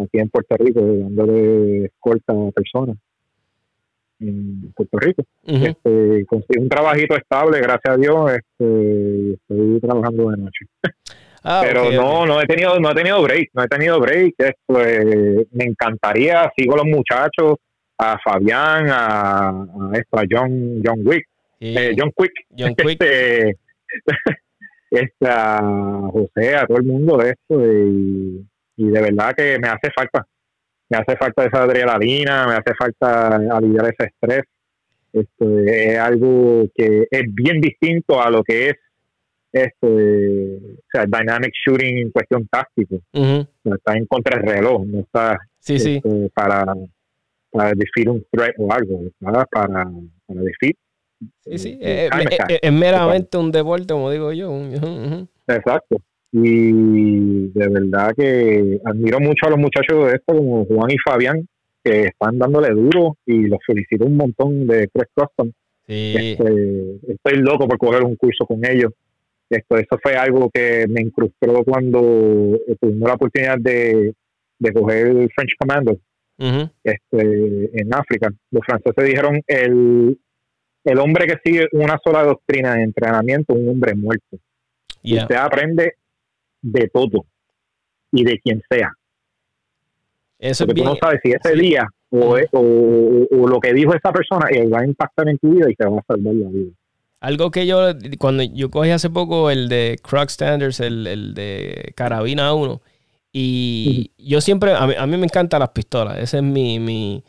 aquí 0.00 0.18
en 0.18 0.28
Puerto 0.28 0.56
Rico, 0.56 0.80
dándole 0.80 1.84
escolta 1.84 2.32
a 2.32 2.50
personas 2.50 2.96
en 4.18 4.72
Puerto 4.74 4.98
Rico. 4.98 5.22
este, 5.44 6.24
conseguí 6.26 6.60
un 6.60 6.68
trabajito 6.68 7.14
estable, 7.16 7.60
gracias 7.60 7.94
a 7.94 7.96
Dios, 7.96 8.32
este, 8.32 9.34
estoy 9.34 9.80
trabajando 9.80 10.30
de 10.30 10.36
noche. 10.36 10.66
Ah, 11.42 11.62
pero 11.64 11.90
no, 11.90 12.26
no 12.26 12.40
he 12.40 12.46
tenido, 12.46 12.78
no 12.78 12.90
he 12.90 12.94
tenido 12.94 13.22
break, 13.22 13.50
no 13.54 13.62
he 13.62 13.68
tenido 13.68 13.98
break. 14.00 14.34
Esto, 14.36 14.80
eh, 14.86 15.46
me 15.52 15.64
encantaría, 15.64 16.50
sigo 16.56 16.74
a 16.74 16.78
los 16.78 16.86
muchachos, 16.86 17.56
a 17.96 18.18
Fabián, 18.22 18.88
a, 18.90 19.48
a, 19.48 20.22
John, 20.30 20.82
John 20.84 21.00
Wick, 21.04 21.26
eh, 21.60 21.94
John 21.96 22.12
Quick, 22.14 22.32
John 22.56 22.74
Quick. 22.74 23.02
Este, 24.90 25.28
a 25.28 25.60
José, 26.12 26.56
a 26.56 26.66
todo 26.66 26.78
el 26.78 26.84
mundo 26.84 27.16
de 27.16 27.30
esto 27.30 27.64
y, 27.64 28.44
de 28.76 29.00
verdad 29.00 29.34
que 29.36 29.56
me 29.60 29.68
hace 29.68 29.88
falta, 29.94 30.26
me 30.88 30.98
hace 30.98 31.16
falta 31.16 31.44
esa 31.44 31.62
adrenalina, 31.62 32.46
me 32.48 32.54
hace 32.54 32.74
falta 32.74 33.36
aliviar 33.36 33.86
ese 33.86 34.10
estrés. 34.10 34.42
Esto 35.12 35.58
es 35.60 35.96
algo 35.98 36.66
que 36.74 37.06
es 37.08 37.22
bien 37.32 37.60
distinto 37.60 38.20
a 38.20 38.30
lo 38.30 38.42
que 38.42 38.70
es 38.70 38.74
esto 39.52 39.96
de, 39.96 40.58
o 40.78 40.84
sea, 40.92 41.04
dynamic 41.06 41.52
shooting 41.66 41.98
en 41.98 42.10
cuestión 42.10 42.46
táctico. 42.48 42.96
Ujú. 43.12 43.46
No 43.64 43.74
está 43.74 43.96
en 43.96 44.06
contra 44.06 44.38
del 44.38 44.48
reloj, 44.48 44.84
no 44.86 45.00
está 45.00 45.38
Sí, 45.58 45.78
sí. 45.78 45.96
este, 45.96 46.30
para, 46.34 46.64
para 47.50 47.72
decir 47.74 48.08
un 48.08 48.24
threat 48.30 48.54
o 48.58 48.72
algo, 48.72 49.02
está 49.06 49.44
para, 49.50 49.90
para 50.26 50.40
decir. 50.40 50.74
Sí, 51.44 51.58
sí. 51.58 51.78
eh, 51.82 52.08
Eh, 52.12 52.36
eh, 52.48 52.58
es 52.62 52.72
meramente 52.72 53.36
un 53.36 53.50
deporte, 53.50 53.92
como 53.92 54.10
digo 54.10 54.32
yo. 54.32 54.50
Exacto. 55.46 55.96
Y 56.32 57.48
de 57.48 57.68
verdad 57.68 58.12
que 58.16 58.80
admiro 58.84 59.18
mucho 59.20 59.46
a 59.46 59.50
los 59.50 59.58
muchachos 59.58 60.06
de 60.06 60.12
esto, 60.14 60.34
como 60.34 60.64
Juan 60.64 60.90
y 60.92 60.96
Fabián, 61.04 61.46
que 61.82 62.02
están 62.04 62.38
dándole 62.38 62.68
duro 62.70 63.16
y 63.26 63.48
los 63.48 63.58
felicito 63.66 64.04
un 64.06 64.16
montón 64.16 64.66
de 64.66 64.88
Crest 64.88 65.10
Custom. 65.14 65.50
Sí. 65.86 66.14
Este, 66.16 67.12
estoy 67.12 67.38
loco 67.42 67.66
por 67.66 67.78
coger 67.78 68.04
un 68.04 68.14
curso 68.16 68.46
con 68.46 68.64
ellos. 68.64 68.92
Esto, 69.50 69.76
eso 69.76 69.98
fue 70.00 70.14
algo 70.14 70.48
que 70.48 70.86
me 70.88 71.00
incrustó 71.02 71.64
cuando 71.64 72.56
eh, 72.68 72.76
tuvimos 72.80 73.08
la 73.08 73.14
oportunidad 73.14 73.58
de, 73.58 74.14
de 74.58 74.72
coger 74.72 75.08
el 75.08 75.30
French 75.34 75.54
Commando 75.58 75.98
este, 76.84 77.80
en 77.80 77.92
África. 77.92 78.30
Los 78.50 78.64
franceses 78.64 79.04
dijeron, 79.04 79.42
el, 79.46 80.18
el 80.84 80.98
hombre 80.98 81.26
que 81.26 81.38
sigue 81.44 81.66
una 81.72 81.98
sola 82.02 82.22
doctrina 82.22 82.76
de 82.76 82.84
entrenamiento 82.84 83.54
es 83.54 83.60
un 83.60 83.68
hombre 83.68 83.94
muerto. 83.94 84.38
Y 85.02 85.14
Yeah. 85.14 85.22
Usted 85.22 85.36
aprende 85.36 85.94
de 86.62 86.88
todo 86.88 87.24
y 88.12 88.22
de 88.22 88.38
quien 88.38 88.62
sea. 88.70 88.92
Eso 90.38 90.64
es 90.64 90.68
Porque 90.68 90.82
tú 90.82 90.84
no 90.88 90.94
sabes 90.96 91.20
si 91.22 91.30
ese 91.30 91.54
sí. 91.54 91.60
día 91.60 91.88
o, 92.10 92.36
o, 92.52 93.26
o 93.30 93.48
lo 93.48 93.60
que 93.60 93.72
dijo 93.72 93.94
esa 93.94 94.12
persona 94.12 94.46
eh, 94.50 94.66
va 94.68 94.80
a 94.80 94.86
impactar 94.86 95.28
en 95.28 95.38
tu 95.38 95.54
vida 95.54 95.70
y 95.70 95.74
te 95.74 95.86
va 95.86 95.98
a 95.98 96.04
salvar 96.06 96.34
la 96.34 96.48
vida. 96.50 96.70
Algo 97.20 97.50
que 97.50 97.66
yo, 97.66 97.90
cuando 98.18 98.42
yo 98.44 98.70
cogí 98.70 98.90
hace 98.90 99.10
poco 99.10 99.50
el 99.50 99.68
de 99.68 99.98
Croc 100.02 100.30
Standards, 100.30 100.80
el, 100.80 101.06
el 101.06 101.34
de 101.34 101.92
Carabina 101.94 102.54
1, 102.54 102.80
y 103.32 104.10
yo 104.18 104.40
siempre, 104.40 104.72
a 104.74 104.86
mí, 104.86 104.94
a 104.98 105.06
mí 105.06 105.16
me 105.18 105.26
encantan 105.26 105.60
las 105.60 105.68
pistolas, 105.70 106.18
ese 106.18 106.38
es 106.38 106.42
mi, 106.42 106.80
mi, 106.80 107.22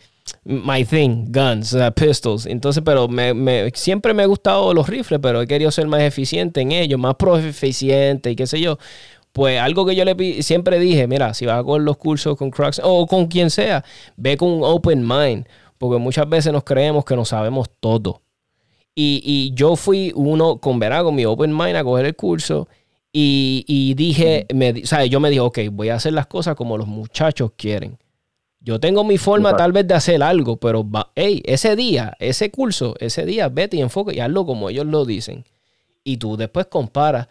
my 0.46 0.86
thing, 0.86 1.26
guns, 1.32 1.76
pistols. 1.96 2.46
Entonces, 2.46 2.82
pero 2.86 3.08
me, 3.10 3.34
me- 3.34 3.70
siempre 3.76 4.14
me 4.14 4.24
ha 4.24 4.28
gustado 4.28 4.74
los 4.74 4.88
rifles, 4.88 5.20
pero 5.22 5.42
he 5.42 5.48
querido 5.48 5.72
ser 5.72 5.88
más 5.88 6.02
eficiente 6.04 6.62
en 6.62 6.72
ellos, 6.72 6.98
más 7.00 7.16
proficiente 7.16 8.32
y 8.32 8.36
qué 8.38 8.48
sé 8.48 8.62
yo. 8.62 8.78
Pues 9.34 9.60
algo 9.60 9.86
que 9.86 9.96
yo 9.96 10.06
le 10.06 10.44
siempre 10.44 10.80
dije, 10.80 11.08
mira, 11.08 11.34
si 11.34 11.46
vas 11.46 11.60
a 11.60 11.64
coger 11.64 11.84
los 11.84 11.98
cursos 11.98 12.38
con 12.38 12.52
Crocs 12.52 12.82
o 12.84 13.08
con 13.08 13.28
quien 13.28 13.50
sea, 13.52 13.84
ve 14.18 14.38
con 14.38 14.50
un 14.50 14.62
open 14.64 15.08
mind, 15.08 15.48
porque 15.78 16.00
muchas 16.00 16.30
veces 16.30 16.54
nos 16.54 16.64
creemos 16.66 17.06
que 17.06 17.16
no 17.18 17.26
sabemos 17.26 17.70
todo. 17.82 18.22
Y, 18.94 19.22
y 19.24 19.54
yo 19.56 19.76
fui 19.76 20.12
uno 20.16 20.58
con, 20.58 20.80
¿verdad? 20.80 21.04
con 21.04 21.16
mi 21.16 21.26
open 21.26 21.56
mind 21.56 21.78
a 21.78 21.84
coger 21.84 22.06
el 22.06 22.16
curso 22.16 22.68
y, 23.14 23.64
y 23.68 23.94
dije, 23.94 24.48
me, 24.54 24.72
o 24.72 24.86
sea, 24.86 25.06
yo 25.06 25.20
me 25.20 25.30
dije, 25.30 25.42
ok, 25.42 25.60
voy 25.72 25.90
a 25.90 25.96
hacer 25.96 26.14
las 26.14 26.28
cosas 26.28 26.56
como 26.56 26.78
los 26.78 26.88
muchachos 26.88 27.52
quieren. 27.56 27.98
Yo 28.60 28.80
tengo 28.80 29.04
mi 29.04 29.18
forma 29.18 29.50
Exacto. 29.50 29.64
tal 29.64 29.72
vez 29.72 29.88
de 29.88 29.94
hacer 29.96 30.22
algo, 30.22 30.58
pero 30.58 30.88
va, 30.90 31.12
hey, 31.16 31.42
ese 31.46 31.76
día, 31.76 32.16
ese 32.20 32.52
curso, 32.52 32.96
ese 33.00 33.26
día, 33.26 33.50
vete 33.50 33.78
y 33.78 33.82
enfoca 33.82 34.14
y 34.14 34.20
hazlo 34.20 34.46
como 34.46 34.70
ellos 34.70 34.86
lo 34.86 35.04
dicen. 35.04 35.46
Y 36.04 36.18
tú 36.18 36.38
después 36.38 36.68
comparas 36.68 37.28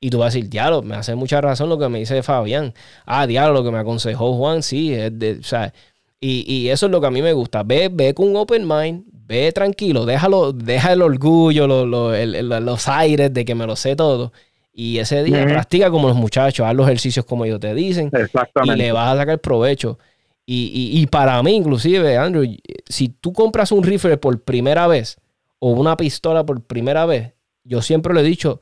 y 0.00 0.10
tú 0.10 0.18
vas 0.18 0.32
a 0.32 0.36
decir, 0.36 0.48
diablo, 0.48 0.82
me 0.82 0.94
hace 0.94 1.14
mucha 1.16 1.40
razón 1.40 1.68
lo 1.68 1.78
que 1.78 1.88
me 1.88 1.98
dice 1.98 2.22
Fabián. 2.22 2.74
Ah, 3.04 3.26
diablo, 3.26 3.54
lo 3.54 3.64
que 3.64 3.72
me 3.72 3.78
aconsejó 3.78 4.34
Juan, 4.34 4.62
sí, 4.62 4.94
es 4.94 5.18
de, 5.18 5.32
o 5.32 5.42
sea, 5.42 5.74
y, 6.20 6.44
y 6.50 6.68
eso 6.70 6.86
es 6.86 6.92
lo 6.92 7.00
que 7.00 7.08
a 7.08 7.10
mí 7.10 7.22
me 7.22 7.32
gusta. 7.32 7.64
Ve, 7.64 7.90
ve 7.92 8.14
con 8.14 8.28
un 8.28 8.36
open 8.36 8.66
mind, 8.66 9.04
ve 9.28 9.52
tranquilo, 9.52 10.06
déjalo, 10.06 10.52
deja 10.52 10.92
el 10.94 11.02
orgullo, 11.02 11.66
lo- 11.66 11.84
lo- 11.86 12.14
el- 12.14 12.34
el- 12.34 12.48
los 12.48 12.88
aires 12.88 13.32
de 13.32 13.44
que 13.44 13.54
me 13.54 13.66
lo 13.66 13.76
sé 13.76 13.94
todo. 13.94 14.32
Y 14.72 14.98
ese 14.98 15.22
día 15.22 15.44
practica 15.44 15.90
como 15.90 16.08
los 16.08 16.16
muchachos, 16.16 16.66
haz 16.66 16.74
los 16.74 16.86
ejercicios 16.86 17.24
como 17.26 17.44
ellos 17.44 17.60
te 17.60 17.74
dicen 17.74 18.10
y 18.12 18.16
Exactamente. 18.20 18.76
le 18.76 18.92
vas 18.92 19.12
a 19.14 19.16
sacar 19.18 19.38
provecho. 19.40 19.98
Y, 20.46 20.70
y- 20.72 21.00
y 21.02 21.06
para 21.06 21.42
mí, 21.42 21.54
inclusive, 21.56 22.16
Andrew, 22.16 22.44
si 22.88 23.08
tú 23.08 23.32
compras 23.34 23.70
un 23.70 23.82
rifle 23.84 24.16
por 24.16 24.40
primera 24.40 24.86
vez 24.86 25.18
o 25.58 25.72
una 25.72 25.96
pistola 25.96 26.46
por 26.46 26.62
primera 26.62 27.04
vez, 27.04 27.34
yo 27.64 27.82
siempre 27.82 28.14
le 28.14 28.20
he 28.20 28.24
dicho, 28.24 28.60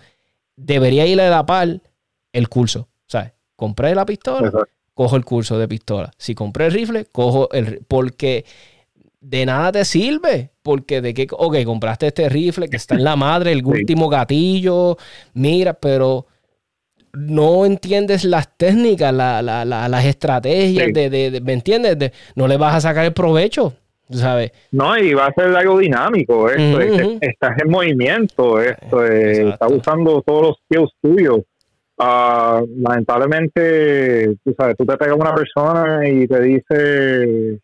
debería 0.56 1.06
ir 1.06 1.20
a 1.20 1.30
la 1.30 1.46
par 1.46 1.80
el 2.32 2.48
curso. 2.48 2.88
¿Sabes? 3.06 3.32
Compré 3.54 3.94
la 3.94 4.04
pistola, 4.04 4.48
Exacto. 4.48 4.68
cojo 4.94 5.14
el 5.16 5.24
curso 5.24 5.58
de 5.58 5.68
pistola. 5.68 6.10
Si 6.18 6.34
compré 6.34 6.66
el 6.66 6.72
rifle, 6.72 7.04
cojo 7.12 7.48
el 7.52 7.82
porque 7.86 8.44
de 9.28 9.44
nada 9.46 9.72
te 9.72 9.84
sirve. 9.84 10.50
Porque 10.62 11.00
de 11.00 11.14
qué, 11.14 11.26
ok, 11.30 11.56
compraste 11.64 12.06
este 12.08 12.28
rifle 12.28 12.68
que 12.68 12.76
está 12.76 12.94
en 12.96 13.04
la 13.04 13.16
madre, 13.16 13.52
el 13.52 13.64
último 13.64 14.08
gatillo, 14.08 14.96
mira, 15.34 15.74
pero 15.74 16.26
no 17.12 17.64
entiendes 17.64 18.24
las 18.24 18.56
técnicas, 18.58 19.12
la- 19.12 19.40
la- 19.42 19.64
la- 19.64 19.88
las 19.88 20.04
estrategias 20.04 20.86
Sí. 20.86 20.92
de, 20.92 21.08
de- 21.10 21.30
de- 21.30 21.40
¿me 21.40 21.52
entiendes? 21.54 21.98
De- 21.98 22.12
no 22.34 22.46
le 22.46 22.56
vas 22.56 22.74
a 22.74 22.80
sacar 22.80 23.04
el 23.06 23.12
provecho, 23.12 23.72
¿sabes? 24.10 24.50
No, 24.72 24.96
y 24.98 25.14
va 25.14 25.26
a 25.26 25.32
ser 25.32 25.54
algo 25.56 25.78
dinámico. 25.78 26.50
Esto 26.50 26.76
Ujú, 26.78 26.80
es- 26.80 27.02
ujú. 27.06 27.18
estás 27.20 27.52
en 27.62 27.70
movimiento. 27.70 28.60
Esto 28.60 29.04
es- 29.06 29.38
Exacto. 29.38 29.52
estás 29.66 29.72
usando 29.72 30.22
todos 30.22 30.42
los 30.42 30.56
skills 30.64 30.90
tuyos. 31.00 31.38
Ah, 31.98 32.60
lamentablemente, 32.76 34.34
tú 34.44 34.54
sabes, 34.58 34.76
tú 34.76 34.84
te 34.84 34.96
pegas 34.96 35.14
a 35.14 35.20
una 35.20 35.34
persona 35.34 36.06
y 36.08 36.26
te 36.26 36.40
dice, 36.42 37.58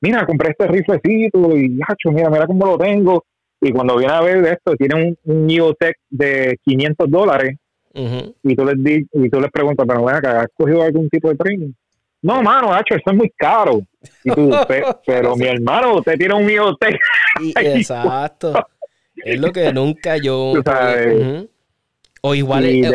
mira, 0.00 0.24
compré 0.26 0.50
este 0.50 0.66
riflecito 0.66 1.56
y, 1.56 1.78
hacho, 1.86 2.10
mira, 2.10 2.30
mira 2.30 2.46
cómo 2.46 2.66
lo 2.66 2.78
tengo. 2.78 3.24
Y 3.60 3.72
cuando 3.72 3.96
viene 3.96 4.12
a 4.12 4.20
ver 4.20 4.44
esto, 4.46 4.76
tiene 4.76 4.94
un, 4.94 5.18
un 5.24 5.50
EOTech 5.50 5.96
de 6.10 6.56
500 6.64 7.10
dólares 7.10 7.56
y 8.44 8.54
tú 8.54 8.64
les 8.64 8.82
di, 8.84 9.04
y 9.12 9.28
tú 9.28 9.40
les 9.40 9.50
preguntas, 9.50 9.84
pero 9.88 10.04
ven 10.04 10.14
acá, 10.14 10.40
¿has 10.42 10.46
cogido 10.54 10.82
algún 10.82 11.08
tipo 11.08 11.28
de 11.28 11.34
training? 11.36 11.72
No, 12.22 12.42
mano, 12.42 12.72
hacho, 12.72 12.94
eso 12.94 13.10
es 13.10 13.16
muy 13.16 13.30
caro. 13.36 13.80
Y 14.24 14.30
tú, 14.30 14.50
"Pe- 14.68 14.82
pero 15.06 15.34
mi 15.36 15.46
hermano, 15.46 15.96
usted 15.96 16.14
tiene 16.16 16.34
un 16.34 16.48
EOTech 16.48 16.96
Y- 17.42 17.52
Ay, 17.56 17.66
exacto. 17.78 18.52
Es 19.16 19.40
lo 19.40 19.50
que 19.52 19.72
nunca 19.72 20.16
yo. 20.16 20.52
Tú 20.54 20.62
sabes. 20.64 21.16
Ujú. 21.16 21.48
O 22.20 22.34
igual 22.34 22.66
y 22.68 22.84
o- 22.84 22.90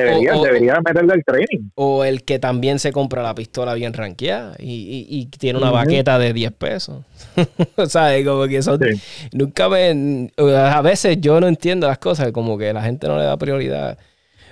meterle 0.86 1.14
el 1.14 1.24
training. 1.24 1.70
O 1.76 2.04
el 2.04 2.24
que 2.24 2.40
también 2.40 2.80
se 2.80 2.92
compra 2.92 3.24
la 3.24 3.34
pistola 3.34 3.74
bien 3.74 3.94
ranqueada 3.94 4.56
y, 4.60 4.66
y- 4.74 5.06
y 5.10 5.26
tiene 5.28 5.60
una 5.60 5.72
baqueta 5.72 6.20
de 6.20 6.34
10 6.34 6.52
pesos. 6.54 6.98
o 7.78 7.86
sea, 7.86 8.12
como 8.26 8.48
que 8.48 8.62
son... 8.62 8.80
Sí. 8.80 9.00
Nunca 9.32 9.70
me... 9.70 10.30
A 10.38 10.82
veces 10.82 11.20
yo 11.22 11.40
no 11.40 11.48
entiendo 11.48 11.88
las 11.88 12.00
cosas, 12.00 12.32
como 12.32 12.58
que 12.58 12.74
la 12.74 12.82
gente 12.84 13.08
no 13.08 13.18
le 13.18 13.24
da 13.24 13.38
prioridad. 13.38 13.98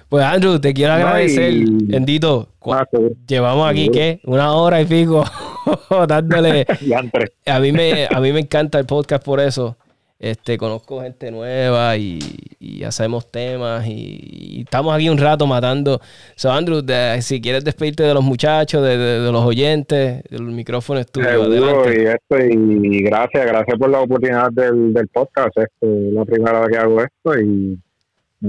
Pues 0.07 0.25
Andrew, 0.25 0.59
te 0.59 0.73
quiero 0.73 0.93
agradecer, 0.93 1.53
bendito. 1.67 2.49
Ah, 2.65 2.85
seguro. 2.89 3.15
Llevamos 3.27 3.69
aquí, 3.69 3.83
seguro. 3.85 3.93
¿qué? 3.99 4.19
Una 4.25 4.53
hora 4.53 4.81
y 4.81 4.85
pico 4.85 5.23
dándole... 6.07 6.65
A 7.45 7.59
mí 7.59 7.71
me, 7.71 8.07
a 8.09 8.19
mí 8.19 8.31
me 8.33 8.39
encanta 8.41 8.79
el 8.79 8.85
podcast 8.85 9.23
por 9.23 9.39
eso. 9.39 9.77
Este, 10.23 10.55
conozco 10.55 11.01
gente 11.01 11.31
nueva 11.31 11.97
y, 11.97 12.19
y 12.59 12.83
hacemos 12.83 13.31
temas 13.31 13.87
y, 13.87 14.19
y 14.59 14.61
estamos 14.61 14.93
aquí 14.93 15.09
un 15.09 15.17
rato 15.17 15.47
matando. 15.47 15.99
So, 16.35 16.51
Andrew, 16.51 16.83
de- 16.83 17.19
si 17.23 17.41
quieres 17.41 17.63
despedirte 17.63 18.03
de 18.03 18.13
los 18.13 18.23
muchachos, 18.23 18.83
de, 18.83 18.97
de- 18.99 19.19
de 19.21 19.31
los 19.31 19.43
oyentes, 19.43 20.21
el 20.29 20.43
micrófono 20.43 20.99
es 20.99 21.07
tuyo. 21.11 21.27
Seguro, 21.27 21.91
y, 21.91 22.05
esto, 22.05 22.37
y 22.37 23.01
gracias, 23.01 23.47
gracias 23.47 23.79
por 23.79 23.89
la 23.89 24.01
oportunidad 24.01 24.51
del, 24.51 24.93
del 24.93 25.07
podcast. 25.07 25.57
Esto 25.57 25.87
es 25.87 26.13
la 26.13 26.23
primera 26.23 26.59
vez 26.59 26.69
que 26.69 26.77
hago 26.77 27.01
esto 27.01 27.39
y 27.39 27.79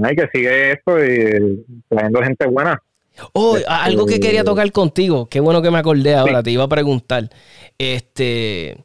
hay 0.03 0.15
que 0.15 0.29
sigue 0.31 0.71
esto 0.73 1.03
y 1.03 1.65
trayendo 1.89 2.21
gente 2.21 2.45
buena. 2.45 2.79
Oh, 3.33 3.57
Este- 3.57 3.67
algo 3.67 4.05
que 4.05 4.19
quería 4.19 4.43
tocar 4.43 4.71
contigo. 4.71 5.27
Qué 5.27 5.39
bueno 5.39 5.59
que 5.63 5.71
me 5.71 5.79
acordé 5.79 6.13
ahora. 6.13 6.43
Te 6.43 6.51
iba 6.51 6.65
a 6.65 6.67
preguntar. 6.67 7.29
Este. 7.79 8.77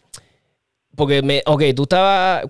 Porque 0.98 1.22
me. 1.22 1.42
Ok, 1.46 1.62
tú 1.74 1.84
estabas. 1.84 2.44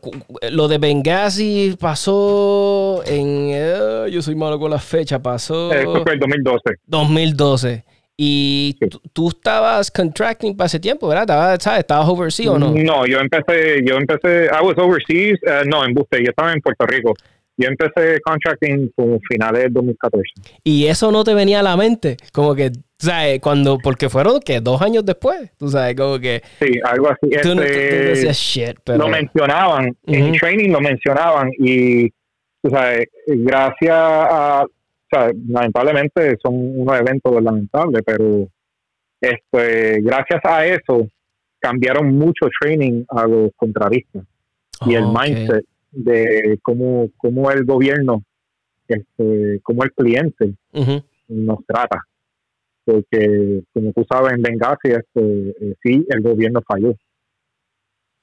Lo 0.51 0.67
de 0.67 0.79
Benghazi 0.79 1.77
pasó 1.79 3.03
en. 3.07 3.51
eh, 3.53 4.07
yo 4.11 4.23
soy 4.23 4.35
malo 4.35 4.59
con 4.59 4.71
las 4.71 4.85
fechas. 4.85 5.21
Pasó. 5.21 5.73
Esto 5.73 6.03
fue 6.03 6.15
el 6.15 6.19
2012. 6.19 6.61
2012. 6.87 7.85
Y 8.17 8.77
Sí. 8.81 8.89
tú, 9.13 9.29
estabas 9.29 9.93
contracting 9.93 10.57
para 10.57 10.67
ese 10.67 10.81
tiempo, 10.81 11.07
¿verdad? 11.07 11.23
Estabas, 11.23 11.63
¿sabes? 11.63 11.79
¿Estabas 11.81 12.09
overseas 12.09 12.49
o 12.49 12.59
no? 12.59 12.73
No, 12.75 13.07
yo 13.07 13.21
empecé, 13.21 13.81
yo 13.87 13.97
empecé, 13.97 14.47
I 14.47 14.65
was 14.65 14.77
overseas, 14.77 15.39
eh, 15.47 15.63
no, 15.67 15.85
en 15.85 15.95
Buste, 15.95 16.19
yo 16.25 16.31
estaba 16.31 16.53
en 16.53 16.61
Puerto 16.61 16.85
Rico. 16.87 17.15
Yo 17.57 17.69
empecé 17.69 18.21
contracting 18.23 18.91
como 18.97 19.21
finales 19.29 19.63
del 19.65 19.73
2014. 19.73 20.25
Y 20.65 20.87
eso 20.87 21.13
no 21.13 21.23
te 21.23 21.35
venía 21.35 21.61
a 21.61 21.63
la 21.63 21.77
mente. 21.77 22.17
Como 22.33 22.57
que, 22.57 22.73
¿sabes? 22.99 23.41
Cuando, 23.41 23.79
porque 23.79 24.09
fueron 24.09 24.41
que 24.41 24.61
dos 24.61 24.83
años 24.83 25.05
después. 25.05 25.51
Tú 25.57 25.69
sabes, 25.69 25.95
como 25.95 26.19
que 26.19 26.43
Sí, 26.61 26.81
algo 26.85 27.09
así. 27.09 27.31
tú, 27.43 27.55
no- 27.55 27.63
tú- 27.63 27.69
tú 27.69 27.79
Este, 27.79 28.03
decías 28.05 28.37
shit, 28.37 28.77
pero. 28.85 28.99
lo 28.99 29.09
mencionaban, 29.09 29.97
en 30.07 30.23
Ujú. 30.25 30.33
training 30.41 30.71
lo 30.71 30.81
mencionaban 30.81 31.51
y, 31.59 32.09
tú 32.63 32.71
sabes, 32.71 33.07
gracias 33.27 33.95
a, 33.95 34.65
o 34.65 34.69
sea, 35.11 35.31
lamentablemente 35.49 36.37
son 36.43 36.55
unos 36.81 36.99
eventos 37.01 37.43
lamentables, 37.43 38.03
pero 38.05 38.49
este, 39.21 40.01
gracias 40.03 40.41
a 40.45 40.67
eso 40.67 41.09
cambiaron 41.61 42.15
mucho 42.17 42.49
training 42.61 43.05
a 43.09 43.27
los 43.27 43.51
contraristas 43.57 44.23
y 44.87 44.95
el 44.95 45.07
mindset 45.07 45.65
de 45.91 46.59
cómo, 46.63 47.09
cómo 47.17 47.51
el 47.51 47.65
gobierno 47.65 48.23
este, 48.87 49.61
cómo 49.63 49.83
el 49.85 49.93
cliente 49.93 50.53
nos 51.29 51.59
trata. 51.67 51.99
Porque, 52.91 53.65
como 53.75 53.93
tú 53.93 54.07
sabes, 54.11 54.33
en 54.33 54.41
Benghazi, 54.41 54.89
este, 54.89 55.51
eh, 55.61 55.75
sí, 55.83 56.07
el 56.09 56.23
gobierno 56.23 56.63
falló 56.67 56.95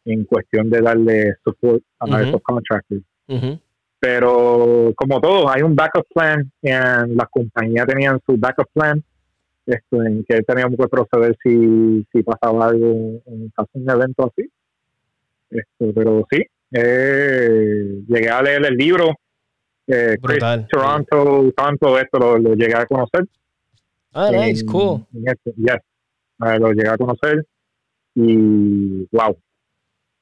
en 0.06 0.26
cuestión 0.26 0.72
de 0.72 0.82
darle 0.82 1.36
support 1.44 1.84
a 2.00 2.06
Ujú. 2.06 2.16
esos 2.16 2.42
contractors. 2.42 3.04
Pero, 4.00 4.92
como 4.96 5.22
todo, 5.22 5.48
hay 5.52 5.62
un 5.62 5.76
backup 5.76 6.08
plan 6.12 6.52
y 6.64 6.70
las 6.70 7.30
compañías 7.30 7.86
tenían 7.86 8.20
su 8.26 8.38
backup 8.38 8.68
plan 8.74 9.04
esto, 9.68 10.02
en 10.02 10.24
que 10.28 10.42
teníamos 10.42 10.78
que 10.80 10.88
proceder 10.88 11.36
si, 11.44 12.04
si 12.12 12.24
pasaba 12.24 12.70
algo 12.70 13.22
en 13.28 13.50
caso 13.56 13.70
de 13.74 13.84
un 13.84 13.90
evento 13.92 14.32
así. 14.32 14.50
Esto, 15.52 15.94
pero 15.94 16.26
sí, 16.32 16.42
eh, 16.72 18.02
llegué 18.08 18.30
a 18.30 18.42
leer 18.42 18.66
el 18.66 18.76
libro. 18.76 19.14
Eh, 19.86 20.18
Chris. 20.24 20.44
Toronto, 20.72 21.52
tanto 21.56 22.00
esto 22.00 22.18
lo, 22.18 22.38
lo 22.40 22.56
llegué 22.56 22.76
a 22.76 22.88
conocer. 22.88 23.26
Ah, 24.16 24.32
nice, 24.32 24.62
en- 24.62 24.68
cool. 24.68 25.06
en 25.14 25.24
yes. 25.58 25.76
Eh, 26.46 26.60
lo 26.60 26.72
llegué 26.72 26.90
a 26.90 26.98
conocer 26.98 27.46
y 28.16 28.36
wow, 29.12 29.38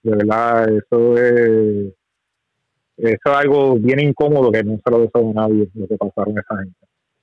de 0.03 0.11
verdad, 0.15 0.68
eso 0.70 1.18
es, 1.18 1.94
eso 2.98 3.18
es 3.26 3.32
algo 3.36 3.76
bien 3.76 3.99
incómodo 3.99 4.52
que 4.52 4.64
no 4.64 4.80
se 4.84 4.91
lo 4.91 4.99
deseo 5.02 5.30
a 5.30 5.34
nadie 5.34 5.68
lo 5.74 5.88
que 5.88 5.95
pasaron 5.98 6.38
esa 6.38 6.57
gente. 6.57 6.76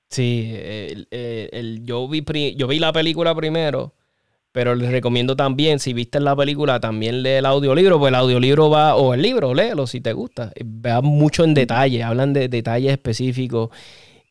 Sí, 0.09 0.51
el- 0.55 1.07
el- 1.11 1.49
el- 1.53 1.83
yo, 1.85 2.07
vi 2.07 2.21
pri- 2.21 2.55
yo 2.55 2.67
vi 2.67 2.79
la 2.79 2.91
película 2.91 3.33
primero, 3.35 3.93
pero 4.51 4.75
les 4.75 4.91
recomiendo 4.91 5.37
también, 5.37 5.79
si 5.79 5.93
viste 5.93 6.19
la 6.19 6.35
película, 6.35 6.81
también 6.81 7.23
lee 7.23 7.29
el 7.39 7.45
audiolibro, 7.45 7.97
pues 7.99 8.09
el 8.09 8.15
audiolibro 8.15 8.69
va, 8.69 8.95
o 8.95 9.13
el 9.13 9.21
libro, 9.21 9.53
léelo 9.53 9.87
si 9.87 10.01
te 10.01 10.11
gusta. 10.11 10.51
Va 10.65 11.01
mucho 11.01 11.45
en 11.45 11.53
detalle, 11.53 12.03
hablan 12.03 12.33
de 12.33 12.49
detalles 12.49 12.91
específicos 12.91 13.69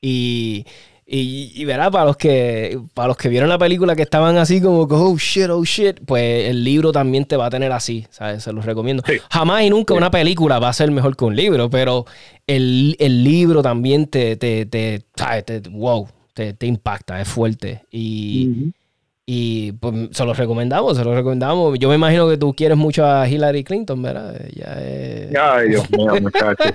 y, 0.03 0.67
y, 1.13 1.51
y 1.57 1.65
verá, 1.65 1.91
para 1.91 2.05
los 2.05 2.17
que 2.17 2.79
para 2.95 3.09
los 3.09 3.17
que 3.17 3.29
vieron 3.29 3.49
la 3.49 3.59
película 3.59 3.97
que 3.97 4.03
estaban 4.03 4.37
así 4.37 4.61
como 4.61 4.83
oh 4.83 5.17
shit, 5.19 5.49
oh 5.51 5.65
shit, 5.65 5.99
pues 6.07 6.49
el 6.49 6.63
libro 6.63 6.93
también 6.93 7.25
te 7.25 7.37
va 7.37 7.47
a 7.47 7.51
tener 7.51 7.73
así, 7.73 8.07
¿sabes? 8.11 8.45
Se 8.45 8.53
los 8.53 8.65
recomiendo. 8.65 9.03
Sí. 9.05 9.15
Jamás 9.29 9.65
y 9.65 9.71
nunca 9.71 9.95
una 9.95 10.13
película 10.13 10.61
va 10.61 10.69
a 10.69 10.73
ser 10.73 10.93
mejor 10.93 11.17
que 11.17 11.25
un 11.25 11.35
libro, 11.35 11.69
pero 11.69 12.07
el, 12.47 12.95
el 13.01 13.25
libro 13.25 13.61
también 13.61 14.07
te, 14.07 14.37
te, 14.37 14.67
te, 14.67 15.03
¿sabes? 15.17 15.45
Te- 15.47 15.61
wow, 15.69 16.07
te, 16.33 16.53
te 16.53 16.67
impacta, 16.67 17.21
es 17.21 17.27
fuerte. 17.27 17.83
Y, 17.91 18.73
y 19.33 19.71
pues 19.73 19.95
se 20.11 20.25
los 20.25 20.37
recomendamos, 20.37 20.97
se 20.97 21.05
los 21.05 21.15
recomendamos. 21.15 21.79
Yo 21.79 21.89
me 21.89 21.95
imagino 21.95 22.29
que 22.29 22.37
tú 22.37 22.53
quieres 22.53 22.77
mucho 22.77 23.07
a 23.07 23.29
Hillary 23.29 23.63
Clinton, 23.63 24.03
¿verdad? 24.03 24.35
Ya 24.53 24.73
es... 24.83 25.37
Ay, 25.37 25.69
Dios 25.69 25.89
mío, 25.93 26.13
muchachos. 26.21 26.67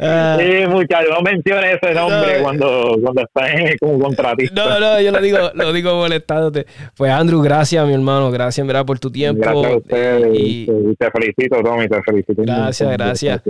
Ah, 0.00 0.36
sí, 0.40 0.66
muchachos, 0.68 1.08
no 1.10 1.22
menciones 1.22 1.78
ese 1.80 1.94
nombre 1.94 2.36
No. 2.38 2.42
cuando, 2.42 2.96
cuando 3.02 3.22
estás 3.22 3.50
en- 3.54 3.78
como 3.78 3.98
contratista. 4.00 4.54
No, 4.54 4.80
no, 4.80 5.00
yo 5.00 5.10
lo 5.12 5.20
digo, 5.20 5.38
lo 5.54 5.72
digo 5.72 5.94
molestándote. 5.94 6.66
Pues 6.96 7.10
Andrew, 7.12 7.40
gracias, 7.42 7.86
mi 7.86 7.94
hermano. 7.94 8.30
Gracias, 8.30 8.66
¿verdad? 8.66 8.84
Por 8.84 8.98
tu 8.98 9.10
tiempo. 9.10 9.40
Gracias 9.40 9.72
a 9.72 9.76
ustedes. 9.76 10.38
Y, 10.38 10.62
y 10.70 10.94
te 10.98 11.10
felicito, 11.10 11.62
Tommy, 11.62 11.88
te 11.88 12.02
felicito. 12.02 12.42
Gracias, 12.42 12.90
gracias. 12.92 13.40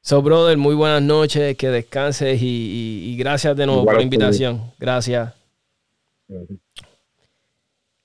so, 0.00 0.22
brother, 0.22 0.56
muy 0.56 0.74
buenas 0.74 1.02
noches, 1.02 1.56
que 1.56 1.68
descanses 1.70 2.40
y, 2.40 2.46
y- 2.46 3.10
y 3.12 3.16
gracias 3.16 3.56
de 3.56 3.66
nuevo 3.66 3.82
Igual 3.82 3.94
por 3.94 4.00
la 4.00 4.04
invitación. 4.04 4.62
Gracias. 4.78 5.34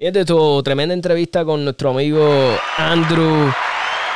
Y 0.03 0.07
este 0.07 0.25
tu 0.25 0.61
tremenda 0.63 0.93
entrevista 0.93 1.45
con 1.45 1.63
nuestro 1.63 1.91
amigo 1.91 2.30
Andrew. 2.77 3.49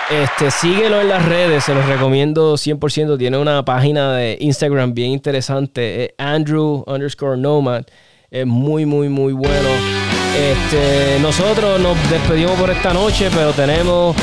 Este, 0.10 0.52
síguelo 0.52 1.00
en 1.00 1.08
las 1.08 1.24
redes, 1.24 1.64
se 1.64 1.74
los 1.74 1.86
recomiendo 1.86 2.56
100%. 2.56 3.18
Tiene 3.18 3.38
una 3.38 3.64
página 3.64 4.12
de 4.12 4.38
Instagram 4.42 4.94
bien 4.94 5.12
interesante, 5.12 6.04
es 6.04 6.12
Andrew 6.18 6.84
underscore 6.88 7.38
Nomad. 7.38 7.86
Es 8.30 8.46
muy, 8.46 8.86
muy, 8.86 9.08
muy 9.08 9.32
bueno. 9.32 9.70
Este, 10.36 11.22
nosotros 11.22 11.80
nos 11.80 11.98
despedimos 12.10 12.60
por 12.60 12.70
esta 12.70 12.94
noche, 12.94 13.30
pero 13.34 13.54
tenemos 13.54 14.14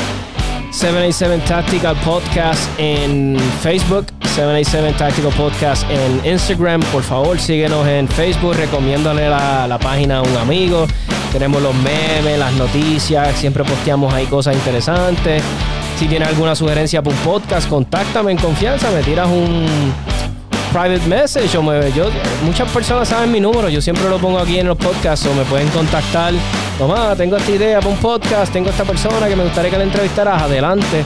787 0.69 1.47
Tactical 1.47 1.95
Podcast 2.05 2.69
en 2.77 3.39
Facebook, 3.63 4.05
787 4.35 4.97
Tactical 4.97 5.31
Podcast 5.31 5.89
en 5.89 6.29
Instagram. 6.29 6.81
Por 6.91 7.03
favor, 7.03 7.39
síguenos 7.39 7.87
en 7.87 8.05
Facebook, 8.05 8.53
recomiéndale 8.53 9.29
la, 9.29 9.65
la 9.65 9.79
página 9.79 10.17
a 10.17 10.21
un 10.23 10.35
amigo. 10.35 10.85
Tenemos 11.31 11.61
los 11.61 11.73
memes, 11.73 12.37
las 12.37 12.51
noticias, 12.55 13.33
siempre 13.37 13.63
posteamos 13.63 14.13
ahí 14.13 14.25
cosas 14.25 14.53
interesantes. 14.53 15.41
Si 15.97 16.07
tienes 16.07 16.27
alguna 16.27 16.53
sugerencia 16.53 17.01
para 17.01 17.15
un 17.15 17.21
podcast, 17.21 17.69
contáctame 17.69 18.33
en 18.33 18.37
confianza, 18.37 18.91
me 18.91 19.03
tiras 19.03 19.29
un 19.29 19.93
private 20.73 21.07
message 21.07 21.57
o 21.57 21.63
me, 21.63 21.89
yo, 21.93 22.09
muchas 22.43 22.69
personas 22.71 23.07
saben 23.07 23.31
mi 23.31 23.39
número, 23.39 23.69
yo 23.69 23.81
siempre 23.81 24.09
lo 24.09 24.17
pongo 24.17 24.39
aquí 24.39 24.59
en 24.59 24.67
los 24.67 24.77
podcasts 24.77 25.25
o 25.27 25.33
me 25.33 25.45
pueden 25.45 25.69
contactar. 25.69 26.33
Tomás, 26.77 27.15
tengo 27.17 27.37
esta 27.37 27.51
idea 27.51 27.79
para 27.79 27.89
un 27.89 27.97
podcast, 27.99 28.51
tengo 28.51 28.69
esta 28.69 28.83
persona 28.83 29.29
que 29.29 29.35
me 29.37 29.45
gustaría 29.45 29.71
que 29.71 29.77
la 29.77 29.85
entrevistaras, 29.85 30.41
adelante. 30.41 31.05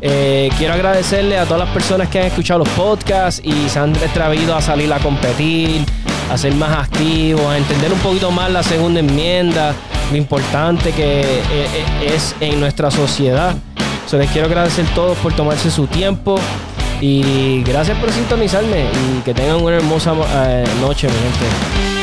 Eh, 0.00 0.50
quiero 0.58 0.74
agradecerle 0.74 1.38
a 1.38 1.44
todas 1.44 1.60
las 1.60 1.70
personas 1.70 2.08
que 2.08 2.20
han 2.20 2.26
escuchado 2.26 2.60
los 2.60 2.68
podcasts 2.70 3.40
y 3.42 3.68
se 3.68 3.78
han 3.78 3.96
atrevido 3.96 4.54
a 4.54 4.60
salir 4.60 4.92
a 4.92 4.98
competir, 4.98 5.84
a 6.30 6.36
ser 6.36 6.54
más 6.54 6.84
activos, 6.84 7.46
a 7.46 7.56
entender 7.56 7.92
un 7.92 7.98
poquito 8.00 8.30
más 8.30 8.50
la 8.50 8.62
segunda 8.62 9.00
enmienda, 9.00 9.74
lo 10.10 10.16
importante 10.16 10.92
que 10.92 11.20
eh, 11.20 11.66
es 12.14 12.34
en 12.40 12.60
nuestra 12.60 12.90
sociedad. 12.90 13.54
So, 14.06 14.18
les 14.18 14.30
quiero 14.30 14.46
agradecer 14.46 14.86
a 14.86 14.94
todos 14.94 15.18
por 15.18 15.32
tomarse 15.32 15.70
su 15.70 15.86
tiempo 15.86 16.38
y 17.00 17.62
gracias 17.62 17.98
por 17.98 18.10
sintonizarme 18.10 18.84
y 18.84 19.22
que 19.22 19.34
tengan 19.34 19.62
una 19.62 19.76
hermosa 19.76 20.14
eh, 20.46 20.64
noche, 20.80 21.08
mi 21.08 21.14
gente. 21.14 21.95